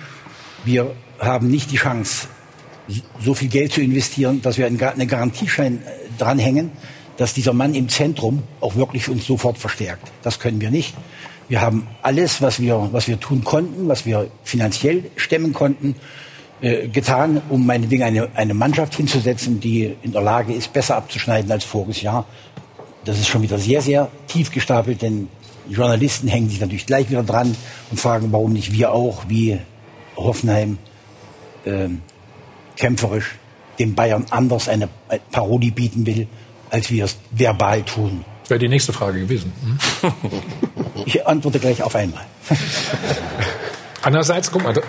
[0.65, 2.29] Wir haben nicht die Chance,
[3.23, 6.71] so viel Geld zu investieren, dass wir einen Garantieschein äh, dranhängen,
[7.17, 10.13] dass dieser Mann im Zentrum auch wirklich uns sofort verstärkt.
[10.23, 10.95] Das können wir nicht.
[11.49, 15.95] Wir haben alles, was wir, was wir tun konnten, was wir finanziell stemmen konnten,
[16.61, 21.51] äh, getan, um meinetwegen eine, eine Mannschaft hinzusetzen, die in der Lage ist, besser abzuschneiden
[21.53, 22.27] als voriges Jahr.
[23.05, 25.29] Das ist schon wieder sehr, sehr tief gestapelt, denn
[25.69, 27.55] Journalisten hängen sich natürlich gleich wieder dran
[27.91, 29.59] und fragen, warum nicht wir auch, wie
[30.17, 30.79] Hoffenheim,
[31.65, 31.89] äh,
[32.77, 33.37] kämpferisch
[33.79, 34.89] dem Bayern anders eine
[35.31, 36.27] Parodie bieten will,
[36.71, 38.25] als wir es verbal tun.
[38.43, 39.53] Das wäre die nächste Frage gewesen.
[40.01, 40.13] Hm?
[41.07, 42.25] ich antworte gleich auf einmal.
[44.03, 44.77] Andererseits, guck mal.
[44.77, 44.83] Äh,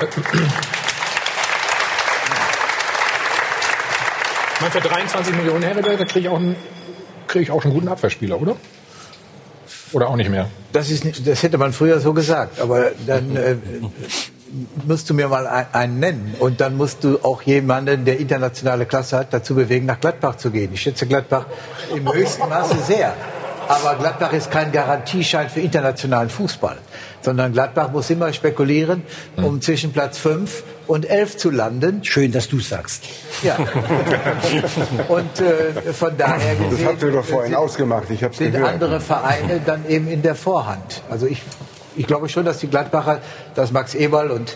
[4.62, 6.56] man für 23 Millionen Herrenwelt, da kriege ich, auch einen,
[7.28, 8.56] krieg ich auch schon einen guten Abwehrspieler, oder?
[9.92, 10.50] Oder auch nicht mehr?
[10.74, 12.60] Das, ist nicht, das hätte man früher so gesagt.
[12.60, 13.56] Aber dann äh,
[14.86, 16.36] musst du mir mal einen nennen.
[16.40, 20.52] Und dann musst du auch jemanden, der internationale Klasse hat, dazu bewegen, nach Gladbach zu
[20.52, 20.72] gehen.
[20.74, 21.46] Ich schätze Gladbach
[21.96, 23.14] im höchsten Maße sehr.
[23.68, 26.78] Aber Gladbach ist kein Garantieschein für internationalen Fußball,
[27.22, 29.04] sondern Gladbach muss immer spekulieren,
[29.36, 29.62] um hm.
[29.62, 32.04] zwischen Platz 5 und 11 zu landen.
[32.04, 33.04] Schön, dass du sagst.
[33.44, 33.58] Ja.
[35.10, 36.78] und äh, von daher gesehen...
[36.78, 38.74] Das habt ihr doch vorhin ausgemacht, ich hab's Sind gehört.
[38.74, 41.04] andere Vereine dann eben in der Vorhand.
[41.10, 41.42] Also ich,
[41.98, 43.22] ich glaube schon, dass die Gladbacher,
[43.56, 44.56] dass Max Eberl und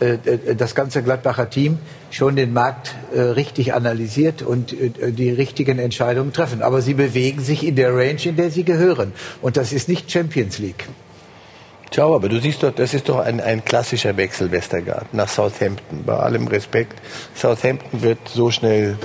[0.00, 1.78] äh, äh, das ganze Gladbacher Team
[2.10, 6.62] schon den Markt äh, richtig analysiert und die richtigen Entscheidungen treffen.
[6.62, 9.12] Aber sie bewegen sich in der Range, in der sie gehören.
[9.42, 10.88] Und das ist nicht Champions League.
[11.94, 16.04] Schau, aber du siehst doch, das ist doch ein, ein klassischer Wechsel Westergaard nach Southampton.
[16.04, 17.00] Bei allem Respekt,
[17.34, 18.96] Southampton wird so schnell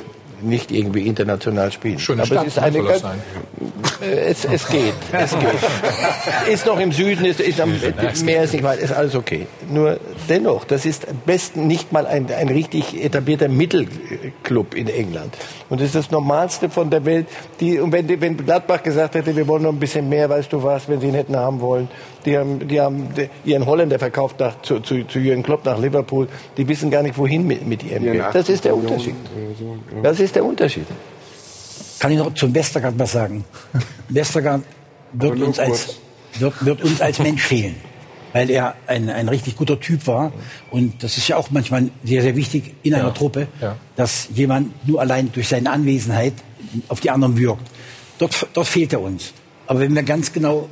[0.44, 2.00] nicht irgendwie international spielen.
[2.00, 3.22] Schöne aber Stadt, es ist eine ganz, sein.
[4.02, 5.50] Äh, es, es geht, es geht.
[6.52, 7.74] Ist noch im Süden, ist, ist am
[8.24, 9.48] Meer ist nicht weit, ist alles okay.
[9.70, 15.36] Nur dennoch, das ist am besten nicht mal ein, ein richtig etablierter Mittelclub in England.
[15.70, 17.28] Und das ist das Normalste von der Welt.
[17.60, 20.64] Die, und wenn, wenn Gladbach gesagt hätte, wir wollen noch ein bisschen mehr, weißt du
[20.64, 21.88] was, wenn sie ihn hätten haben wollen,
[22.26, 23.10] die haben, die haben
[23.46, 26.28] ihren Holländer verkauft nach, zu, zu, zu Jürgen Klopp nach Liverpool.
[26.58, 28.24] Die wissen gar nicht, wohin mit, mit ihrem Geld.
[28.34, 29.16] Das ist der Unterschied.
[30.02, 30.86] Das ist der Unterschied.
[32.00, 33.46] Kann ich noch zum Westergaard was sagen?
[34.10, 34.64] Westergaard
[35.14, 35.98] wird uns, als,
[36.40, 37.76] wird, wird uns als Mensch fehlen,
[38.34, 40.34] weil er ein, ein richtig guter Typ war.
[40.72, 43.76] Und das ist ja auch manchmal sehr, sehr wichtig in einer Truppe, Ja.
[43.96, 46.34] dass jemand nur allein durch seine Anwesenheit
[46.90, 47.68] auf die anderen wirkt.
[48.18, 49.34] Dort, dort fehlt er uns.
[49.68, 50.68] Aber wenn wir ganz genau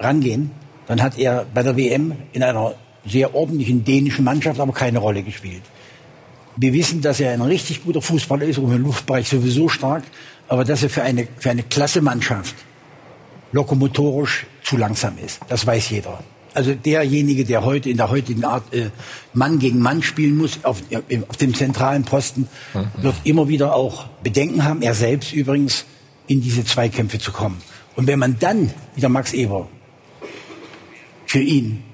[0.00, 0.50] rangehen,
[0.88, 2.74] dann hat er bei der WM in einer
[3.06, 5.62] sehr ordentlichen dänischen Mannschaft aber keine Rolle gespielt.
[6.56, 10.02] Wir wissen, dass er ein richtig guter Fußballer ist, und im Luftbereich sowieso stark,
[10.48, 12.56] aber dass er für eine, für eine klasse Mannschaft
[13.52, 15.40] lokomotorisch zu langsam ist.
[15.48, 16.18] Das weiß jeder.
[16.54, 18.90] Also derjenige, der heute in der heutigen Art äh,
[19.32, 22.48] Mann gegen Mann spielen muss, auf, äh, auf dem zentralen Posten,
[22.96, 25.84] wird immer wieder auch Bedenken haben, er selbst übrigens,
[26.26, 27.58] in diese Zweikämpfe zu kommen.
[27.94, 29.68] Und wenn man dann, wie der Max Eber,
[31.28, 31.84] für ihn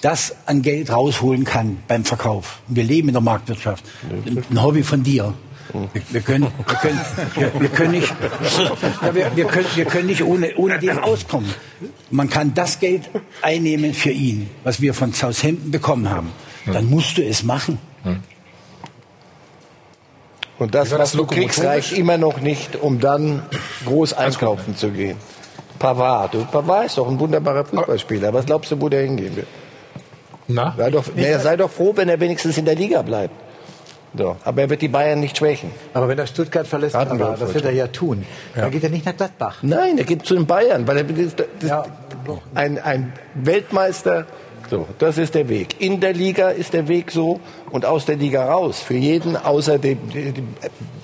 [0.00, 2.60] das an Geld rausholen kann beim Verkauf.
[2.68, 3.84] Wir leben in der Marktwirtschaft.
[4.50, 5.32] Ein Hobby von dir.
[6.10, 7.00] Wir, können, wir, können,
[7.36, 8.14] wir, wir können nicht,
[9.02, 11.52] ja, wir, wir, können, wir können nicht ohne, ohne den auskommen.
[12.10, 13.08] Man kann das Geld
[13.40, 16.32] einnehmen für ihn, was wir von Southampton bekommen haben.
[16.66, 17.78] Dann musst du es machen.
[20.58, 23.42] Und das, was du kriegst, reicht immer noch nicht, um dann
[23.86, 25.16] groß einkaufen zu gehen.
[25.78, 28.32] Pavard, du, Pavard ist doch ein wunderbarer Fußballspieler.
[28.32, 29.46] Was glaubst du, wo der hingehen wird?
[30.46, 30.74] Na?
[30.76, 33.34] Sei doch, na, sei doch froh, wenn er wenigstens in der Liga bleibt.
[34.16, 34.36] So.
[34.44, 35.72] Aber er wird die Bayern nicht schwächen.
[35.92, 38.24] Aber wenn er Stuttgart verlässt, Hatten wir das wird er ja tun.
[38.54, 39.56] Dann geht er nicht nach Gladbach.
[39.62, 41.88] Nein, er geht zu den Bayern, weil er das, das,
[42.54, 44.26] ein, ein Weltmeister.
[44.74, 45.80] So, das ist der Weg.
[45.80, 47.38] In der Liga ist der Weg so
[47.70, 48.80] und aus der Liga raus.
[48.80, 49.98] Für jeden außer dem,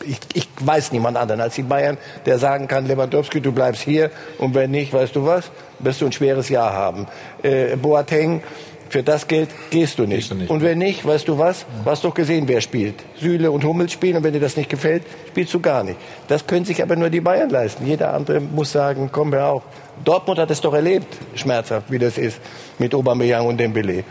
[0.05, 1.97] ich, ich weiß niemand anderen als die Bayern,
[2.27, 6.07] der sagen kann, Lewandowski, du bleibst hier und wenn nicht, weißt du was, wirst du
[6.07, 7.07] ein schweres Jahr haben.
[7.45, 8.43] Äh, Boateng,
[8.91, 10.31] für das Geld gehst du nicht.
[10.51, 11.65] Und wenn nicht, weißt du was?
[11.85, 12.97] Du hast doch gesehen, wer spielt.
[13.19, 15.97] Süle und Hummels spielen und wenn dir das nicht gefällt, spielst du gar nicht.
[16.27, 17.87] Das können sich aber nur die Bayern leisten.
[17.87, 19.63] Jeder andere muss sagen, komm wir auch.
[20.05, 22.41] Dortmund hat es doch erlebt, schmerzhaft, wie das ist
[22.79, 24.03] mit Aubameyang und Dembele.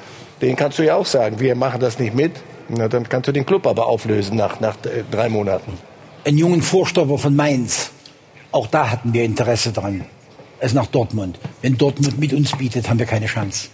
[0.42, 2.32] Den kannst du ja auch sagen, wir machen das nicht mit.
[2.70, 5.74] Na, dann kannst du den Club aber auflösen nach, nach äh, drei Monaten.
[6.24, 7.92] Einen jungen Vorstopper von Mainz.
[8.52, 10.06] Auch da hatten wir Interesse dran.
[10.60, 11.38] Er ist nach Dortmund.
[11.62, 13.70] Wenn Dortmund mit uns bietet, haben wir keine Chance.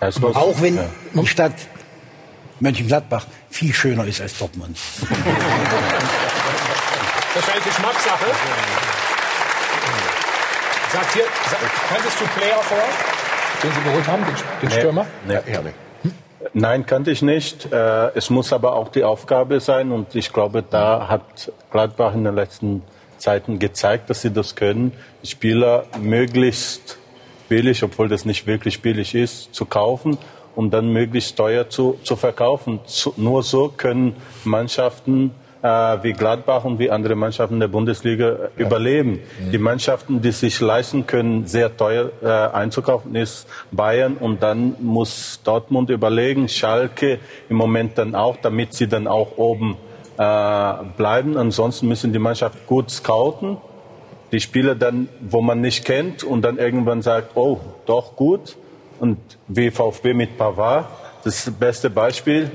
[0.00, 0.78] Auch wenn
[1.14, 1.52] die Stadt
[2.60, 4.76] Mönchengladbach viel schöner ist als Dortmund.
[7.34, 8.26] Wahrscheinlich Geschmackssache.
[10.92, 11.24] Sagt hier,
[11.88, 12.78] kanntest du Player vor,
[13.62, 14.74] den Sie geholt haben, den, den Nee.
[14.80, 15.06] Stürmer?
[15.26, 15.38] Nee.
[16.52, 17.70] Nein, kannte ich nicht.
[17.72, 22.24] Äh, Es muss aber auch die Aufgabe sein und ich glaube, da hat Gladbach in
[22.24, 22.82] den letzten
[23.18, 24.92] Zeiten gezeigt, dass sie das können,
[25.22, 26.98] die Spieler möglichst
[27.50, 30.16] billig, obwohl das nicht wirklich billig ist, zu kaufen
[30.56, 32.80] und dann möglichst teuer zu, zu verkaufen.
[32.86, 35.32] Zu, nur so können Mannschaften
[35.62, 35.68] äh,
[36.02, 39.20] wie Gladbach und wie andere Mannschaften der Bundesliga überleben.
[39.52, 45.40] Die Mannschaften, die sich leisten können, sehr teuer äh, einzukaufen, ist Bayern und dann muss
[45.44, 49.76] Dortmund überlegen, Schalke im Moment dann auch, damit sie dann auch oben
[50.16, 51.36] äh, bleiben.
[51.36, 53.58] Ansonsten müssen die Mannschaft gut scouten,
[54.32, 58.56] die Spieler dann, wo man nicht kennt und dann irgendwann sagt, oh, doch gut.
[58.98, 59.18] Und
[59.48, 60.86] wie VfB mit Pavard,
[61.24, 62.50] das beste Beispiel,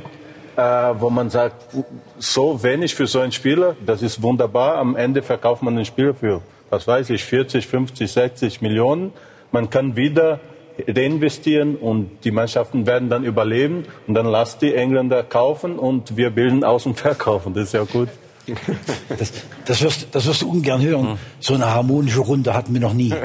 [0.56, 1.76] äh, wo man sagt,
[2.18, 4.76] so wenig für so einen Spieler, das ist wunderbar.
[4.76, 9.12] Am Ende verkauft man den Spieler für, was weiß ich, 40, 50, 60 Millionen.
[9.52, 10.40] Man kann wieder
[10.88, 16.30] reinvestieren und die Mannschaften werden dann überleben und dann lasst die Engländer kaufen und wir
[16.30, 17.54] bilden aus und verkaufen.
[17.54, 18.10] Das ist ja gut.
[19.18, 19.32] Das,
[19.66, 21.18] das, wirst, das wirst du ungern hören.
[21.40, 23.14] So eine harmonische Runde hatten wir noch nie.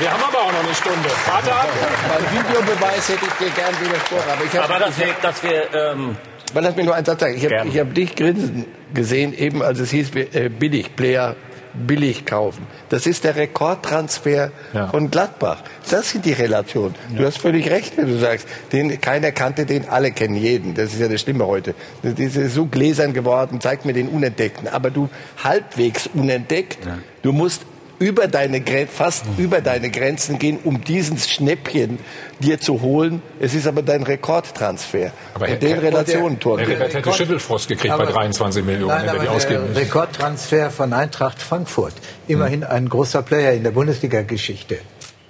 [0.00, 1.08] Wir haben aber auch noch eine Stunde.
[1.26, 1.68] Warte ab.
[2.08, 4.30] Beim Videobeweis hätte ich dir gern widersprochen.
[4.30, 6.16] Aber, ich hab, Aber dass wir, dass wir ähm,
[6.52, 7.34] Weil lass mich nur einen Satz sagen.
[7.36, 11.34] Ich habe hab dich grinsen gesehen, eben als es hieß, äh, billig Player
[11.74, 12.66] billig kaufen.
[12.88, 14.88] Das ist der Rekordtransfer ja.
[14.88, 15.62] von Gladbach.
[15.90, 16.94] Das sind die Relationen.
[17.16, 20.74] Du hast völlig recht, wenn du sagst, den, keiner kannte den, alle kennen jeden.
[20.74, 21.74] Das ist ja das Schlimme heute.
[22.02, 24.68] Das ist so gläsern geworden, zeigt mir den Unentdeckten.
[24.68, 25.08] Aber du
[25.42, 26.98] halbwegs unentdeckt, ja.
[27.22, 27.62] du musst
[27.98, 31.98] über deine fast über deine Grenzen gehen, um dieses Schnäppchen
[32.38, 33.22] dir zu holen.
[33.40, 35.12] Es ist aber dein Rekordtransfer.
[35.34, 36.60] Aber in den Relationen, Tor.
[36.60, 40.92] Herbert hätte Schüttelfrost gekriegt bei 23 Millionen, nein, wenn wir die ausgeben Der Rekordtransfer von
[40.92, 41.94] Eintracht Frankfurt,
[42.26, 42.70] immerhin hm.
[42.70, 44.78] ein großer Player in der Bundesliga-Geschichte,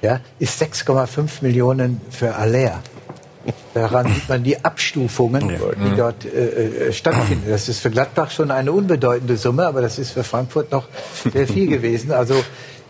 [0.02, 2.82] ja, ist 6,5 Millionen für Aller.
[3.74, 7.48] Daran sieht man die Abstufungen, die dort äh, äh, stattfinden.
[7.48, 10.88] Das ist für Gladbach schon eine unbedeutende Summe, aber das ist für Frankfurt noch
[11.32, 12.12] sehr viel gewesen.
[12.12, 12.42] Also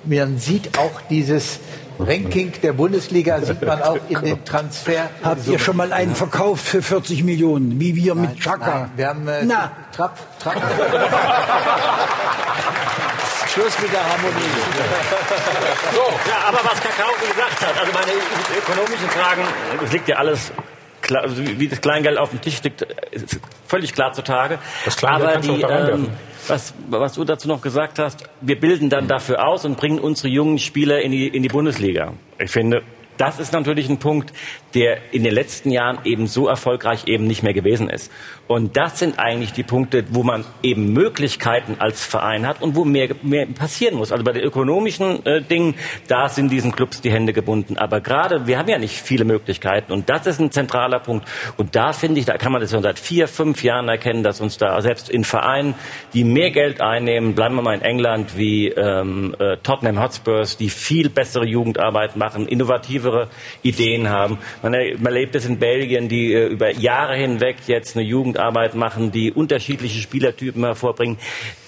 [0.04, 1.60] man sieht auch dieses
[1.98, 5.10] Ranking der Bundesliga sieht man auch in den Transfer.
[5.22, 8.90] Habt ihr schon mal einen verkauft für 40 Millionen, wie wir nein, mit Chaka?
[8.94, 9.72] wir haben äh, Na.
[9.92, 10.62] Trapp, Trapp.
[13.52, 14.34] Schluss mit der Harmonie.
[15.94, 16.02] So.
[16.28, 18.12] Ja, aber was Kakao gesagt hat, also meine
[18.56, 19.42] ökonomischen Fragen,
[19.82, 20.52] es liegt ja alles
[21.00, 24.58] klar, also wie das Kleingeld auf dem Tisch liegt, ist völlig klar zutage.
[24.84, 26.08] Das Kleingeld aber die, ähm,
[26.46, 30.28] was, was du dazu noch gesagt hast, wir bilden dann dafür aus und bringen unsere
[30.28, 32.12] jungen Spieler in die, in die Bundesliga.
[32.38, 32.82] Ich finde,
[33.16, 34.32] das ist natürlich ein Punkt,
[34.74, 38.12] der in den letzten Jahren eben so erfolgreich eben nicht mehr gewesen ist.
[38.46, 42.84] Und das sind eigentlich die Punkte, wo man eben Möglichkeiten als Verein hat und wo
[42.84, 44.10] mehr, mehr passieren muss.
[44.10, 45.74] Also bei den ökonomischen äh, Dingen,
[46.08, 47.76] da sind diesen Clubs die Hände gebunden.
[47.76, 51.28] Aber gerade, wir haben ja nicht viele Möglichkeiten und das ist ein zentraler Punkt.
[51.58, 54.40] Und da finde ich, da kann man das schon seit vier, fünf Jahren erkennen, dass
[54.40, 55.74] uns da selbst in Vereinen,
[56.14, 60.70] die mehr Geld einnehmen, bleiben wir mal in England, wie ähm, äh, Tottenham Hotspurs, die
[60.70, 63.28] viel bessere Jugendarbeit machen, innovativere
[63.62, 68.04] Ideen haben, man, man erlebt es in Belgien, die äh, über Jahre hinweg jetzt eine
[68.04, 71.18] Jugendarbeit machen, die unterschiedliche Spielertypen hervorbringen.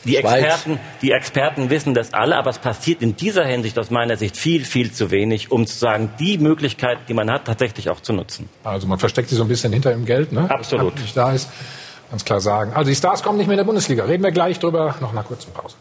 [0.04, 4.16] Die Experten, die Experten wissen das alle, aber es passiert in dieser Hinsicht aus meiner
[4.16, 8.00] Sicht viel, viel zu wenig, um zu sagen, die Möglichkeit, die man hat, tatsächlich auch
[8.00, 8.48] zu nutzen.
[8.64, 10.50] Also man versteckt sich so ein bisschen hinter dem Geld, ne?
[10.50, 10.98] Absolut.
[10.98, 11.50] Nicht da ist,
[12.10, 12.72] ganz klar sagen.
[12.74, 14.04] Also die Stars kommen nicht mehr in der Bundesliga.
[14.04, 15.76] Reden wir gleich drüber, noch nach kurzen Pause.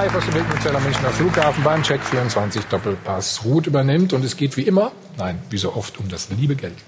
[0.00, 3.44] Live aus dem Wegmünzeller Münchner Flughafen beim Check 24 Doppelpass.
[3.44, 6.78] Ruth übernimmt und es geht wie immer, nein, wie so oft um das liebe Geld.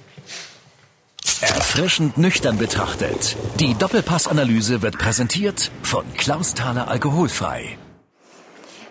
[1.43, 3.37] Erfrischend nüchtern betrachtet.
[3.61, 7.77] Die Doppelpassanalyse wird präsentiert von Klaus Thaler Alkoholfrei.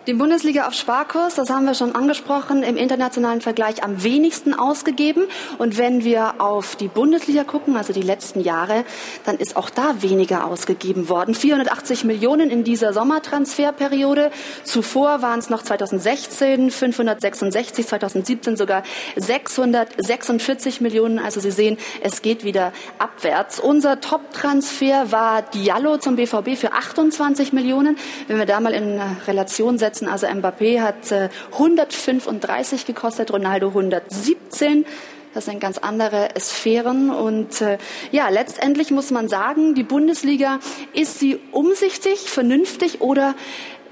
[0.07, 5.25] Die Bundesliga auf Sparkurs, das haben wir schon angesprochen, im internationalen Vergleich am wenigsten ausgegeben.
[5.59, 8.83] Und wenn wir auf die Bundesliga gucken, also die letzten Jahre,
[9.25, 11.35] dann ist auch da weniger ausgegeben worden.
[11.35, 14.31] 480 Millionen in dieser Sommertransferperiode.
[14.63, 18.81] Zuvor waren es noch 2016 566, 2017 sogar
[19.17, 21.19] 646 Millionen.
[21.19, 23.59] Also Sie sehen, es geht wieder abwärts.
[23.59, 27.99] Unser Top-Transfer war Diallo zum BVB für 28 Millionen.
[28.27, 30.07] Wenn wir da mal in Relation setzen, setzen.
[30.07, 31.11] Also Mbappé hat
[31.51, 34.85] 135 äh, gekostet, Ronaldo 117.
[35.33, 37.09] Das sind ganz andere Sphären.
[37.09, 37.77] Und äh,
[38.11, 40.59] ja, letztendlich muss man sagen, die Bundesliga,
[40.93, 43.35] ist sie umsichtig, vernünftig oder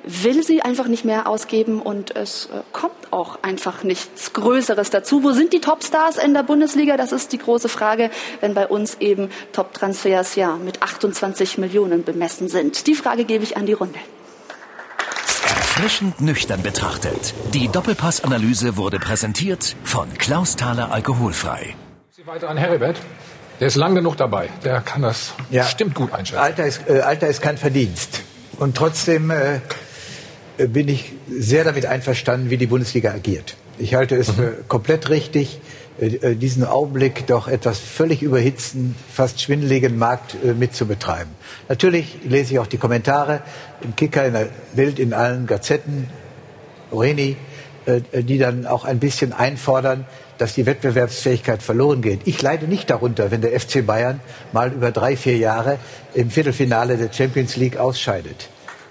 [0.04, 5.24] will sie einfach nicht mehr ausgeben und es äh, kommt auch einfach nichts Größeres dazu.
[5.24, 6.96] Wo sind die Topstars in der Bundesliga?
[6.98, 8.10] Das ist die große Frage,
[8.40, 12.88] wenn bei uns eben Top-Transfers ja mit 28 Millionen bemessen sind.
[12.88, 14.00] Die Frage gebe ich an die Runde.
[15.80, 17.34] Erfrischend nüchtern betrachtet.
[17.54, 21.74] Die Doppelpassanalyse wurde präsentiert von Klaus Thaler Alkoholfrei.
[22.12, 22.98] Sie weiter an Heribert.
[23.62, 24.50] Der ist lang genug dabei.
[24.66, 25.64] Der kann das ja.
[25.64, 26.42] stimmt gut einschätzen.
[26.42, 28.24] Alter ist, äh, Alter ist kein Verdienst.
[28.58, 29.62] Und trotzdem äh,
[30.58, 33.56] bin ich sehr damit einverstanden, wie die Bundesliga agiert.
[33.78, 34.34] Ich halte es mhm.
[34.34, 35.62] für komplett richtig, äh, äh,
[36.02, 41.34] diesen Augenblick doch etwas völlig überhitzten, fast schwindeligen Markt äh, mitzubetreiben.
[41.68, 43.42] Natürlich lese ich auch die Kommentare
[43.82, 46.10] im Kicker, in der Bild, in allen Gazetten,
[46.92, 47.36] Oreni,
[48.14, 50.06] die dann auch ein bisschen einfordern,
[50.38, 52.22] dass die Wettbewerbsfähigkeit verloren geht.
[52.26, 54.20] Ich leide nicht darunter, wenn der FC Bayern
[54.52, 55.80] mal über drei, vier Jahre
[56.14, 58.50] im Viertelfinale der Champions League ausscheidet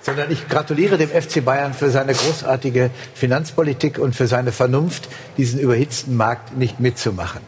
[0.09, 5.06] sondern ich gratuliere dem FC Bayern für seine großartige Finanzpolitik und für seine Vernunft,
[5.36, 7.43] diesen überhitzten Markt nicht mitzumachen.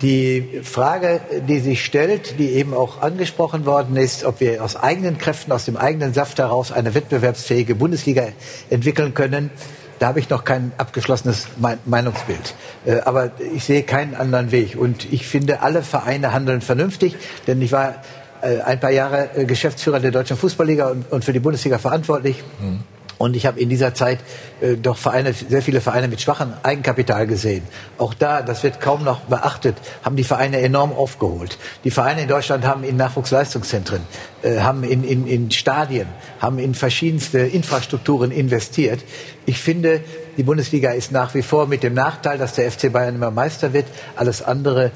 [0.00, 5.18] Die Frage, die sich stellt, die eben auch angesprochen worden ist, ob wir aus eigenen
[5.18, 8.28] Kräften, aus dem eigenen Saft heraus eine wettbewerbsfähige Bundesliga
[8.70, 9.50] entwickeln können,
[10.00, 11.46] Da habe ich noch kein abgeschlossenes
[11.84, 12.54] Meinungsbild.
[12.86, 14.74] Äh, aber ich sehe keinen anderen Weg.
[14.74, 17.96] Und ich finde, alle Vereine handeln vernünftig, denn ich war
[18.46, 22.42] ein paar Jahre äh, Geschäftsführer der Deutschen Fußballliga und, und für die Bundesliga verantwortlich.
[22.60, 22.80] Mhm.
[23.20, 24.18] Und ich habe in dieser Zeit
[24.62, 27.64] äh, doch Vereine, sehr viele Vereine mit schwachem Eigenkapital gesehen.
[27.98, 31.58] Auch da, das wird kaum noch beachtet, haben die Vereine enorm aufgeholt.
[31.84, 34.00] Die Vereine in Deutschland haben in Nachwuchsleistungszentren,
[34.40, 36.08] äh, haben in, in, in Stadien,
[36.40, 39.00] haben in verschiedenste Infrastrukturen investiert.
[39.44, 40.00] Ich finde,
[40.38, 43.74] die Bundesliga ist nach wie vor mit dem Nachteil, dass der FC Bayern immer Meister
[43.74, 43.84] wird.
[44.16, 44.90] Alles andere äh,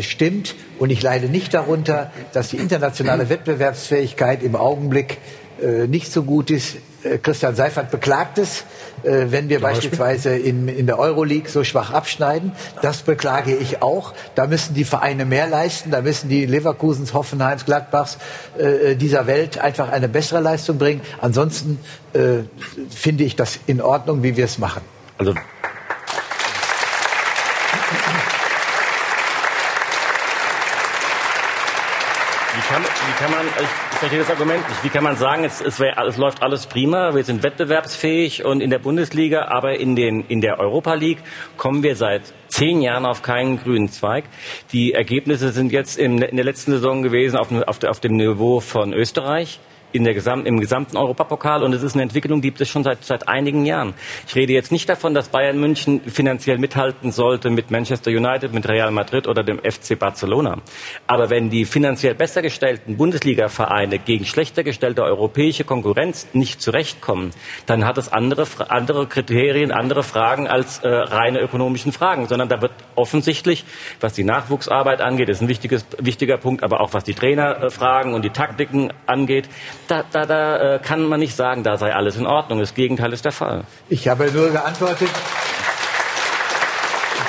[0.00, 0.54] stimmt.
[0.78, 5.18] Und ich leide nicht darunter, dass die internationale Wettbewerbsfähigkeit im Augenblick
[5.62, 6.76] äh, nicht so gut ist.
[7.02, 8.64] Äh, Christian Seifert beklagt es,
[9.02, 12.52] äh, wenn wir beispielsweise in, in der Euroleague so schwach abschneiden.
[12.82, 14.14] Das beklage ich auch.
[14.34, 15.90] Da müssen die Vereine mehr leisten.
[15.90, 18.18] Da müssen die Leverkusens, Hoffenheims, Gladbachs
[18.56, 21.00] äh, dieser Welt einfach eine bessere Leistung bringen.
[21.20, 21.80] Ansonsten
[22.12, 22.44] äh,
[22.88, 24.82] finde ich das in Ordnung, wie wir es machen.
[25.18, 25.34] Also
[33.18, 35.80] kann, wie kann man, ich verstehe das Argument nicht, wie kann man sagen, es, es,
[35.80, 40.24] wär, es läuft alles prima, wir sind wettbewerbsfähig und in der Bundesliga, aber in, den,
[40.28, 41.18] in der Europa League
[41.56, 44.24] kommen wir seit zehn Jahren auf keinen grünen Zweig.
[44.72, 48.60] Die Ergebnisse sind jetzt in, in der letzten Saison gewesen auf, auf, auf dem Niveau
[48.60, 49.60] von Österreich
[49.92, 52.84] in der Gesam im gesamten Europapokal und es ist eine Entwicklung, die gibt es schon
[52.84, 53.94] seit, seit einigen Jahren.
[54.26, 58.68] Ich rede jetzt nicht davon, dass Bayern München finanziell mithalten sollte mit Manchester United, mit
[58.68, 60.58] Real Madrid oder dem FC Barcelona.
[61.06, 67.30] Aber wenn die finanziell besser gestellten Bundesliga-Vereine gegen schlechter gestellte europäische Konkurrenz nicht zurechtkommen,
[67.66, 72.60] dann hat es andere, andere Kriterien, andere Fragen als äh, reine ökonomischen Fragen, sondern da
[72.60, 73.64] wird offensichtlich,
[74.00, 78.24] was die Nachwuchsarbeit angeht, ist ein wichtiges, wichtiger Punkt, aber auch was die Trainerfragen und
[78.24, 79.48] die Taktiken angeht,
[79.88, 82.60] da, da, da äh, kann man nicht sagen, da sei alles in Ordnung.
[82.60, 83.64] Das Gegenteil ist der Fall.
[83.88, 85.08] Ich habe nur geantwortet.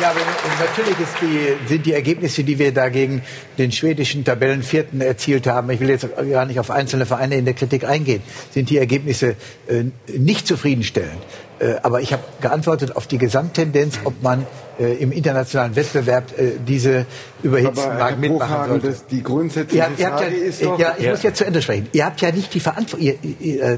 [0.01, 0.19] Habe,
[0.61, 3.21] natürlich die, sind die Ergebnisse, die wir da gegen
[3.57, 7.53] den schwedischen Tabellenvierten erzielt haben, ich will jetzt gar nicht auf einzelne Vereine in der
[7.53, 9.35] Kritik eingehen, sind die Ergebnisse
[9.67, 9.85] äh,
[10.17, 11.21] nicht zufriedenstellend.
[11.59, 14.47] Äh, aber ich habe geantwortet auf die Gesamttendenz, ob man
[14.79, 17.05] äh, im internationalen Wettbewerb äh, diese
[17.43, 18.87] überhitzten Marken mitmachen sollte.
[18.87, 20.79] Das, die grundsätzliche ihr, ihr Frage ja, ist doch...
[20.79, 21.11] Ja, ich ja.
[21.11, 21.87] muss jetzt zu Ende sprechen.
[21.91, 23.07] Ihr habt ja nicht die Verantwortung...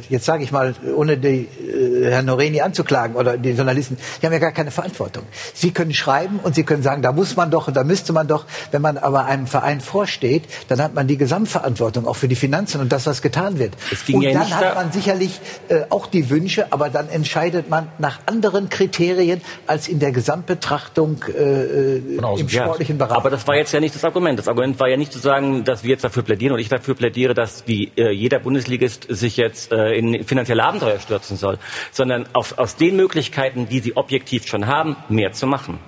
[0.09, 4.33] Jetzt sage ich mal, ohne die, äh, Herrn Noreni anzuklagen oder die Journalisten, die haben
[4.33, 5.23] ja gar keine Verantwortung.
[5.53, 8.27] Sie können schreiben und Sie können sagen, da muss man doch und da müsste man
[8.27, 8.45] doch.
[8.71, 12.81] Wenn man aber einem Verein vorsteht, dann hat man die Gesamtverantwortung auch für die Finanzen
[12.81, 13.73] und das, was getan wird.
[14.11, 18.19] und ja dann hat man sicherlich äh, auch die Wünsche, aber dann entscheidet man nach
[18.25, 23.17] anderen Kriterien als in der Gesamtbetrachtung äh, im sportlichen Bereich.
[23.17, 24.37] Aber das war jetzt ja nicht das Argument.
[24.37, 26.95] Das Argument war ja nicht zu sagen, dass wir jetzt dafür plädieren und ich dafür
[26.95, 31.57] plädiere, dass wie äh, jeder Bundesligist sich jetzt äh, in finanzielle Abenteuer stürzen soll,
[31.91, 35.79] sondern auf, aus den Möglichkeiten, die sie objektiv schon haben, mehr zu machen.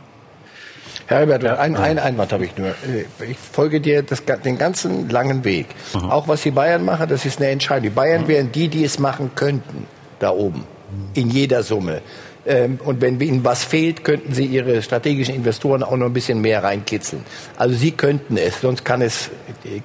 [1.08, 2.70] Herr Herbert, ja, ein, ein Einwand habe ich nur.
[2.70, 5.68] Äh, ich folge dir das, den ganzen langen Weg.
[5.94, 6.10] Mhm.
[6.10, 7.84] Auch was die Bayern machen, das ist eine Entscheidung.
[7.84, 8.28] Die Bayern mhm.
[8.28, 9.86] wären die, die es machen könnten,
[10.20, 10.66] da oben
[11.14, 12.02] in jeder Summe.
[12.46, 16.42] Ähm, und wenn ihnen was fehlt, könnten sie ihre strategischen Investoren auch noch ein bisschen
[16.42, 17.24] mehr reinkitzeln.
[17.58, 19.30] Also sie könnten es, sonst kann es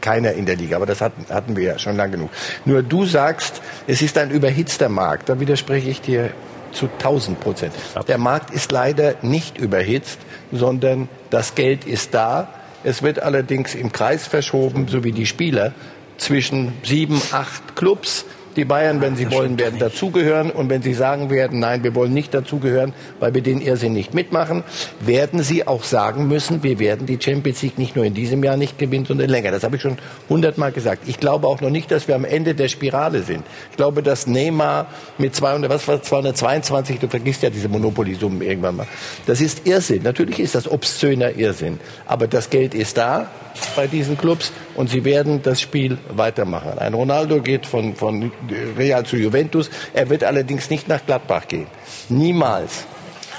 [0.01, 0.77] keiner in der Liga.
[0.77, 2.31] Aber das hatten, hatten wir ja schon lang genug.
[2.65, 5.29] Nur du sagst, es ist ein überhitzter Markt.
[5.29, 6.31] Da widerspreche ich dir
[6.73, 7.75] zu 1000 Prozent.
[8.09, 10.19] Der Markt ist leider nicht überhitzt,
[10.53, 12.49] sondern das Geld ist da.
[12.85, 15.73] Es wird allerdings im Kreis verschoben, so wie die Spieler,
[16.19, 18.25] zwischen sieben, acht Clubs
[18.57, 20.51] die Bayern, wenn sie wollen, werden dazugehören.
[20.51, 24.15] Und wenn sie sagen werden, nein, wir wollen nicht dazugehören, weil wir den Irrsinn nicht
[24.15, 24.65] mitmachen,
[25.01, 28.57] werden sie auch sagen müssen, wir werden die Champions League nicht nur in diesem Jahr
[28.57, 29.51] nicht gewinnen, sondern länger.
[29.51, 29.99] Das habe ich schon
[30.29, 31.03] hundertmal gesagt.
[31.07, 33.45] Ich glaube auch noch nicht, dass wir am Ende der Spirale sind.
[33.71, 34.87] Ich glaube, dass Neymar
[35.19, 38.87] mit 200, was war 222, du vergisst ja diese Monopoly-Summen irgendwann mal.
[39.27, 40.03] Das ist Irrsinn.
[40.03, 41.81] Natürlich ist das obszöner Irrsinn.
[42.07, 43.31] Aber das Geld ist da
[43.77, 46.79] bei diesen Clubs und sie werden das Spiel weitermachen.
[46.79, 48.31] Ein Ronaldo geht von, von
[48.77, 49.71] Real zu Juventus.
[49.95, 51.67] Er wird allerdings nicht nach Gladbach gehen.
[52.09, 52.87] Niemals.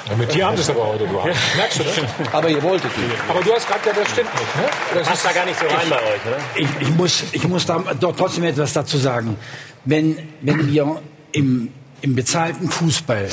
[0.10, 1.30] Ja, mit dir haben sie es aber heute gemacht.
[1.56, 1.99] Merkst du das?
[2.34, 3.11] Aber ihr wolltet ihn.
[3.27, 4.56] Aber du hast gerade gesagt, das stimmt nicht.
[4.56, 4.64] Ne?
[4.95, 6.38] Das passt da gar nicht so rein bei euch, oder?
[6.56, 9.38] Ich, ich, muss, ich muss da doch trotzdem etwas dazu sagen.
[9.86, 11.72] Wenn, wenn wir im,
[12.02, 13.27] im bezahlten Fußball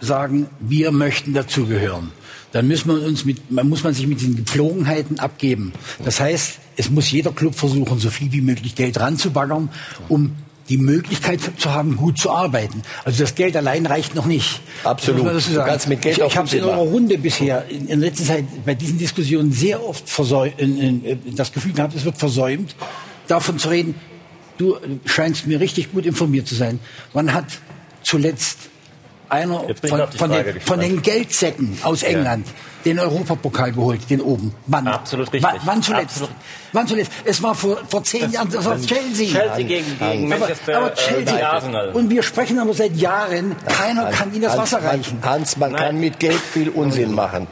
[0.00, 2.12] sagen, wir möchten dazugehören,
[2.52, 5.72] dann muss man, uns mit, muss man sich mit den Gepflogenheiten abgeben.
[6.04, 9.70] Das heißt, es muss jeder Club versuchen, so viel wie möglich Geld ranzubaggern,
[10.08, 10.36] um
[10.70, 12.82] die Möglichkeit zu haben, gut zu arbeiten.
[13.04, 14.60] Also das Geld allein reicht noch nicht.
[14.84, 15.26] Absolut.
[15.26, 18.24] Du kannst mit Geld ich ich habe es in eurer Runde bisher in, in letzter
[18.24, 20.04] Zeit bei diesen Diskussionen sehr oft
[20.58, 22.76] in, in, das Gefühl gehabt, es wird versäumt,
[23.26, 23.96] davon zu reden.
[24.58, 24.76] Du
[25.06, 26.78] scheinst mir richtig gut informiert zu sein.
[27.12, 27.46] Wann hat
[28.02, 28.58] zuletzt
[29.28, 32.46] einer von, von, den, von den Geldsäcken aus England
[32.84, 34.54] den Europapokal geholt, den oben.
[34.66, 34.86] Wann?
[34.86, 35.42] Absolut richtig.
[35.42, 36.22] Wann, wann zuletzt?
[36.22, 36.30] Absolut.
[36.72, 37.12] Wann zuletzt?
[37.24, 39.28] Es war vor, vor zehn Jahren, das war Chelsea.
[39.28, 41.50] Chelsea gegen, gegen Manchester aber äh, Chelsea.
[41.50, 41.90] Arsenal.
[41.90, 45.18] Und wir sprechen aber seit Jahren, keiner kann ihnen das Hans, Wasser reichen.
[45.22, 47.46] Hans, man kann mit Geld viel Unsinn machen.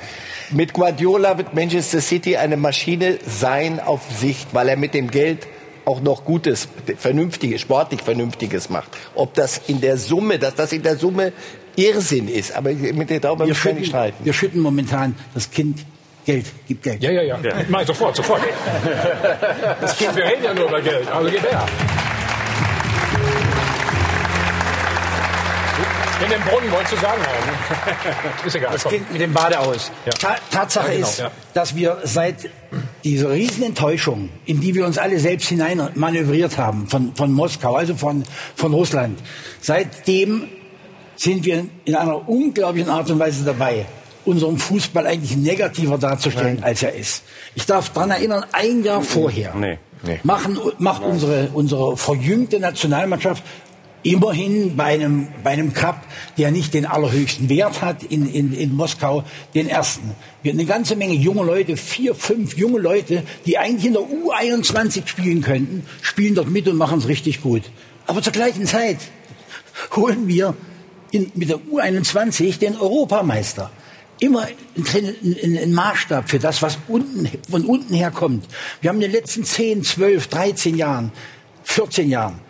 [0.50, 5.46] Mit Guardiola wird Manchester City eine Maschine sein auf Sicht, weil er mit dem Geld
[5.84, 6.68] auch noch Gutes,
[6.98, 8.90] Vernünftiges, sportlich Vernünftiges macht.
[9.14, 11.32] Ob das in der Summe, dass das in der Summe
[11.78, 14.24] Irrsinn ist, aber mit der Daumen nicht schütten, streiten.
[14.24, 15.84] wir schütten momentan das Kind
[16.26, 17.02] Geld, gibt Geld.
[17.02, 17.38] Ja, ja, ja.
[17.68, 18.42] Mach ich sofort, sofort.
[19.80, 21.10] Das Kind, wir reden ja nur über Geld.
[21.10, 21.64] Also gib her.
[26.22, 28.44] In den Brunnen wolltest du sagen, Herr.
[28.46, 28.72] Ist egal.
[28.72, 28.92] Das komm.
[28.92, 29.92] Kind mit dem Bade aus.
[30.04, 30.10] Ja.
[30.10, 31.30] Ta Tatsache Ja, genau, ist, ja.
[31.54, 32.50] dass wir seit
[33.04, 37.94] dieser Riesenenttäuschung, in die wir uns alle selbst hinein manövriert haben, von, von Moskau, also
[37.94, 38.24] von,
[38.56, 39.18] von Russland,
[39.60, 40.48] seitdem
[41.18, 43.86] sind wir in einer unglaublichen Art und Weise dabei,
[44.24, 47.24] unseren Fußball eigentlich negativer darzustellen, als er ist.
[47.54, 50.20] Ich darf daran erinnern, ein Jahr vorher Nee.
[50.22, 53.42] machen, macht unsere, unsere verjüngte Nationalmannschaft
[54.04, 56.00] immerhin bei einem, bei einem Cup,
[56.38, 59.24] der nicht den allerhöchsten Wert hat in, in, in Moskau,
[59.56, 60.12] den ersten.
[60.42, 64.02] Wir haben eine ganze Menge junge Leute, vier, fünf junge Leute, die eigentlich in der
[64.02, 67.62] U21 spielen könnten, spielen dort mit und machen es richtig gut.
[68.06, 68.98] Aber zur gleichen Zeit
[69.96, 70.54] holen wir
[71.10, 73.70] in, mit der U21 den Europameister.
[74.20, 78.46] Immer ein, Maßstab für das, was unten, von unten her kommt.
[78.80, 81.12] Wir haben in den letzten 10, 12, 13 Jahren,
[81.62, 82.40] 14 Jahren,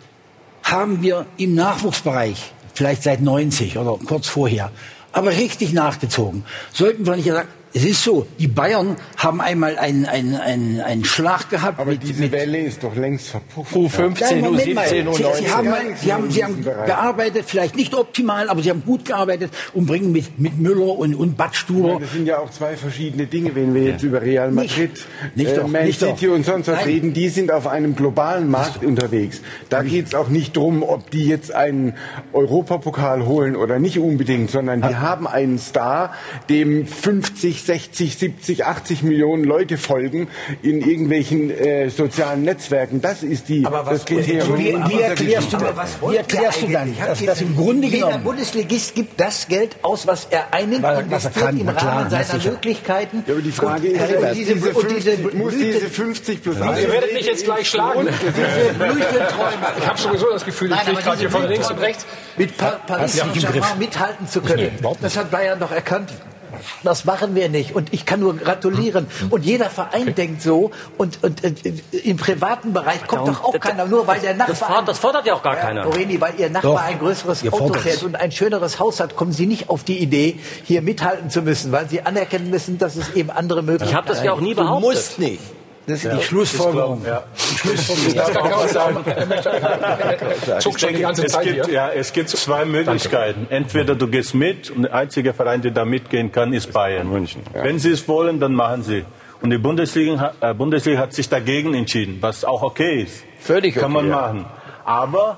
[0.63, 4.71] haben wir im Nachwuchsbereich, vielleicht seit 90 oder kurz vorher,
[5.11, 6.43] aber richtig nachgezogen.
[6.73, 11.05] Sollten wir nicht sagen, es ist so, die Bayern haben einmal einen, einen, einen, einen
[11.05, 11.79] Schlag gehabt.
[11.79, 13.75] Aber mit, diese mit Welle ist doch längst verpufft.
[13.75, 14.87] U15, Nein, Moment mal.
[14.87, 15.35] U17, Sie, U19.
[15.35, 19.51] Sie haben, sie haben, sie haben gearbeitet, vielleicht nicht optimal, aber sie haben gut gearbeitet
[19.73, 21.99] und bringen mit, mit Müller und, und Badstuber.
[21.99, 25.05] Das sind ja auch zwei verschiedene Dinge, wenn wir jetzt über Real Madrid,
[25.35, 26.33] Nicht äh, doch, Man nicht City doch.
[26.33, 26.85] und sonst was Nein.
[26.85, 27.13] reden.
[27.13, 29.41] Die sind auf einem globalen Markt unterwegs.
[29.69, 31.93] Da geht es auch nicht drum, ob die jetzt einen
[32.33, 36.13] Europapokal holen oder nicht unbedingt, sondern die haben einen Star,
[36.49, 40.27] dem 50, 60, 70, 80 Millionen Leute folgen
[40.61, 43.01] in irgendwelchen äh, sozialen Netzwerken.
[43.01, 44.57] Das ist die, das Kriterium.
[44.57, 47.87] Wie, wie erklärst du, Aber was wie erklärst du dann, dass ihr das im Grunde
[47.87, 51.59] Jeder genommen Bundesligist gibt das Geld aus, was er einnimmt, Was- was er investiert kann,
[51.59, 52.43] im klar, Rahmen na seiner.
[52.51, 53.23] Möglichkeiten.
[53.27, 55.89] Ja, aber die Frage und, ist, äh, und diese, diese und diese 50, muss diese
[55.89, 58.07] 50 plus Ihr werdet mich jetzt gleich schlagen.
[59.79, 62.05] Ich habe sowieso das Gefühl, ich kriege gerade hier von links und rechts.
[62.37, 63.15] Mit pa Paris.
[63.17, 64.69] Saint-Germain mithalten zu können.
[65.01, 66.11] Das hat Bayern doch erkannt.
[66.83, 67.75] Das machen wir nicht.
[67.75, 69.07] Und ich kann nur gratulieren.
[69.29, 70.71] Und jeder Verein denkt so.
[70.97, 71.53] Und, und, äh,
[72.03, 74.47] im privaten Bereich kommt doch auch keiner, nur weil der Nachbar.
[74.49, 75.85] Das fordert, das fordert ja auch gar keiner.
[75.85, 76.81] Moreni, weil Ihr Nachbar Doch.
[76.81, 79.97] ein größeres Auto fordert fährt und ein schöneres Haus hat, kommen Sie nicht auf die
[79.99, 83.95] Idee, hier mithalten zu müssen, weil Sie anerkennen müssen, dass es eben andere Möglichkeiten Ich
[83.95, 84.89] habe das ja auch nie Du behauptet.
[84.89, 85.41] musst nicht.
[85.87, 87.03] Das ist die Schlussfolgerung.
[87.03, 88.15] Die Schlussfolgerung.
[88.15, 88.97] Das kann Klaus sagen.
[90.59, 91.73] Zuckt schon die ganze es Zeit gibt, hier.
[91.73, 93.47] ja, es gibt zwei Möglichkeiten.
[93.49, 97.09] Entweder du gehst mit und der einzige Verein, der da mitgehen kann, ist Bayern.
[97.09, 97.41] München.
[97.53, 99.03] Wenn sie es wollen, dann machen sie.
[99.41, 103.23] Und die Bundesliga, hat- äh, Bundesliga hat sich dagegen entschieden, was auch okay ist.
[103.39, 104.15] Völlig Kann okay, man ja.
[104.15, 104.45] machen.
[104.85, 105.37] Aber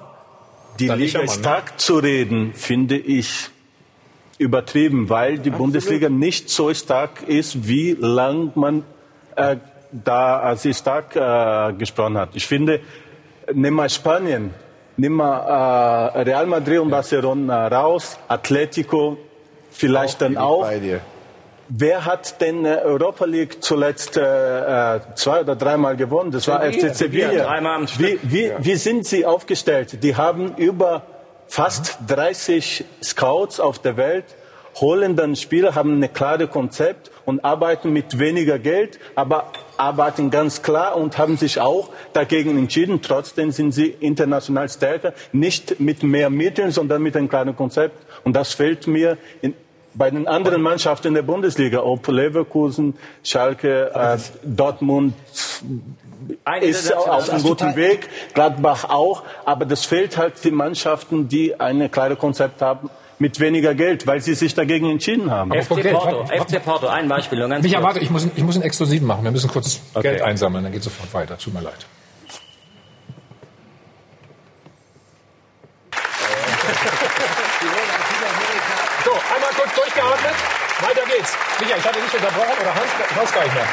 [0.80, 1.44] die Dann Liga ist aber, ne?
[1.44, 3.50] stark zu reden, finde ich
[4.38, 8.84] übertrieben, weil die Bundesliga nicht so stark ist, wie lang man
[9.36, 9.58] äh,
[9.92, 12.30] da äh, sie stark äh, gesprochen hat.
[12.34, 12.80] Ich finde,
[13.54, 14.54] nimm mal Spanien,
[14.98, 19.18] nimm mal äh, Real Madrid und Barcelona raus, Atletico
[19.72, 20.64] vielleicht dann auch.
[20.64, 21.02] Bei dir.
[21.74, 26.32] Wer hat denn äh, Europa League zuletzt äh, äh, zwei oder dreimal gewonnen?
[26.32, 26.62] Das war.
[26.62, 27.48] FC Sevilla.
[27.98, 30.04] Wie, wie, wie sind sie aufgestellt?
[30.04, 31.04] Die haben über
[31.48, 34.26] fast 30 Scouts auf der Welt,
[34.82, 39.52] holen dann Spieler, haben ein klares Konzept und arbeiten mit weniger Geld, aber
[39.82, 43.02] arbeiten ganz klar und haben sich auch dagegen entschieden.
[43.02, 47.98] Trotzdem sind sie international stärker, nicht mit mehr Mitteln, sondern mit einem klaren Konzept.
[48.24, 49.56] Und das fehlt mir in,
[49.94, 55.14] bei den anderen Mannschaften der Bundesliga, ob Leverkusen, Schalke, äh, Dortmund
[56.46, 61.60] Eine ist auf einem guten Weg, Gladbach auch, aber das fehlt halt die Mannschaften, die
[61.60, 62.90] ein klares Konzept haben
[63.22, 65.52] mit weniger Geld, weil sie sich dagegen entschieden haben.
[65.54, 67.38] FC Porto, FC Porto, ein Beispiel.
[67.40, 69.24] Nur ganz Micha, warte, ich muss, ich muss einen Exklusiven machen.
[69.24, 70.10] Wir müssen kurz Okay.
[70.10, 71.38] Geld einsammeln, dann geht sofort weiter.
[71.38, 71.86] Tut mir leid.
[79.06, 80.36] So, einmal kurz durchgeatmet.
[80.82, 81.34] Weiter geht's.
[81.60, 83.68] Micha, ich hatte nicht unterbrochen oder Hans, weiß gar nicht mehr.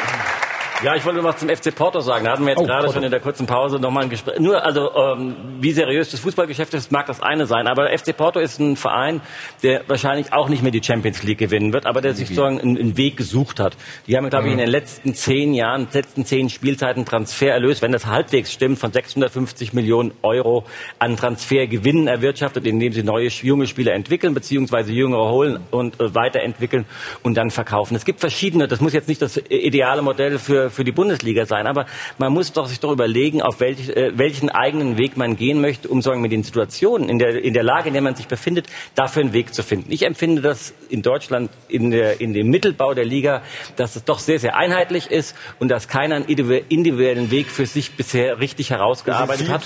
[0.85, 2.25] Ja, ich wollte nur was zum FC Porto sagen.
[2.25, 2.95] Da hatten wir jetzt Oh, gerade Porto.
[2.95, 4.39] schon in der kurzen Pause nochmal ein Gespräch.
[4.39, 7.67] Nur, also, ähm, wie seriös das Fußballgeschäft ist, mag das eine sein.
[7.67, 9.21] Aber FC Porto ist ein Verein,
[9.65, 12.79] der wahrscheinlich auch nicht mehr die Champions League gewinnen wird, aber der sich sozusagen einen,
[12.79, 13.77] einen Weg gesucht hat.
[14.07, 18.07] Die haben, glaube ich, in den letzten zehn Jahren, letzten zehn Spielzeiten Transfererlös, wenn das
[18.07, 20.65] halbwegs stimmt, von 650 Millionen Euro
[21.01, 26.85] an Transfergewinnen erwirtschaftet, indem sie neue junge Spieler entwickeln, beziehungsweise jüngere holen und äh, weiterentwickeln
[27.25, 27.97] und dann verkaufen.
[27.97, 31.67] Es gibt verschiedene, das muss jetzt nicht das ideale Modell für, für die Bundesliga sein,
[31.67, 31.87] aber
[32.19, 35.89] man muss doch sich doch überlegen, auf welch, äh, welchen eigenen Weg man gehen möchte,
[35.89, 38.67] um sagen, mit den Situationen, in der, in der Lage, in der man sich befindet,
[38.95, 39.91] dafür einen Weg zu finden.
[39.93, 43.43] Ich empfinde das in Deutschland, in, der, in dem Mittelbau der Liga,
[43.77, 47.67] dass es doch sehr, sehr einheitlich ist und dass keiner einen individu- individuellen Weg für
[47.67, 49.63] sich bisher richtig herausgearbeitet hat.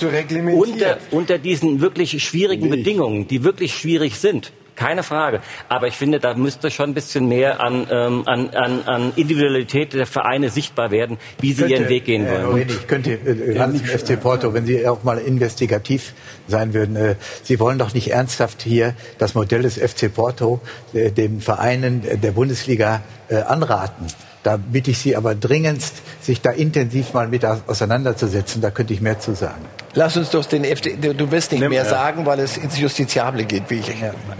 [0.59, 4.51] Unter, unter diesen wirklich schwierigen Bedingungen, die wirklich schwierig sind.
[4.75, 5.41] Keine Frage.
[5.69, 9.93] Aber ich finde, da müsste schon ein bisschen mehr an, ähm, an, an, an Individualität
[9.93, 12.51] der Vereine sichtbar werden, wie sie ihren Weg gehen Herr wollen.
[12.51, 16.13] Morini, ich könnte äh, zum FC Porto, wenn Sie auch mal investigativ
[16.47, 20.59] sein würden, äh, Sie wollen doch nicht ernsthaft hier das Modell des FC Porto
[20.93, 24.07] äh, den Vereinen der Bundesliga äh, anraten.
[24.43, 28.61] Da bitte ich Sie aber dringendst, sich da intensiv mal mit auseinanderzusetzen.
[28.61, 29.63] Da könnte ich mehr zu sagen.
[29.95, 31.89] Lass uns doch den FD, du wirst nicht Nimm- mehr ja.
[31.89, 33.91] sagen, weil es ins Justiziable geht, wie ich.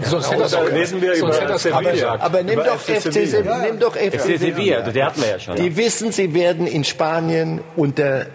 [0.02, 2.16] Sonst hätte das- lesen wir Sonst über FC aber, Sevilla.
[2.20, 3.26] aber nimm Über doch FC FC Sevilla.
[3.30, 3.58] Sevilla.
[3.58, 5.56] Nimm doch FC FC Sevilla, der hatten wir ja schon.
[5.56, 8.26] Die wissen, sie werden in Spanien unter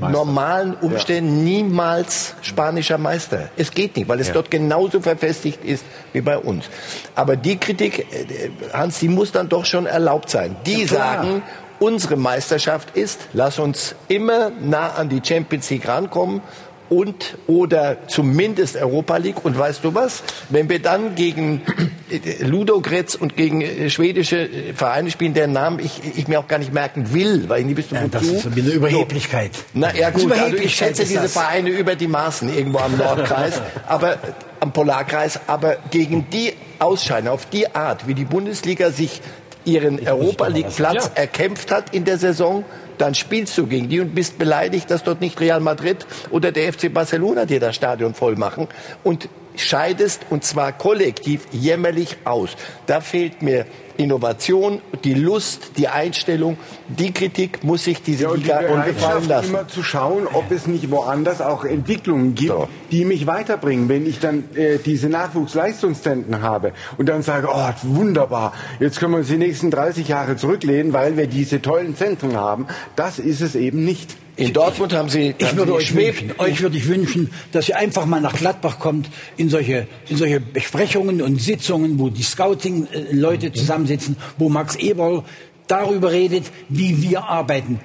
[0.00, 3.48] normalen Umständen niemals spanischer Meister.
[3.56, 4.34] Es geht nicht, weil es Ja.
[4.34, 5.82] dort genauso verfestigt ist
[6.12, 6.66] wie bei uns.
[7.14, 10.56] Aber die Kritik, äh, Hans, die muss dann doch schon erlaubt sein.
[10.66, 11.42] Die Ja, sagen,
[11.78, 16.40] unsere Meisterschaft ist, lass uns immer nah an die Champions League rankommen
[16.88, 19.44] und oder zumindest Europa League.
[19.44, 20.22] Und weißt du was?
[20.50, 21.62] Wenn wir dann gegen
[22.10, 26.48] äh, Ludogorets und gegen äh, schwedische äh, Vereine spielen, deren Namen ich, ich mir auch
[26.48, 28.10] gar nicht merken will, weil ich nicht wüsste, Ja, wozu.
[28.10, 29.52] das ist eine Überheblichkeit.
[29.72, 31.30] Na ja gut, also ich schätze diese.
[31.30, 34.18] Vereine über die Maßen irgendwo am Nordkreis, aber
[34.60, 39.22] am Polarkreis, aber gegen die Ausscheiden, auf die Art, wie die Bundesliga sich
[39.64, 41.22] ihren Europa League Platz Ja.
[41.22, 42.64] erkämpft hat in der Saison,
[42.98, 46.72] dann spielst du gegen die und bist beleidigt, dass dort nicht Real Madrid oder der
[46.72, 48.68] FC Barcelona dir das Stadion voll machen
[49.02, 52.50] und scheidest und zwar kollektiv jämmerlich aus.
[52.86, 53.66] Da fehlt mir
[53.98, 56.56] Innovation, die Lust, die Einstellung,
[56.88, 59.48] die Kritik muss sich diese Ja, und die Liga gefallen Bereitschaft, lassen.
[59.50, 62.54] immer zu schauen, ob es nicht woanders auch Entwicklungen gibt,
[62.90, 63.88] die mich weiterbringen.
[63.88, 69.18] Wenn ich dann äh, diese Nachwuchsleistungszentren habe und dann sage, oh, wunderbar, jetzt können wir
[69.18, 72.66] uns die nächsten 30 Jahre zurücklehnen, weil wir diese tollen Zentren haben.
[72.96, 74.16] Das ist es eben nicht.
[74.36, 77.68] In Dortmund haben sie, Ich haben würde sie euch wünschen, euch würde ich wünschen, dass
[77.68, 82.22] ihr einfach mal nach Gladbach kommt in solche, in solche Besprechungen und Sitzungen, wo die
[82.22, 85.22] Scouting-Leute zusammensitzen, wo Max Eberl
[85.66, 87.80] darüber redet, wie wir arbeiten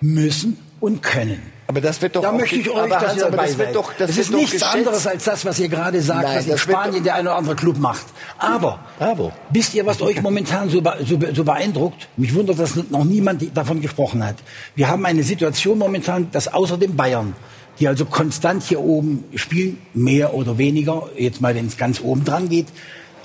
[0.00, 1.42] müssen und können.
[1.72, 4.10] Aber das wird doch Da möchte ich euch, aber Hans, aber das wird doch- das
[4.10, 4.74] es ist nichts geschätzt.
[4.74, 7.56] anderes als das, was ihr gerade sagt, Nein, was in Spanien der eine oder andere
[7.56, 8.04] Club macht.
[8.38, 9.32] Aber Bravo.
[9.50, 12.08] wisst ihr, was euch momentan so, so, so beeindruckt?
[12.18, 14.36] Mich wundert, dass noch niemand davon gesprochen hat.
[14.74, 17.34] Wir haben eine Situation momentan, dass außer dem Bayern,
[17.80, 22.22] die also konstant hier oben spielen, mehr oder weniger, jetzt mal, wenn es ganz oben
[22.26, 22.66] dran geht,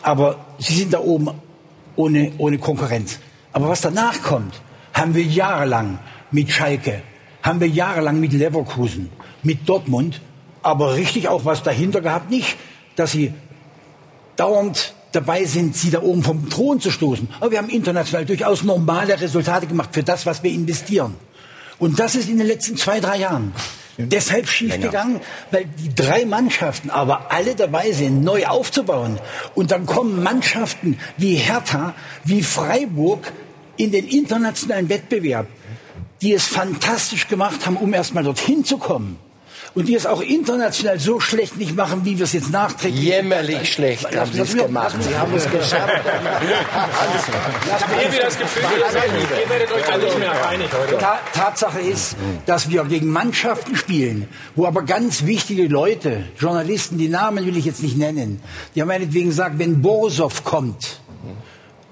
[0.04, 1.32] aber sie sind da oben
[1.98, 3.20] ohne, ohne Konkurrenz.
[3.52, 4.62] Aber was danach kommt,
[4.94, 6.00] haben wir jahrelang
[6.32, 7.02] mit Schalke,
[7.44, 9.10] haben wir jahrelang mit Leverkusen,
[9.44, 10.22] mit Dortmund,
[10.62, 12.58] aber richtig auch was dahinter gehabt, nicht,
[12.96, 13.34] dass sie
[14.36, 17.30] dauernd dabei sind, sie da oben vom Thron zu stoßen.
[17.40, 21.16] Aber wir haben international durchaus normale Resultate gemacht für das, was wir investieren.
[21.80, 23.54] Und das ist in den letzten zwei, drei Jahren
[23.98, 29.20] deshalb schiefgegangen, weil die drei Mannschaften aber alle dabei sind, neu aufzubauen.
[29.56, 33.32] Und dann kommen Mannschaften wie Hertha, wie Freiburg
[33.76, 35.48] in den internationalen Wettbewerb,
[36.22, 39.20] die es fantastisch gemacht haben, um erst mal dorthin zu kommen.
[39.76, 43.04] Und die es auch international so schlecht nicht machen, wie wir es jetzt nachträglich.
[43.04, 44.96] Jämmerlich schlecht Lass haben sie es gemacht.
[45.00, 45.94] Sie haben es geschafft.
[46.04, 50.98] Ich habe irgendwie das Gefühl, ihr ihr werdet euch alle nicht mehr einig heute.
[50.98, 52.16] Ta Tatsache ist,
[52.48, 57.66] dass wir gegen Mannschaften spielen, wo aber ganz wichtige Leute, Journalisten, die Namen will ich
[57.66, 58.42] jetzt nicht nennen,
[58.74, 61.02] die haben meinetwegen gesagt, wenn Borisov kommt,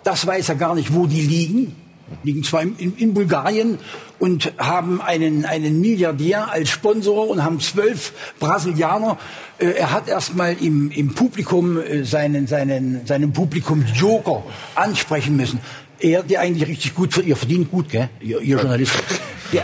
[0.03, 1.75] das weiß er gar nicht, wo die liegen,
[2.23, 3.79] liegen zwar in, in, Bulgarien
[4.19, 9.17] und haben einen, einen Milliardär als Sponsor und haben zwölf Brasilianer.
[9.57, 14.43] Äh, er hat erstmal im, im Publikum äh, seinen, seinen, seinen Publikum Joker
[14.75, 15.59] ansprechen müssen.
[15.99, 18.09] Er, der eigentlich richtig gut, ihr verdient gut, gell?
[18.19, 18.99] Ihr, ihr Journalisten.
[19.53, 19.63] Der,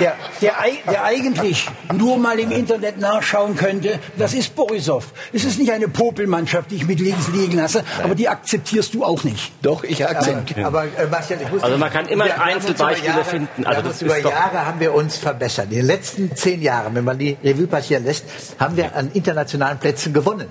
[0.00, 0.54] der, der,
[0.90, 5.12] der eigentlich nur mal im Internet nachschauen könnte, das ist Borisov.
[5.32, 9.04] Es ist nicht eine Popelmannschaft, die ich mit links liegen lasse, aber die akzeptierst du
[9.04, 9.52] auch nicht.
[9.62, 10.66] Doch, ich akzeptiere.
[10.66, 13.66] Aber, aber äh, Marcel, ich muss Also man kann immer wir Einzelbeispiele Jahre, finden.
[13.66, 15.66] Also das über ist doch- Jahre haben wir uns verbessert.
[15.70, 18.24] In den letzten zehn Jahren, wenn man die Revue passieren lässt,
[18.58, 20.46] haben wir an internationalen Plätzen gewonnen.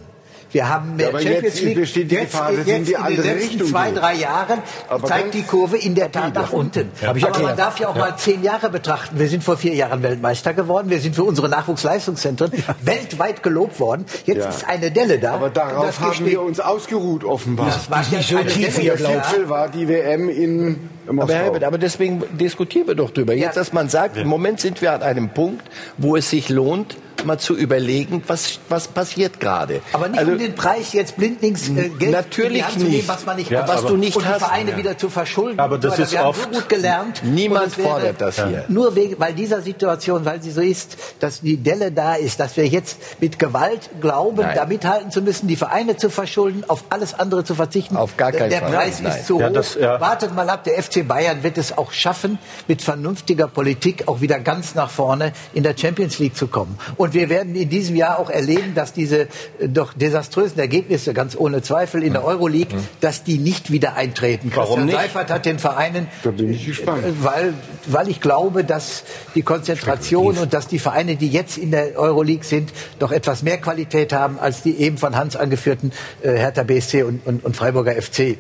[0.52, 1.76] Wir haben mehr Ja, aber Champions jetzt League.
[1.76, 5.08] besteht die jetzt, Gefahr, jetzt in die in den letzten Richtung zwei, drei Jahren Aber
[5.08, 6.90] zeigt die Kurve in der Tat nach unten.
[7.02, 8.02] Ja, Aber man darf ja auch Ja.
[8.02, 9.20] mal zehn Jahre betrachten.
[9.20, 10.90] Wir sind vor vier Jahren Weltmeister geworden.
[10.90, 12.52] Wir sind für unsere Nachwuchsleistungszentren
[12.82, 14.06] weltweit gelobt worden.
[14.26, 14.50] Jetzt Ja.
[14.50, 15.34] ist eine Delle da.
[15.34, 17.68] Aber darauf das haben wir uns ausgeruht, offenbar.
[17.68, 19.50] Das war nicht so tief, ihr Der glaubt.
[19.50, 20.90] War die WM in.
[21.08, 23.34] Aber Herbert, aber deswegen diskutieren wir doch drüber.
[23.34, 25.66] Jetzt, dass man sagt, im Moment sind wir an einem Punkt,
[25.98, 29.82] wo es sich lohnt, mal zu überlegen, was, was passiert gerade.
[29.94, 32.80] Aber nicht Also- um den Preis jetzt blindlings äh, Geld Natürlich in die Hand zu
[32.80, 33.08] nehmen, nicht.
[33.08, 33.68] was man nicht Ja, hat.
[33.70, 34.40] was du nicht und die hast.
[34.40, 34.78] Vereine Ja.
[34.78, 35.60] wieder zu verschulden.
[35.60, 37.22] Aber das ist wir haben oft- so gut gelernt.
[37.24, 38.66] Niemand fordert das hier.
[38.70, 42.56] Nur wegen, weil dieser Situation, weil sie so ist, dass die Delle da ist, dass
[42.58, 44.56] wir jetzt mit Gewalt glauben, Nein.
[44.56, 47.98] da mithalten zu müssen, die Vereine zu verschulden, auf alles andere zu verzichten.
[47.98, 48.72] Auf gar keinen der Fall.
[48.72, 49.18] Preis Nein.
[49.18, 49.54] ist zu Ja, hoch.
[49.54, 50.00] das, ja.
[50.00, 52.38] Wartet mal ab, der FC Bayern wird es auch schaffen,
[52.68, 56.78] mit vernünftiger Politik auch wieder ganz nach vorne in der Champions League zu kommen.
[56.98, 59.28] Und wir werden in diesem Jahr auch erleben, dass diese äh,
[59.68, 64.52] doch desaströsen Ergebnisse, ganz ohne Zweifel, in der Euroleague, dass die nicht wieder eintreten.
[64.54, 64.96] Warum Christian nicht?
[64.98, 67.04] Seifert hat den Vereinen, Da bin ich gespannt.
[67.06, 67.54] äh, weil,
[67.86, 69.04] weil ich glaube, dass
[69.36, 73.58] die Konzentration und dass die Vereine, die jetzt in der Euroleague sind, doch etwas mehr
[73.58, 77.94] Qualität haben als die eben von Hans angeführten äh, Hertha BSC und, und, und Freiburger
[78.02, 78.38] FC.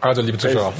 [0.00, 0.72] Also, liebe Zuschauer,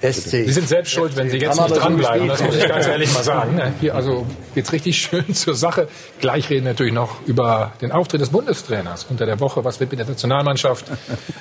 [0.00, 0.30] SC.
[0.30, 2.28] Sie sind selbst schuld, wenn Sie jetzt Haben nicht dranbleiben.
[2.28, 3.56] Das muss ich ganz ehrlich mal sagen.
[3.56, 3.72] ne?
[3.80, 5.88] Hier also geht's richtig schön zur Sache.
[6.20, 9.64] Gleich reden wir natürlich noch über den Auftritt des Bundestrainers unter der Woche.
[9.64, 10.86] Was wird mit der Nationalmannschaft?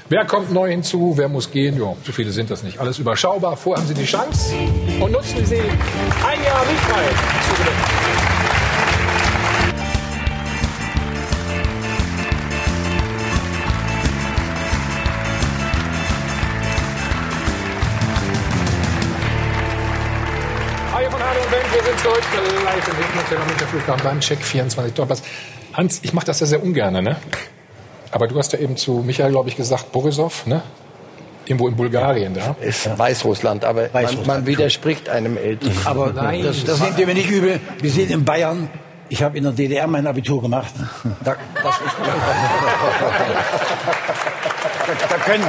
[0.09, 1.13] Wer kommt neu hinzu?
[1.15, 1.77] Wer muss gehen?
[1.77, 2.79] Jo, so viele sind das nicht.
[2.79, 3.55] Alles überschaubar.
[3.55, 4.53] Vorher haben Sie die Chance
[4.99, 8.38] und nutzen Sie ein Jahr zu gewinnen.
[22.63, 25.23] Live im Internationalen Winterflughafen beim Check 24 Dollars.
[25.73, 27.17] Hans, ich mache das ja sehr ungern, ne?
[28.11, 30.61] Aber du hast ja eben zu Michael, glaube ich, gesagt, Borisov, ne?
[31.45, 32.55] Irgendwo in Bulgarien da.
[32.61, 34.27] Ist Weißrussland, aber man, Weißrussland.
[34.27, 35.73] man widerspricht einem Älteren.
[35.85, 37.59] Aber Nein, das, das nehmt ihr mir nicht übel.
[37.81, 38.69] Wir sind in Bayern.
[39.11, 40.71] Ich habe in der DDR mein Abitur gemacht.
[41.23, 42.13] Da, das ist, da,
[45.09, 45.43] da, können,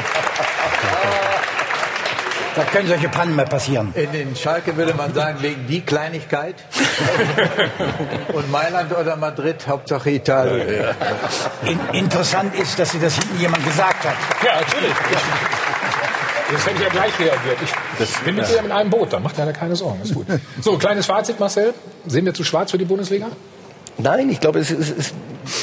[2.57, 3.93] da können solche Pannen mal passieren.
[3.95, 6.57] In den Schalke würde man sagen, wegen die Kleinigkeit.
[8.33, 10.67] Und Mailand oder Madrid, Hauptsache Italien.
[11.65, 14.15] In, interessant ist, dass sie das hinten jemand gesagt hat.
[14.45, 14.95] Ja, natürlich.
[16.53, 17.59] Das hätte ich ja gleich reagiert.
[17.65, 18.55] Ich Das- bin mit ja.
[18.55, 20.01] dir in einem Boot, da macht er keine Sorgen.
[20.03, 20.27] Ist gut.
[20.61, 21.73] So, kleines Fazit, Marcel.
[22.07, 23.29] Sehen wir zu schwarz für die Bundesliga?
[23.99, 25.15] Nein, ich glaube, es, es, es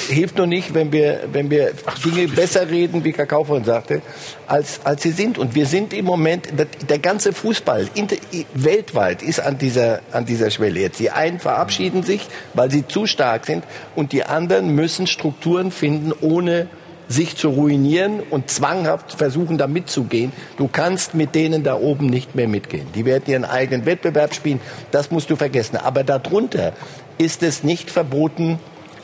[0.10, 1.72] hilft nur nicht, wenn wir, wenn wir
[2.04, 4.02] Dinge besser reden, wie Kakao vorhin sagte,
[4.48, 5.38] als, als sie sind.
[5.38, 6.48] Und wir sind im Moment,
[6.90, 8.18] der, ganze Fußball inter,
[8.54, 11.00] weltweit ist an dieser, an dieser Schwelle jetzt.
[11.00, 13.64] Die einen verabschieden sich, weil sie zu stark sind
[13.96, 16.68] und die anderen müssen Strukturen finden, ohne
[17.10, 20.32] sich zu ruinieren und zwanghaft versuchen, da mitzugehen.
[20.58, 22.88] Du kannst mit denen da oben nicht mehr mitgehen.
[22.96, 24.60] Die werden ihren eigenen Wettbewerb spielen.
[24.92, 25.78] Das musst du vergessen.
[25.78, 26.74] Aber darunter
[27.18, 28.60] ist es nicht verboten,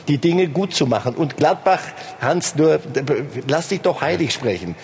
[0.08, 1.14] die Dinge gut zu machen.
[1.14, 1.80] Und Gladbach,
[2.20, 2.80] Hans, nur,
[3.48, 4.74] lass dich doch heilig sprechen.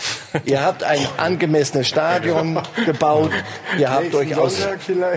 [0.45, 3.33] Ihr habt ein angemessenes Stadion gebaut.
[3.79, 4.67] Ihr habt euch aus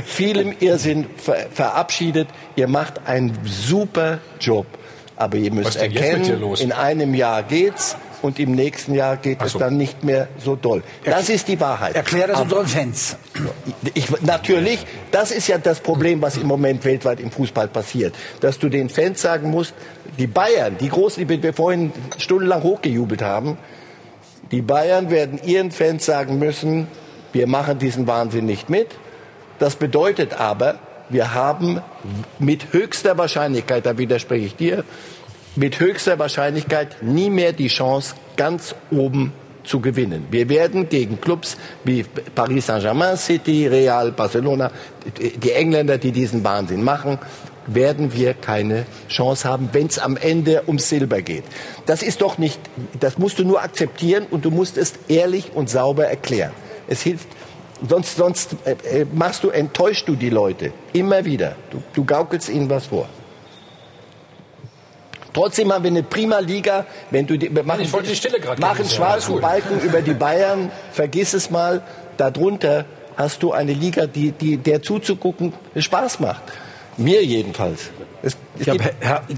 [0.05, 2.27] vielem Irrsinn ver verabschiedet.
[2.55, 4.65] Ihr macht einen super Job.
[5.15, 6.59] Aber ihr müsst erkennen, los?
[6.59, 9.59] in einem Jahr geht's und im nächsten Jahr geht Ach es so.
[9.59, 10.81] dann nicht mehr so doll.
[11.03, 11.95] Das ist die Wahrheit.
[11.95, 13.17] Erklär das unseren Fans.
[13.93, 18.15] ich, natürlich, das ist ja das Problem, was im Moment weltweit im Fußball passiert.
[18.39, 19.73] Dass du den Fans sagen musst,
[20.17, 23.57] die Bayern, die Großen, die wir vorhin stundenlang hochgejubelt haben,
[24.51, 26.87] die Bayern werden ihren Fans sagen müssen,
[27.33, 28.87] wir machen diesen Wahnsinn nicht mit.
[29.59, 30.79] Das bedeutet aber,
[31.09, 31.81] wir haben
[32.39, 34.83] mit höchster Wahrscheinlichkeit, da widerspreche ich dir,
[35.55, 40.27] mit höchster Wahrscheinlichkeit nie mehr die Chance, ganz oben zu gewinnen.
[40.31, 42.03] Wir werden gegen Clubs wie
[42.35, 44.71] Paris Saint-Germain, City, Real, Barcelona,
[45.17, 47.19] die Engländer, die diesen Wahnsinn machen,
[47.67, 51.45] werden wir keine Chance haben, wenn es am Ende ums Silber geht.
[51.85, 52.59] Das ist doch nicht,
[52.99, 56.51] das musst du nur akzeptieren und du musst es ehrlich und sauber erklären.
[56.89, 57.27] Es hilft,
[57.87, 61.55] sonst, sonst äh, äh, machst du, enttäuschst du die Leute immer wieder.
[61.71, 63.07] Du, du gaukelst ihnen was vor.
[65.33, 66.85] Trotzdem haben wir eine prima Liga.
[67.11, 69.41] Wenn du die, wir machen, ich wollte die Stille gerade machen schwarzen gut.
[69.41, 71.81] Balken über die Bayern, vergiss es mal.
[72.17, 72.85] Darunter
[73.15, 76.43] hast du eine Liga, die, die, der zuzugucken Spaß macht.
[76.97, 77.89] Mir jedenfalls.
[78.21, 78.83] Es ich habe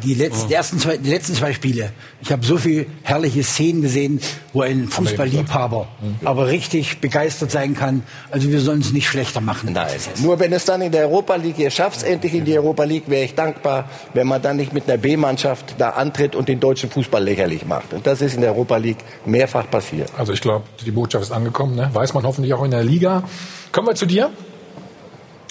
[0.03, 3.81] die, letzten, die, ersten zwei, die letzten zwei Spiele, ich habe so viele herrliche Szenen
[3.81, 4.19] gesehen,
[4.53, 6.27] wo ein Fußballliebhaber mhm.
[6.27, 8.03] aber richtig begeistert sein kann.
[8.31, 9.73] Also wir sollen es nicht schlechter machen.
[9.73, 9.87] Nein.
[10.21, 12.83] Nur wenn es dann in der Europa League, ihr schafft es endlich in die Europa
[12.83, 16.59] League, wäre ich dankbar, wenn man dann nicht mit einer B-Mannschaft da antritt und den
[16.59, 17.93] deutschen Fußball lächerlich macht.
[17.93, 20.11] Und das ist in der Europa League mehrfach passiert.
[20.17, 21.75] Also ich glaube, die Botschaft ist angekommen.
[21.75, 21.89] Ne?
[21.93, 23.23] Weiß man hoffentlich auch in der Liga.
[23.71, 24.29] Kommen wir zu dir.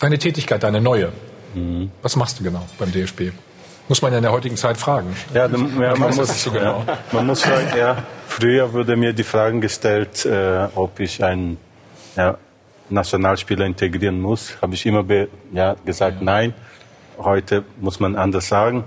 [0.00, 1.12] Deine Tätigkeit, deine neue.
[1.54, 1.90] Mhm.
[2.02, 3.32] Was machst du genau beim DFB?
[3.88, 5.14] Muss man ja in der heutigen Zeit fragen.
[5.34, 6.84] Ja, dann, ja man, muss, so genau.
[6.86, 7.96] ja, man muss sagen, ja,
[8.26, 11.58] früher wurde mir die Frage gestellt, äh, ob ich einen
[12.16, 12.38] ja,
[12.88, 14.56] Nationalspieler integrieren muss.
[14.62, 15.04] Habe ich immer
[15.52, 16.54] ja, gesagt, nein.
[17.18, 18.84] Heute muss man anders sagen.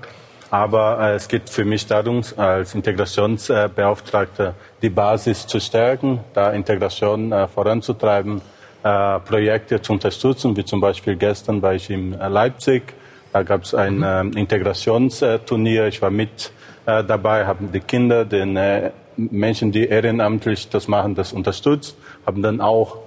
[0.49, 7.31] Aber äh, es geht für mich darum, als Integrationsbeauftragter die Basis zu stärken, da Integration
[7.31, 8.41] äh, voranzutreiben,
[8.83, 12.93] äh, Projekte zu unterstützen, wie zum Beispiel gestern war ich in äh, Leipzig.
[13.33, 14.03] Da gab es ein mhm.
[14.03, 15.87] äh, Integrationsturnier.
[15.87, 16.51] Ich war mit
[16.85, 22.41] äh, dabei, haben die Kinder, den äh, Menschen, die ehrenamtlich das machen, das unterstützt, haben
[22.41, 22.97] dann auch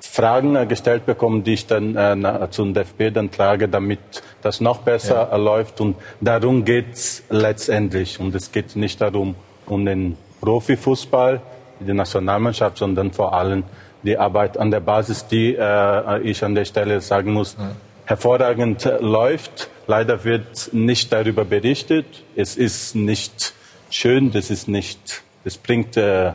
[0.00, 3.98] Fragen äh, gestellt bekommen, die ich dann äh, zum DFB dann trage, damit
[4.42, 5.36] das noch besser ja.
[5.36, 5.80] läuft.
[5.80, 8.20] Und darum geht's letztendlich.
[8.20, 9.34] Und es geht nicht darum,
[9.66, 11.40] um den Profifußball,
[11.80, 13.64] die Nationalmannschaft, sondern vor allem
[14.02, 17.70] die Arbeit an der Basis, die äh, ich an der Stelle sagen muss, ja.
[18.04, 19.70] Hervorragend läuft.
[19.86, 22.06] Leider wird nicht darüber berichtet.
[22.36, 23.54] Es ist nicht
[23.90, 26.32] schön, das ist nicht, das bringt äh,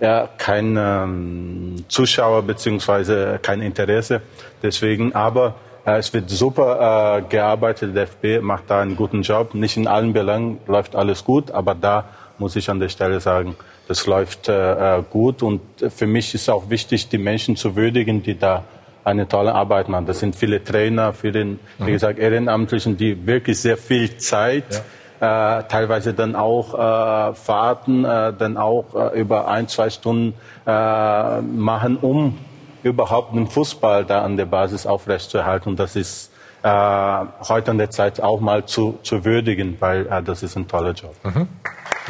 [0.00, 4.22] ja kein ähm, Zuschauer beziehungsweise kein Interesse.
[4.62, 5.54] Deswegen, aber
[5.84, 7.96] äh, es wird super äh, gearbeitet.
[7.96, 9.54] Der FB macht da einen guten Job.
[9.54, 12.04] Nicht in allen Belangen läuft alles gut, aber da
[12.38, 13.56] muss ich an der Stelle sagen,
[13.88, 15.42] das läuft äh, äh, gut.
[15.42, 18.64] Und für mich ist auch wichtig, die Menschen zu würdigen, die da
[19.04, 20.06] eine tolle Arbeit machen.
[20.06, 21.92] Das sind viele Trainer, für den, wie mhm.
[21.92, 24.82] gesagt, Ehrenamtlichen, die wirklich sehr viel Zeit,
[25.20, 25.58] ja.
[25.58, 30.34] äh, teilweise dann auch äh, Fahrten, äh, dann auch äh, über ein, zwei Stunden
[30.66, 32.38] äh, machen, um
[32.82, 35.70] überhaupt den Fußball da an der Basis aufrechtzuerhalten.
[35.70, 40.22] Und das ist äh, heute an der Zeit auch mal zu, zu würdigen, weil äh,
[40.22, 41.14] das ist ein toller Job.
[41.24, 41.48] Mhm.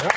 [0.03, 0.09] Ja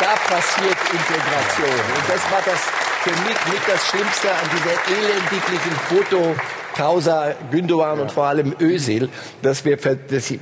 [0.00, 1.80] da passiert Integration.
[1.96, 6.34] Und das war das für mich mit das Schlimmste an dieser elendiglichen Foto
[6.76, 8.02] Kausa, Gündogan ja.
[8.02, 9.08] und vor allem Özil,
[9.42, 10.32] dass wir dass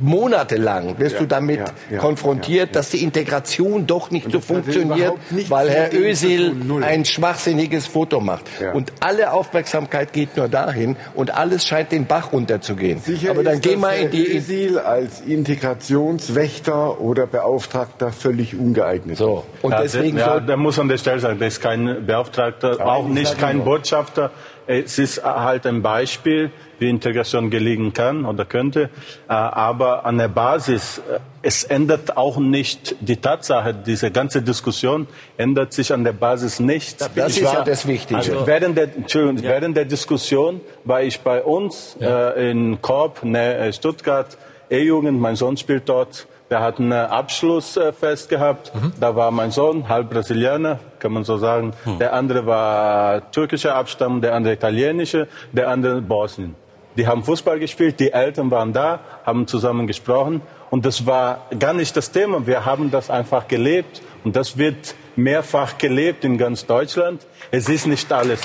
[0.00, 1.20] monatelang wirst ja.
[1.20, 1.60] du damit
[1.90, 1.98] ja.
[1.98, 7.86] konfrontiert, dass die Integration doch nicht und so funktioniert, nicht weil Herr Özil ein schwachsinniges
[7.86, 8.46] Foto macht.
[8.74, 13.00] Und alle Aufmerksamkeit geht nur dahin und alles scheint den Bach runterzugehen.
[13.00, 19.16] Sicher Aber dann gehen wir in die Özil als Integrationswächter oder Beauftragter völlig ungeeignet.
[19.16, 19.44] So.
[19.62, 23.38] Und deswegen ja, da muss man der Stelle sagen, das ist kein Beauftragter, auch nicht
[23.38, 24.30] kein Botschafter.
[24.68, 28.90] Es ist halt ein Beispiel, wie Integration gelingen kann oder könnte.
[29.26, 35.06] Äh, aber an der Basis, äh, es ändert auch nicht die Tatsache, diese ganze Diskussion
[35.38, 37.00] ändert sich an der Basis nicht.
[37.00, 38.18] Das ich ist war, ja das Wichtige.
[38.18, 39.50] Also während, der, Entschuldigung, ja.
[39.50, 42.30] während der Diskussion war ich bei uns ja.
[42.30, 44.36] äh, in Korb, ne, Stuttgart,
[44.68, 46.26] E-Jugend, mein Sohn spielt dort.
[46.48, 48.74] Wir hatten ein Abschlussfest gehabt.
[48.74, 48.92] Mhm.
[48.98, 51.74] Da war mein Sohn, halb Brasilianer, kann man so sagen.
[51.84, 51.98] Mhm.
[51.98, 56.54] Der andere war türkischer Abstammung, der andere italienische, der andere Bosnien.
[56.96, 60.40] Die haben Fußball gespielt, die Eltern waren da, haben zusammen gesprochen.
[60.70, 62.46] Und das war gar nicht das Thema.
[62.46, 64.00] Wir haben das einfach gelebt.
[64.24, 67.26] Und das wird mehrfach gelebt in ganz Deutschland.
[67.50, 68.40] Es ist nicht alles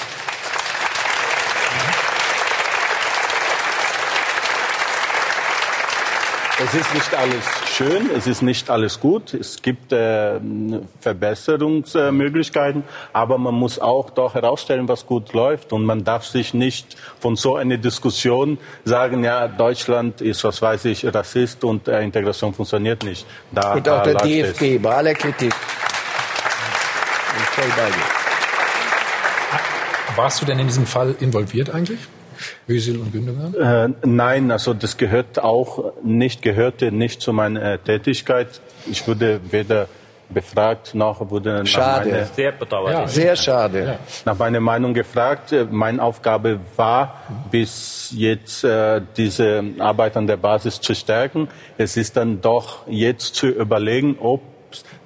[6.65, 9.33] Es ist nicht alles schön, es ist nicht alles gut.
[9.33, 10.39] Es gibt äh,
[10.99, 15.73] Verbesserungsmöglichkeiten, aber man muss auch doch herausstellen, was gut läuft.
[15.73, 20.85] Und man darf sich nicht von so einer Diskussion sagen, ja, Deutschland ist, was weiß
[20.85, 23.25] ich, Rassist und äh, Integration funktioniert nicht.
[23.51, 25.53] Da, und auch der DFB, bei aller Kritik.
[30.15, 31.99] Warst du denn in diesem Fall involviert eigentlich?
[32.67, 33.53] Özil und Gündogan?
[33.53, 38.61] Äh, nein, also das gehört auch nicht, gehörte nicht zu meiner äh, Tätigkeit.
[38.85, 39.87] Ich wurde weder
[40.33, 42.09] befragt noch wurde schade.
[42.09, 42.97] Meine, sehr bedauerlich.
[42.97, 43.85] Ja, sehr schade.
[43.85, 43.99] Ja.
[44.25, 45.51] Nach meiner Meinung gefragt.
[45.51, 47.21] Äh, meine Aufgabe war,
[47.51, 51.47] bis jetzt äh, diese Arbeit an der Basis zu stärken.
[51.77, 54.41] Es ist dann doch jetzt zu überlegen, ob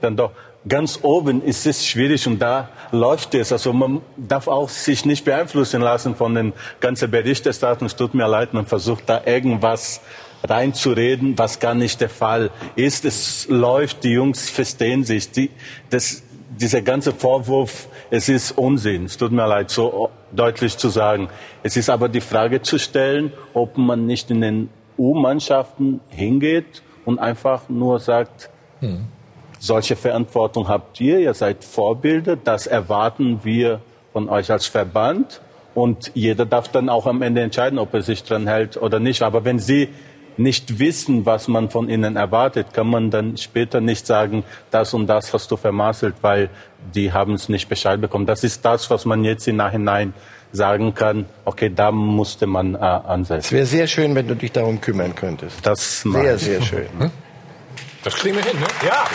[0.02, 0.32] dann doch
[0.68, 3.52] ganz oben ist es schwierig und da läuft es.
[3.52, 7.88] Also man darf auch sich nicht beeinflussen lassen von den ganzen Berichterstattung.
[7.88, 10.02] Es tut mir leid, man versucht da irgendwas
[10.44, 13.06] reinzureden, was gar nicht der Fall ist.
[13.06, 15.32] Es läuft, die Jungs verstehen sich.
[15.32, 15.50] Die,
[15.90, 16.24] das,
[16.60, 19.06] dieser ganze Vorwurf, es ist Unsinn.
[19.06, 21.30] Es tut mir leid, so deutlich zu sagen.
[21.64, 27.20] Es ist aber die Frage zu stellen, ob man nicht in den U-Mannschaften hingeht und
[27.20, 28.50] einfach nur sagt,
[28.80, 29.08] hm.
[29.60, 33.82] Solche Verantwortung habt ihr, ihr seid Vorbilder, das erwarten wir
[34.14, 35.42] von euch als Verband
[35.74, 39.22] und jeder darf dann auch am Ende entscheiden, ob er sich dran hält oder nicht.
[39.22, 39.90] Aber wenn Sie
[40.38, 45.08] nicht wissen, was man von ihnen erwartet, kann man dann später nicht sagen, das und
[45.08, 46.50] das hast du vermasselt, weil
[46.94, 48.26] die haben es nicht Bescheid bekommen.
[48.26, 50.14] Das ist das, was man jetzt im Nachhinein
[50.52, 53.46] sagen kann, okay, da musste man äh, ansetzen.
[53.46, 55.66] Es wäre sehr schön, wenn du dich darum kümmern könntest.
[55.66, 56.88] Das sehr, sehr schön.
[56.98, 57.12] Hm?
[58.04, 58.68] Das kriegen wir hin, ne?
[58.86, 59.06] Ja.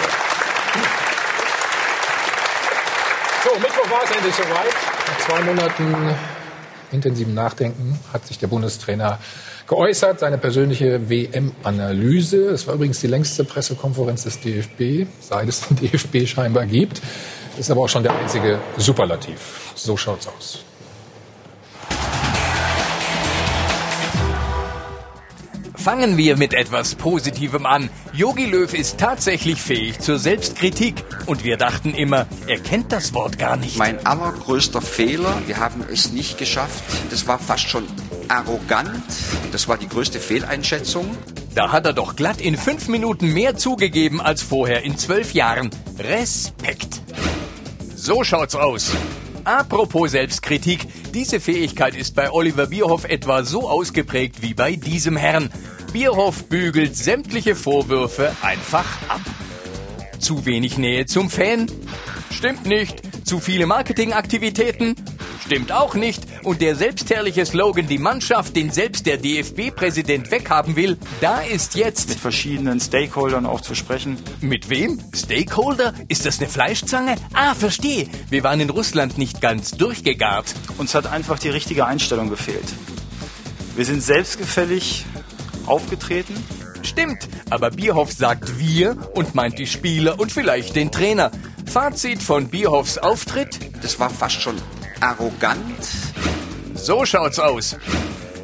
[3.45, 4.75] So, Mittwoch war es endlich soweit.
[5.07, 6.15] Nach zwei Monaten
[6.93, 9.19] intensiven Nachdenken hat sich der Bundestrainer
[9.67, 12.51] geäußert, seine persönliche WM-Analyse.
[12.51, 17.03] Es war übrigens die längste Pressekonferenz des DFB, seit es den DFB scheinbar gibt.
[17.59, 19.73] Ist aber auch schon der einzige Superlativ.
[19.75, 20.65] So schaut's aus.
[25.83, 27.91] Fangen wir mit etwas Positivem an.
[28.13, 33.37] Yogi Löw ist tatsächlich fähig zur Selbstkritik und wir dachten immer, er kennt das Wort
[33.37, 33.79] gar nicht.
[33.79, 37.83] Mein allergrößter Fehler, wir haben es nicht geschafft, das war fast schon
[38.29, 39.03] arrogant,
[39.51, 41.17] das war die größte Fehleinschätzung.
[41.57, 45.71] Da hat er doch glatt in fünf Minuten mehr zugegeben als vorher in zwölf Jahren.
[45.99, 47.01] Respekt.
[47.97, 48.93] So schaut's aus.
[49.45, 55.51] Apropos Selbstkritik, diese Fähigkeit ist bei Oliver Bierhoff etwa so ausgeprägt wie bei diesem Herrn.
[55.93, 59.21] Bierhoff bügelt sämtliche Vorwürfe einfach ab.
[60.21, 61.67] Zu wenig Nähe zum Fan?
[62.31, 63.03] Stimmt nicht.
[63.27, 64.95] Zu viele Marketingaktivitäten?
[65.45, 66.23] Stimmt auch nicht.
[66.45, 72.09] Und der selbstherrliche Slogan, die Mannschaft, den selbst der DFB-Präsident weghaben will, da ist jetzt.
[72.09, 74.17] Mit verschiedenen Stakeholdern auch zu sprechen.
[74.41, 75.01] Mit wem?
[75.15, 75.95] Stakeholder?
[76.09, 77.17] Ist das eine Fleischzange?
[77.33, 78.09] Ah, verstehe.
[78.31, 80.55] Wir waren in Russland nicht ganz durchgegart.
[80.79, 82.65] Uns hat einfach die richtige Einstellung gefehlt.
[83.75, 85.05] Wir sind selbstgefällig
[85.67, 86.35] aufgetreten.
[86.83, 91.31] Stimmt, aber Bierhoff sagt wir und meint die Spieler und vielleicht den Trainer.
[91.71, 93.59] Fazit von Bierhoffs Auftritt?
[93.83, 94.57] Das war fast schon
[95.03, 95.87] arrogant.
[96.75, 97.77] So schaut's aus.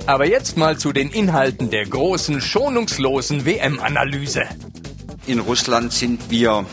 [0.06, 4.43] Aber jetzt mal zu den Inhalten der großen, schonungslosen WM-Analyse.
[5.26, 6.66] In Russland sind wir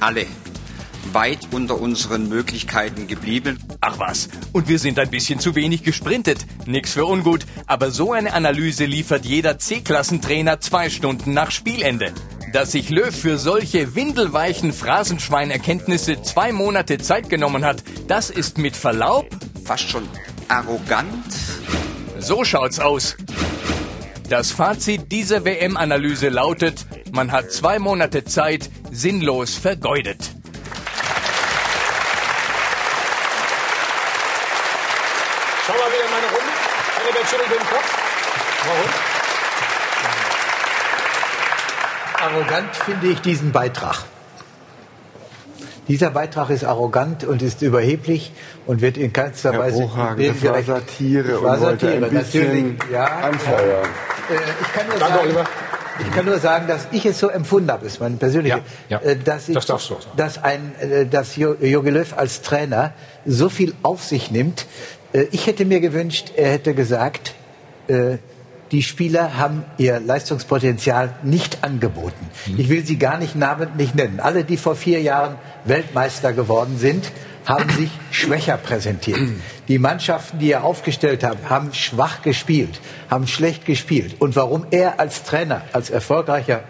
[0.00, 0.26] alle
[1.12, 3.58] weit unter unseren Möglichkeiten geblieben.
[3.80, 6.44] Ach was, und wir sind ein bisschen zu wenig gesprintet.
[6.66, 12.12] Nix für ungut, aber so eine Analyse liefert jeder C-Klassentrainer zwei Stunden nach Spielende.
[12.52, 18.76] Dass sich Löw für solche windelweichen Phrasenschweinerkenntnisse zwei Monate Zeit genommen hat, das ist mit
[18.76, 19.26] Verlaub
[19.64, 20.08] fast schon
[20.48, 21.26] arrogant.
[22.18, 23.16] So schaut's aus.
[24.30, 30.18] Das Fazit dieser WM-Analyse lautet, man hat zwei Monate Zeit sinnlos vergeudet.
[35.66, 36.52] Schau mal wieder in meine Runde.
[37.14, 37.98] Der schüttelt den Kopf.
[38.64, 39.07] Warum?
[42.20, 44.04] Arrogant finde ich diesen Beitrag.
[45.86, 48.32] Dieser Beitrag ist arrogant und ist überheblich
[48.66, 52.06] und wird in keinster Herr Weise Ohagen, das war Satire das war und wollte Satire,
[52.06, 52.92] ein bisschen natürlich.
[52.92, 53.86] Ja, anfeuern.
[54.28, 55.46] Äh, ich, kann nur sagen,
[56.00, 59.08] ich kann nur sagen, dass ich es so empfunden habe, ist meine persönliche, Ja, ja.
[59.10, 60.12] äh, dass, ich, Das darfst du auch sagen.
[60.18, 62.92] dass ein, äh, dass Jo- Jogi Löw als Trainer
[63.24, 64.66] so viel auf sich nimmt.
[65.14, 67.34] Äh, Ich hätte mir gewünscht, er hätte gesagt,
[68.70, 72.26] die Spieler haben ihr Leistungspotenzial nicht angeboten.
[72.46, 72.58] Mhm.
[72.58, 74.20] Ich will sie gar nicht namentlich nennen.
[74.20, 77.10] Alle, die vor vier Jahren Weltmeister geworden sind,
[77.46, 79.18] haben sich schwächer präsentiert.
[79.68, 84.16] Die Mannschaften, die er aufgestellt hat, haben schwach gespielt, haben schlecht gespielt.
[84.18, 86.62] Und warum er als Trainer, als erfolgreicher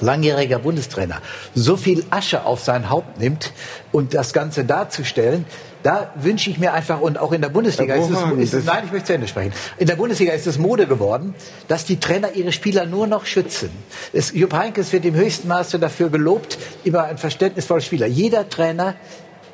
[0.00, 1.20] langjähriger Bundestrainer
[1.54, 3.52] so viel Asche auf sein Haupt nimmt
[3.92, 5.46] und das Ganze darzustellen,
[5.84, 8.84] da wünsche ich mir einfach, und auch in der Bundesliga ist es, ist es, nein,
[8.86, 9.52] ich möchte zu Ende sprechen.
[9.76, 11.34] In der Bundesliga ist es Mode geworden,
[11.68, 13.68] dass die Trainer ihre Spieler nur noch schützen.
[14.14, 18.06] Es, Jupp Heynckes wird im höchsten Maße dafür gelobt, immer ein verständnisvoller Spieler.
[18.06, 18.94] Jeder Trainer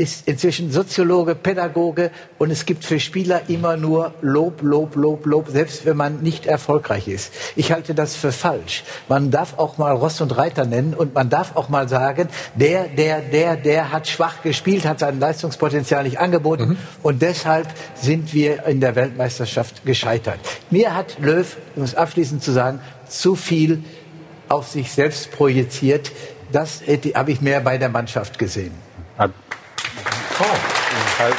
[0.01, 5.49] ist inzwischen Soziologe, Pädagoge und es gibt für Spieler immer nur Lob, Lob, Lob, Lob,
[5.51, 7.33] selbst wenn man nicht erfolgreich ist.
[7.55, 8.83] Ich halte das für falsch.
[9.09, 12.89] Man darf auch mal Ross und Reiter nennen und man darf auch mal sagen, der,
[12.89, 18.65] der, der, der hat schwach gespielt, hat sein Leistungspotenzial nicht angeboten und deshalb sind wir
[18.65, 20.41] in der Weltmeisterschaft gescheitert.
[20.71, 23.85] Mir hat Löw, um es abschließend zu sagen, zu viel
[24.49, 26.11] auf sich selbst projiziert.
[26.53, 26.83] Das
[27.15, 28.73] habe ich mehr bei der Mannschaft gesehen.
[29.19, 29.33] Hat,
[31.21, 31.37] halt,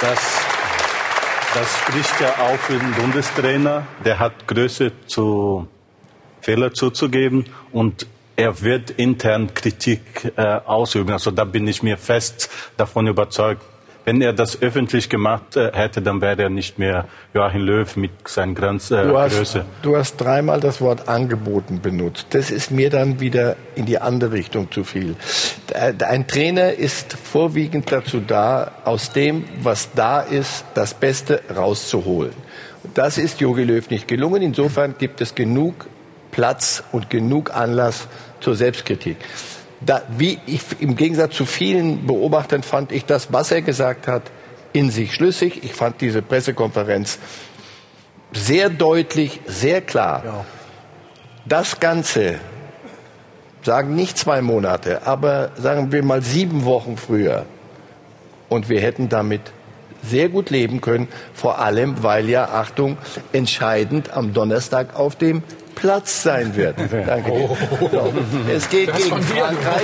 [0.00, 0.18] das,
[1.54, 3.86] das spricht ja auch für den Bundestrainer.
[4.04, 5.68] Der hat Größe zu
[6.40, 8.06] Fehler zuzugeben und
[8.36, 11.12] er wird intern Kritik äh, ausüben.
[11.12, 13.62] Also da bin ich mir fest davon überzeugt.
[14.04, 18.10] Wenn er das öffentlich gemacht äh, hätte, dann wäre er nicht mehr Joachim Löw mit
[18.26, 19.64] seiner Grenz, äh, Du hast, Größe.
[19.82, 22.26] du hast dreimal das Wort angeboten benutzt.
[22.30, 25.16] Das ist mir dann wieder in die andere Richtung zu viel.
[25.72, 32.34] Ein Trainer ist vorwiegend dazu da, aus dem, was da ist, das Beste rauszuholen.
[32.92, 34.42] Das ist Jogi Löw nicht gelungen.
[34.42, 35.86] Insofern gibt es genug
[36.30, 38.08] Platz und genug Anlass
[38.40, 39.16] zur Selbstkritik.
[39.80, 44.22] Da, wie ich, Im Gegensatz zu vielen Beobachtern fand ich das, was er gesagt hat,
[44.72, 45.62] in sich schlüssig.
[45.62, 47.18] Ich fand diese Pressekonferenz
[48.32, 50.44] sehr deutlich, sehr klar.
[51.46, 52.40] Das Ganze,
[53.62, 57.46] sagen nicht zwei Monate, aber sagen wir mal sieben Wochen früher.
[58.48, 59.40] Und wir hätten damit
[60.04, 62.98] sehr gut leben können, vor allem weil ja, Achtung,
[63.32, 65.42] entscheidend am Donnerstag auf dem
[65.74, 66.76] Platz sein wird.
[67.06, 67.48] Danke dir.
[67.90, 68.12] So.
[68.50, 69.22] Es geht Das gegen.
[69.22, 69.82] Frankreich.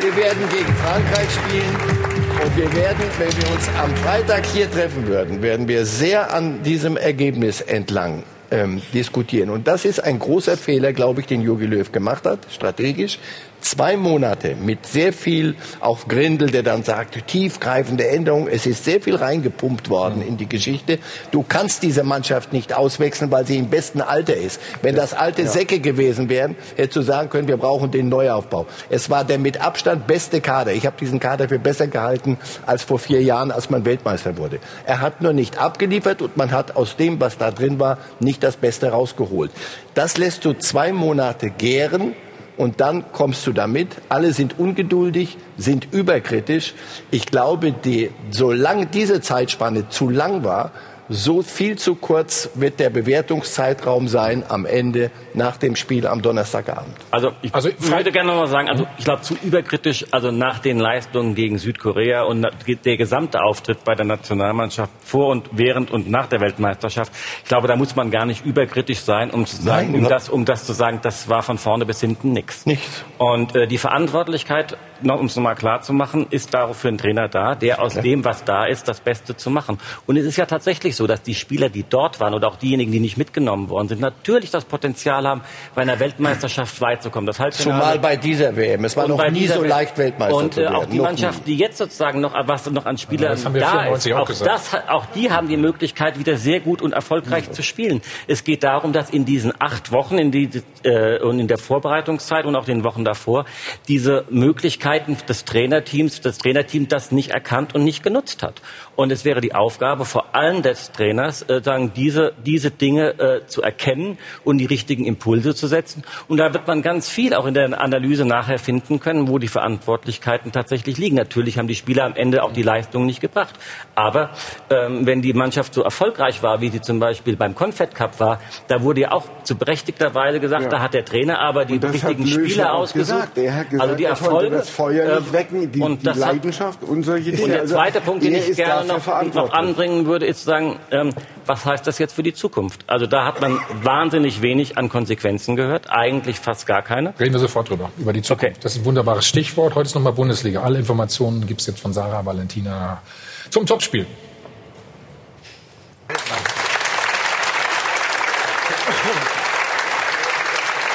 [0.00, 2.08] Wir werden gegen Frankreich spielen
[2.44, 6.62] und wir werden, wenn wir uns am Freitag hier treffen würden, werden wir sehr an
[6.62, 8.22] diesem Ergebnis entlang
[8.52, 9.50] ähm, diskutieren.
[9.50, 13.18] Und das ist ein großer Fehler, glaube ich, den Jogi Löw gemacht hat, strategisch.
[13.60, 18.48] Zwei Monate mit sehr viel, auch Grindel, der dann sagt, tiefgreifende Änderungen.
[18.48, 20.98] Es ist sehr viel reingepumpt worden in die Geschichte.
[21.32, 24.60] Du kannst diese Mannschaft nicht auswechseln, weil sie im besten Alter ist.
[24.80, 25.48] Wenn das alte Ja.
[25.48, 28.66] Säcke gewesen wären, hättest du sagen können, wir brauchen den Neuaufbau.
[28.90, 30.72] Es war der mit Abstand beste Kader.
[30.72, 34.60] Ich habe diesen Kader für besser gehalten als vor vier Jahren, als man Weltmeister wurde.
[34.86, 38.42] Er hat nur nicht abgeliefert und man hat aus dem, was da drin war, nicht
[38.42, 39.50] das Beste rausgeholt.
[39.94, 42.14] Das lässt du zwei Monate gären.
[42.58, 43.88] Und dann kommst du damit.
[44.08, 46.74] Alle sind ungeduldig, sind überkritisch.
[47.12, 50.72] Ich glaube, die, solange diese Zeitspanne zu lang war,
[51.08, 56.94] so viel zu kurz wird der Bewertungszeitraum sein am Ende nach dem Spiel am Donnerstagabend.
[57.10, 60.78] Also ich würde gerne noch mal sagen, also ich glaube zu überkritisch, also nach den
[60.78, 62.46] Leistungen gegen Südkorea und
[62.84, 67.12] der gesamte Auftritt bei der Nationalmannschaft vor und während und nach der Weltmeisterschaft,
[67.42, 70.28] ich glaube, da muss man gar nicht überkritisch sein, um zu sagen, Nein, um das,
[70.28, 72.66] um das zu sagen, das war von vorne bis hinten nichts.
[72.66, 73.04] Nichts.
[73.18, 76.98] Und äh, die Verantwortlichkeit, noch, um es nochmal klar zu machen, ist darauf für einen
[76.98, 79.78] Trainer da, der aus dem, was da ist, das Beste zu machen.
[80.06, 82.92] Und es ist ja tatsächlich so, dass die Spieler, die dort waren oder auch diejenigen,
[82.92, 85.40] die nicht mitgenommen worden sind, natürlich das Potenzial haben,
[85.74, 87.26] bei einer Weltmeisterschaft weit zu kommen.
[87.26, 88.84] Das Halbfinale- Zumal bei dieser WM.
[88.84, 90.76] Es war und noch nie so leicht Weltmeister Und zu äh, werden.
[90.76, 93.70] auch die Mannschaft, die jetzt sozusagen noch, was noch an Spielern das haben wir da
[93.70, 97.62] 94 ist, auch das, auch die haben die Möglichkeit, wieder sehr gut und erfolgreich zu
[97.62, 98.02] spielen.
[98.26, 100.50] Es geht darum, dass in diesen acht Wochen in die,
[100.82, 103.44] äh, und in der Vorbereitungszeit und auch den Wochen davor
[103.86, 108.60] diese Möglichkeiten des Trainerteams, das Trainerteam das nicht erkannt und nicht genutzt hat.
[108.96, 113.46] Und es wäre die Aufgabe vor allem des Trainers, äh, sagen, diese, diese Dinge äh,
[113.46, 116.02] zu erkennen und die richtigen Impulse zu setzen.
[116.28, 119.48] Und da wird man ganz viel auch in der Analyse nachher finden können, wo die
[119.48, 121.16] Verantwortlichkeiten tatsächlich liegen.
[121.16, 123.54] Natürlich haben die Spieler am Ende auch die Leistung nicht gebracht.
[123.94, 124.30] Aber
[124.70, 128.40] ähm, wenn die Mannschaft so erfolgreich war, wie sie zum Beispiel beim Confed Cup war,
[128.68, 130.68] da wurde ja auch zu berechtigter Weise gesagt, Ja.
[130.70, 133.34] da hat der Trainer aber die richtigen Spieler ausgesucht.
[133.34, 133.80] Gesagt.
[133.80, 134.50] Also die er Erfolge.
[134.50, 137.42] das Feuer nicht ähm, wecken, die, und die das hat- Leidenschaft und solche Dinge.
[137.44, 141.12] und der Also, zweite Punkt, den ich gerne noch, noch anbringen würde, ist sagen, ähm,
[141.46, 142.84] was heißt das jetzt für die Zukunft?
[142.86, 147.12] Also da hat man wahnsinnig wenig an Konsequenzen gehört, eigentlich fast gar keine.
[147.18, 148.64] Reden wir sofort drüber, über die Zukunft.
[148.64, 149.74] Das ist ein wunderbares Stichwort.
[149.74, 150.62] Heute ist nochmal Bundesliga.
[150.62, 153.02] Alle Informationen gibt es jetzt von Sarah Valentina
[153.50, 154.06] zum Topspiel.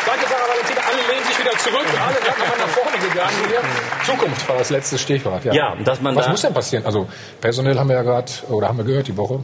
[0.06, 0.82] Danke, Sarah Valentina.
[0.82, 1.86] Alle lehnen sich wieder zurück.
[2.06, 3.62] Alle nochmal nach vorne gegangen hier.
[4.06, 5.46] Zukunft war das letzte Stichwort.
[5.46, 6.86] Ja, Ja, dass man Was da- muss denn passieren?
[6.86, 7.08] Also
[7.40, 9.40] personell haben wir ja gerade, oder haben wir gehört die Woche,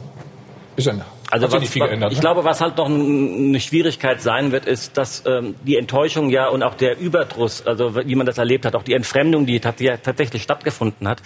[0.86, 2.12] ist ja Also was, nicht viel geändert.
[2.12, 2.22] ich ne?
[2.22, 6.62] glaube, was halt noch eine Schwierigkeit sein wird, ist, dass ähm, die Enttäuschung ja und
[6.62, 9.84] auch der Überdruss, also wie man das erlebt hat, auch die Entfremdung, die tat- die
[9.84, 11.22] ja tatsächlich stattgefunden hat,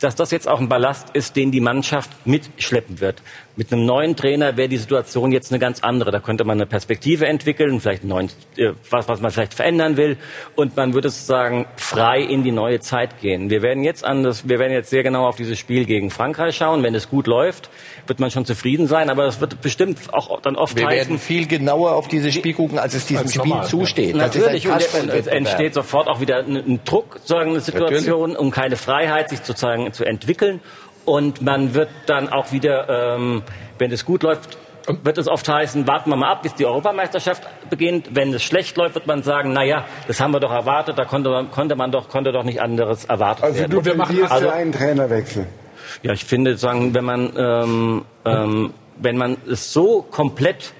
[0.00, 3.22] dass das jetzt auch ein Ballast ist, den die Mannschaft mitschleppen wird.
[3.58, 6.10] Mit einem neuen Trainer wäre die Situation jetzt eine ganz andere.
[6.10, 9.96] Da könnte man eine Perspektive entwickeln, vielleicht einen neuen, äh, was, was man vielleicht verändern
[9.96, 10.18] will,
[10.56, 13.48] und man würde sozusagen frei in die neue Zeit gehen.
[13.48, 16.54] Wir werden jetzt an das, wir werden jetzt sehr genau auf dieses Spiel gegen Frankreich
[16.54, 16.82] schauen.
[16.82, 17.70] Wenn es gut läuft,
[18.06, 21.18] wird man schon zufrieden sein, aber es wird bestimmt auch dann oft Wir heißen, werden
[21.18, 23.70] viel genauer auf dieses Spiel gucken, als es diesem Als Spiel normal, ja.
[23.70, 24.16] zusteht.
[24.16, 28.50] Natürlich, und das es entsteht sofort auch wieder ein, ein Druck, sagen eine Situation, um
[28.50, 30.60] keine Freiheit, sich sozusagen zu entwickeln.
[31.06, 33.42] Und man wird dann auch wieder, ähm,
[33.78, 34.58] wenn es gut läuft,
[35.02, 38.14] wird es oft heißen, warten wir mal ab, bis die Europameisterschaft beginnt.
[38.14, 41.04] Wenn es schlecht läuft, wird man sagen, na ja, das haben wir doch erwartet, da
[41.04, 43.70] konnte man, konnte man doch, konnte doch nicht anderes erwartet Also werden.
[43.72, 45.46] du plädierst also, für einen Trainerwechsel.
[46.02, 50.72] ja, ich finde, sagen, wenn man, ähm, ähm, wenn man es so komplett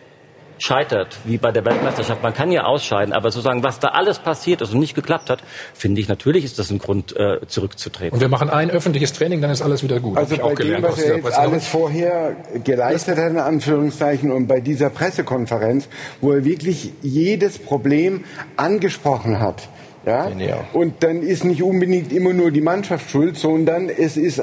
[0.58, 4.60] scheitert, wie bei der Weltmeisterschaft, man kann ja ausscheiden, aber sozusagen, was da alles passiert
[4.60, 5.42] ist und nicht geklappt hat,
[5.74, 8.14] finde ich, natürlich ist das ein Grund, äh, zurückzutreten.
[8.14, 10.16] Und wir machen ein öffentliches Training, dann ist alles wieder gut.
[10.16, 14.90] Also bei dem, was er jetzt alles vorher geleistet hat, in Anführungszeichen, und bei dieser
[14.90, 15.88] Pressekonferenz,
[16.20, 18.24] wo er wirklich jedes Problem
[18.56, 19.68] angesprochen hat.
[20.06, 20.30] Ja?
[20.72, 24.40] Und dann ist nicht unbedingt immer nur die Mannschaft schuld, sondern es ist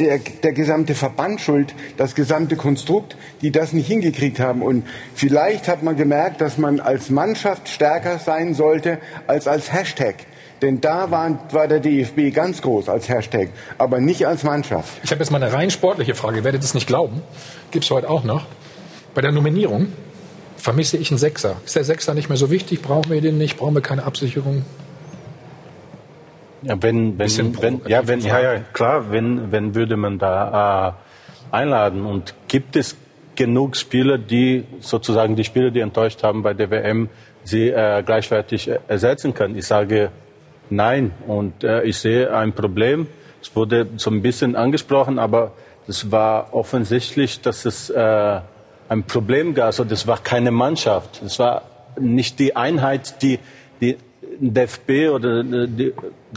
[0.00, 4.62] der, der gesamte Verband schuld, das gesamte Konstrukt, die das nicht hingekriegt haben.
[4.62, 10.16] Und vielleicht hat man gemerkt, dass man als Mannschaft stärker sein sollte als als Hashtag.
[10.62, 13.48] Denn da war, war der DFB ganz groß als Hashtag,
[13.78, 15.00] aber nicht als Mannschaft.
[15.02, 16.38] Ich habe jetzt mal eine rein sportliche Frage.
[16.38, 17.22] Ihr werdet es nicht glauben.
[17.70, 18.46] Gibt es heute auch noch.
[19.14, 19.88] Bei der Nominierung
[20.56, 21.56] vermisse ich einen Sechser.
[21.64, 22.82] Ist der Sechser nicht mehr so wichtig?
[22.82, 23.56] Brauchen wir den nicht?
[23.56, 24.64] Brauchen wir keine Absicherung?
[26.62, 30.96] Ja, wenn, wenn, wenn, ja, wenn, ja, ja, klar, wenn, wenn würde man da
[31.52, 32.96] äh, einladen und gibt es
[33.34, 37.08] genug Spieler, die sozusagen die Spieler, die enttäuscht haben bei der WM,
[37.44, 39.56] sie äh, gleichwertig ersetzen können?
[39.56, 40.10] Ich sage
[40.68, 43.06] nein und äh, ich sehe ein Problem.
[43.40, 45.52] Es wurde so ein bisschen angesprochen, aber
[45.88, 48.40] es war offensichtlich, dass es äh,
[48.88, 49.66] ein Problem gab.
[49.66, 51.22] Also das war keine Mannschaft.
[51.24, 51.62] Es war
[51.98, 53.38] nicht die Einheit, die,
[53.80, 53.96] die
[54.40, 55.92] DFB oder die,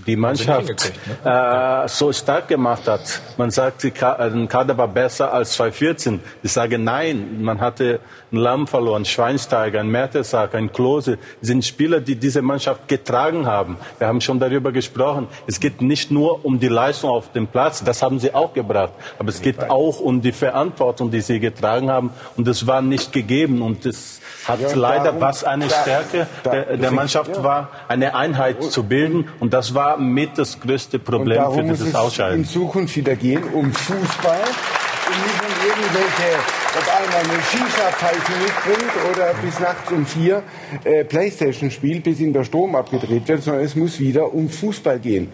[0.06, 0.94] die Mannschaft
[1.24, 1.84] ne?
[1.84, 3.22] äh, so stark gemacht hat.
[3.38, 6.20] Man sagt, der Kader war besser als 2014.
[6.44, 8.02] Ich sage nein, man hatte
[8.32, 11.18] einen Lamm verloren, Schweinsteiger, ein Mertesacker, ein Klose.
[11.40, 13.78] Das sind Spieler, die diese Mannschaft getragen haben.
[14.00, 15.28] Wir haben schon darüber gesprochen.
[15.48, 18.94] Es geht nicht nur um die Leistung auf dem Platz, das haben sie auch gebracht.
[19.18, 22.10] Aber es geht auch um die Verantwortung, die sie getragen haben.
[22.36, 23.62] Und das war nicht gegeben.
[23.62, 27.44] Und das hat ja, leider, darum, was eine Stärke da, der, der Mannschaft ja.
[27.44, 29.30] war, eine Einheit zu bilden.
[29.40, 32.40] Und das war mit das größte Problem für dieses Ausscheiden.
[32.40, 36.40] in Zukunft wieder gehen um Fußball und nicht um irgendwelche,
[36.78, 40.44] ob einer eine Shisha-Pfeife mitbringt oder bis nachts um vier
[40.84, 45.00] äh, Playstation spielt, bis ihm der Strom abgedreht wird, sondern es muss wieder um Fußball
[45.00, 45.32] gehen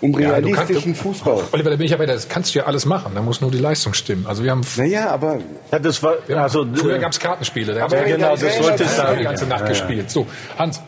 [0.00, 1.44] um realistischen kannst, Fußball.
[1.52, 3.12] Oliver, da bin ich aber, das kannst du ja alles machen.
[3.14, 4.26] Da muss nur die Leistung stimmen.
[4.26, 4.62] Also wir haben.
[4.76, 5.38] Naja, aber
[5.72, 7.74] ja, das war also früher gab es Kartenspiele.
[7.74, 9.18] Da aber ja, genau, das wollte ich sagen.
[9.18, 10.10] Die ganze Nacht ja, gespielt.
[10.10, 10.26] So,
[10.58, 10.80] Hans.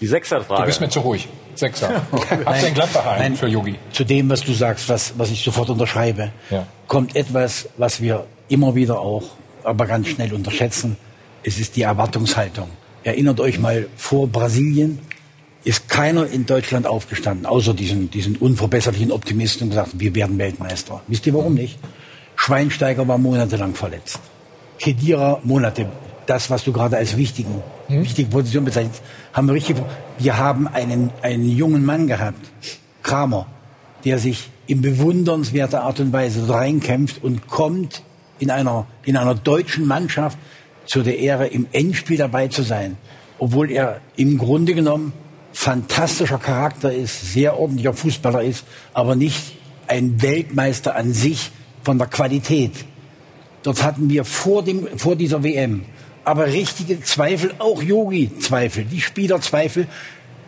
[0.00, 0.62] Die Sechserfrage.
[0.62, 1.28] Du bist mir zu ruhig.
[1.54, 2.02] Sechser.
[2.12, 3.76] Habt ihr ein Gladbach ein für Yogi?
[3.92, 6.66] Zu dem, was du sagst, was, was ich sofort unterschreibe, ja.
[6.88, 9.24] kommt etwas, was wir immer wieder auch,
[9.62, 10.96] aber ganz schnell unterschätzen.
[11.44, 12.70] Es ist die Erwartungshaltung.
[13.04, 14.98] Erinnert euch mal vor Brasilien,
[15.64, 21.02] ist keiner in Deutschland aufgestanden, außer diesen, diesen unverbesserlichen Optimisten und gesagt, wir werden Weltmeister.
[21.06, 21.78] Wisst ihr warum nicht?
[22.34, 24.20] Schweinsteiger war monatelang verletzt.
[24.78, 25.86] Kedira Monate.
[26.26, 28.02] Das, was du gerade als wichtigen, hm?
[28.02, 29.02] wichtige Position bezeichnest,
[29.32, 29.76] haben wir richtig.
[30.18, 32.50] Wir haben einen, einen jungen Mann gehabt,
[33.02, 33.46] Kramer,
[34.04, 38.02] der sich in bewundernswerter Art und Weise reinkämpft und kommt
[38.38, 40.38] in einer, in einer deutschen Mannschaft
[40.86, 42.96] zu der Ehre, im Endspiel dabei zu sein.
[43.38, 45.12] Obwohl er im Grunde genommen
[45.52, 48.64] fantastischer Charakter ist, sehr ordentlicher Fußballer ist,
[48.94, 49.56] aber nicht
[49.86, 51.50] ein Weltmeister an sich
[51.82, 52.72] von der Qualität.
[53.62, 55.84] Dort hatten wir vor, dem, vor dieser WM
[56.24, 59.88] aber richtige Zweifel, auch Yogi-Zweifel, die Spielerzweifel,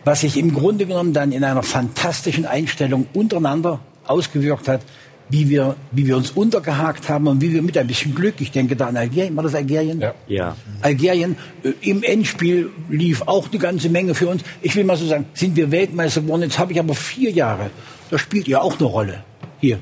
[0.03, 4.81] was sich im Grunde genommen dann in einer fantastischen Einstellung untereinander ausgewirkt hat,
[5.29, 8.51] wie wir, wie wir uns untergehakt haben und wie wir mit ein bisschen Glück, ich
[8.51, 9.99] denke da an Algerien, war das Algerien?
[9.99, 10.13] Ja.
[10.27, 10.55] ja.
[10.81, 14.43] Algerien, äh, im Endspiel lief auch eine ganze Menge für uns.
[14.61, 17.69] Ich will mal so sagen, sind wir Weltmeister geworden, jetzt habe ich aber vier Jahre.
[18.11, 19.23] Da spielt ihr auch eine Rolle.
[19.59, 19.79] Hier,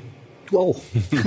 [0.50, 0.76] Du auch.
[1.10, 1.20] nee.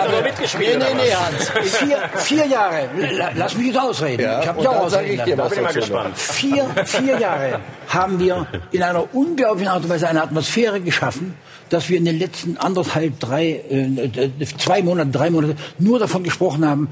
[0.00, 0.78] aber mitgespielt.
[0.78, 1.50] Nee, nee, nee, Hans.
[1.76, 2.88] Vier, vier Jahre.
[3.34, 4.22] Lass mich jetzt ausreden.
[4.22, 5.12] Ja, ich habe ja auch ausreden.
[5.14, 6.18] Ich dir was bin mal gespannt.
[6.18, 11.36] Vier, vier Jahre haben wir in einer unglaublichen Art und Weise eine Atmosphäre geschaffen,
[11.68, 16.66] dass wir in den letzten anderthalb, drei, äh, zwei Monaten, drei Monate nur davon gesprochen
[16.66, 16.88] haben,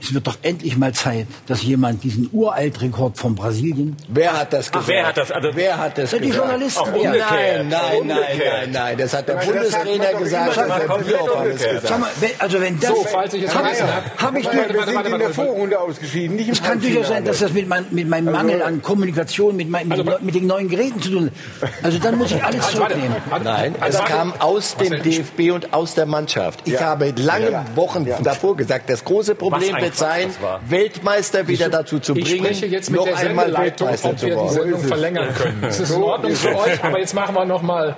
[0.00, 3.96] es wird doch endlich mal Zeit, dass jemand diesen Uraltrekord von Brasilien.
[4.08, 4.84] Wer hat das gesagt?
[4.84, 5.30] Ach, wer hat das?
[5.30, 6.24] Also, wer hat das gesagt?
[6.24, 6.90] Die Journalisten.
[6.92, 8.98] Nein, nein, nein, nein, nein, nein.
[8.98, 10.48] Das hat der das Bundestrainer gesagt.
[10.48, 11.86] Das hat der Bierhoff gesagt.
[11.86, 12.90] Sag mal, wenn, also wenn das.
[12.90, 14.06] So, falls ich es vergessen habe.
[14.16, 16.36] Hab ich warte, wir sind in der Vorrunde ausgeschieden.
[16.36, 19.56] Nicht es kann durchaus sein, dass das mit, mein, mit meinem also- Mangel an Kommunikation,
[19.56, 21.70] mit, mein, mit, also, mit, den neuen Geräten zu tun hat.
[21.82, 23.16] Also dann muss ich alles zurücknehmen.
[23.42, 26.60] Nein, es kam aus dem DFB und aus der Mannschaft.
[26.64, 30.34] Ich habe lange Wochen davor gesagt, das große Problem wird sein,
[30.68, 34.36] Weltmeister wieder dazu zu bringen, ich spreche jetzt mit noch der einmal Weltmeister ob wir
[34.36, 35.62] die Sendung verlängern können.
[35.62, 37.96] Das ist in Ordnung für euch, aber jetzt machen wir noch mal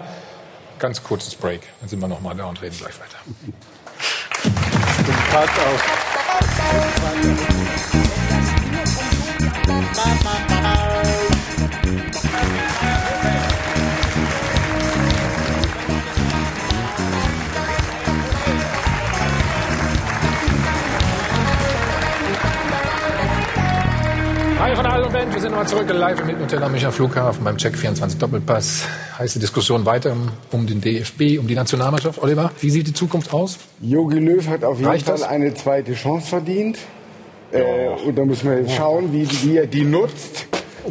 [0.78, 1.60] ganz kurzes Break.
[1.80, 3.18] Dann sind wir noch mal da und reden gleich weiter.
[5.30, 5.48] Tag
[25.42, 28.86] sind nochmal zurück live mit Nutella Micha Flughafen beim Check 24 Doppelpass.
[29.18, 30.16] Heiße Diskussion weiter
[30.52, 32.22] um, den DFB, um die Nationalmannschaft.
[32.22, 33.58] Oliver, wie sieht die Zukunft aus?
[33.80, 35.24] Jogi Löw hat auf jeden Reicht Fall das?
[35.24, 36.78] eine zweite Chance verdient.
[37.50, 40.46] Äh, und da muss man jetzt schauen, wie, wie er die nutzt.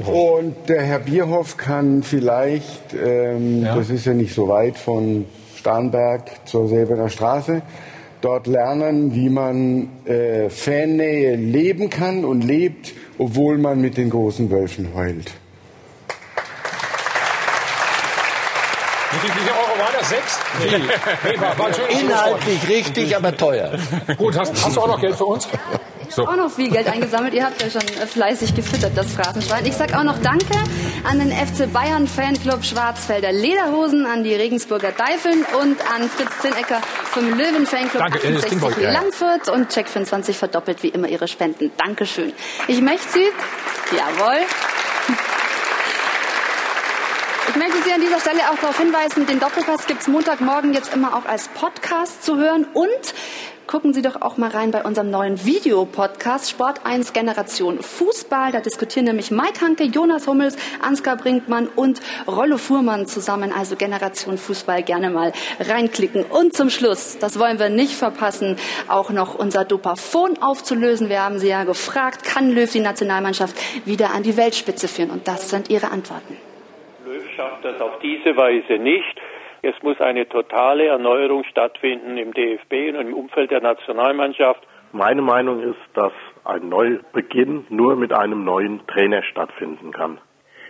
[0.05, 5.23] Und der Herr Bierhoff kann vielleicht, ähm, das ist ja nicht so weit von
[5.55, 7.61] Starnberg zur Selbener Straße,
[8.19, 14.49] dort lernen, wie man äh, Fannähe leben kann und lebt, obwohl man mit den großen
[14.49, 15.31] Wölfen heult.
[19.11, 20.00] Wie viel, wie viel Euro war das?
[20.11, 20.39] Sechs?
[20.59, 20.77] Nee,
[21.23, 23.71] nee war, war ein schönes Inhaltlich richtig, aber teuer.
[24.17, 25.47] Gut, hast, hast du auch noch Geld für uns?
[26.09, 26.27] So.
[26.27, 27.33] Auch noch viel Geld eingesammelt.
[27.33, 29.65] Ihr habt ja schon äh, fleißig gefüttert, das Phrasenschwein.
[29.65, 30.57] Ich sag auch noch Danke
[31.05, 36.81] an den FC Bayern Fanclub Schwarzfelder Lederhosen, an die Regensburger Deifeln und an Fritz Zinnecker
[37.11, 38.99] vom Löwen Fanclub Danke, äh, das Ding 68 wollte ich, ja, ja.
[38.99, 41.71] Langfurt und Check24 verdoppelt wie immer ihre Spenden.
[41.77, 42.33] Dankeschön.
[42.67, 43.27] Ich möchte Sie,
[43.95, 44.39] jawohl,
[47.49, 51.15] ich möchte Sie an dieser Stelle auch darauf hinweisen, den Doppelpass gibt's Montagmorgen jetzt immer
[51.15, 52.65] auch als Podcast zu hören.
[52.73, 53.13] Und
[53.67, 58.51] gucken Sie doch auch mal rein bei unserem neuen Videopodcast Sport 1 Generation Fußball.
[58.51, 63.51] Da diskutieren nämlich Mike Hanke, Jonas Hummels, Ansgar Brinkmann und Rollo Fuhrmann zusammen.
[63.51, 66.23] Also Generation Fußball gerne mal reinklicken.
[66.23, 68.57] Und zum Schluss, das wollen wir nicht verpassen,
[68.87, 71.09] auch noch unser Dopaphon aufzulösen.
[71.09, 73.55] Wir haben Sie ja gefragt, kann Löw die Nationalmannschaft
[73.85, 75.11] wieder an die Weltspitze führen?
[75.11, 76.50] Und das sind Ihre Antworten.
[77.41, 79.19] Schafft das auf diese Weise nicht.
[79.63, 84.61] Es muss eine totale Erneuerung stattfinden im DFB und im Umfeld der Nationalmannschaft.
[84.91, 86.11] Meine Meinung ist, dass
[86.45, 90.19] ein Neubeginn nur mit einem neuen Trainer stattfinden kann.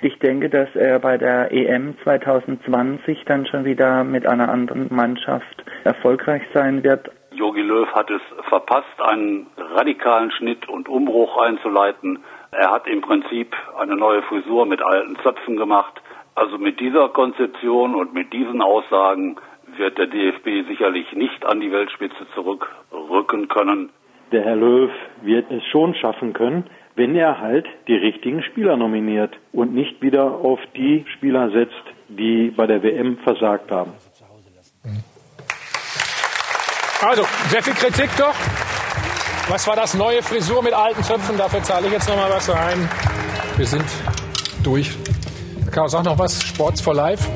[0.01, 5.65] Ich denke, dass er bei der EM 2020 dann schon wieder mit einer anderen Mannschaft
[5.83, 7.11] erfolgreich sein wird.
[7.33, 12.23] Jogi Löw hat es verpasst, einen radikalen Schnitt und Umbruch einzuleiten.
[12.51, 16.01] Er hat im Prinzip eine neue Frisur mit alten Zöpfen gemacht.
[16.35, 19.37] Also mit dieser Konzeption und mit diesen Aussagen
[19.77, 23.89] wird der DFB sicherlich nicht an die Weltspitze zurückrücken können.
[24.31, 24.91] Der Herr Löw
[25.21, 30.23] wird es schon schaffen können, wenn er halt die richtigen Spieler nominiert und nicht wieder
[30.23, 33.93] auf die Spieler setzt, die bei der WM versagt haben.
[37.01, 38.35] Also, sehr viel Kritik doch.
[39.49, 39.95] Was war das?
[39.95, 41.37] Neue Frisur mit alten Zöpfen?
[41.37, 42.87] Dafür zahle ich jetzt noch mal was rein.
[43.57, 43.85] Wir sind
[44.63, 44.95] durch.
[45.71, 46.43] Chaos, sag noch was.
[46.43, 47.29] Sports for Life.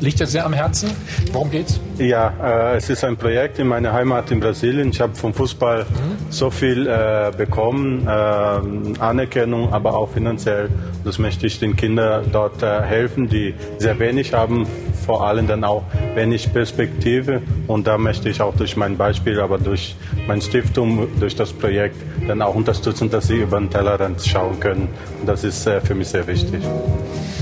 [0.00, 0.92] Liegt dir sehr am Herzen.
[1.30, 1.78] Worum geht's?
[1.98, 4.88] Ja, äh, es ist ein Projekt in meiner Heimat in Brasilien.
[4.88, 5.84] Ich habe vom Fußball
[6.30, 8.10] so viel äh, bekommen, äh,
[8.98, 10.70] Anerkennung, aber auch finanziell.
[11.04, 14.66] Das möchte ich den Kindern dort äh, helfen, die sehr wenig haben,
[15.04, 15.82] vor allem dann auch
[16.14, 17.42] wenig Perspektive.
[17.66, 19.96] Und da möchte ich auch durch mein Beispiel, aber durch
[20.26, 21.96] meine Stiftung, durch das Projekt
[22.26, 24.88] dann auch unterstützen, dass sie über den Tellerrand schauen können.
[25.20, 26.62] Und das ist äh, für mich sehr wichtig.
[26.62, 27.39] Tolle,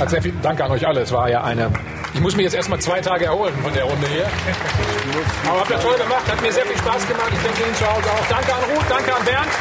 [0.00, 1.00] Hat sehr viel, danke an euch alle.
[1.00, 1.70] Es war ja eine.
[2.14, 4.26] Ich muss mich jetzt erstmal zwei Tage erholen von der Runde hier.
[5.48, 7.30] Aber habt ihr toll gemacht, hat mir sehr viel Spaß gemacht.
[7.32, 8.26] Ich denke Ihnen zu Hause auch.
[8.28, 9.52] Danke an Ruth, danke an Bernd,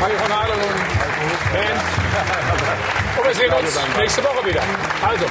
[0.00, 1.80] Mario von Adel und Bernd.
[3.16, 4.62] Und wir sehen uns nächste Woche wieder.
[5.06, 5.26] Also.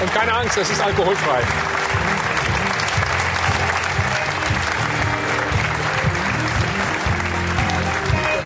[0.00, 1.42] Und keine Angst, es ist alkoholfrei.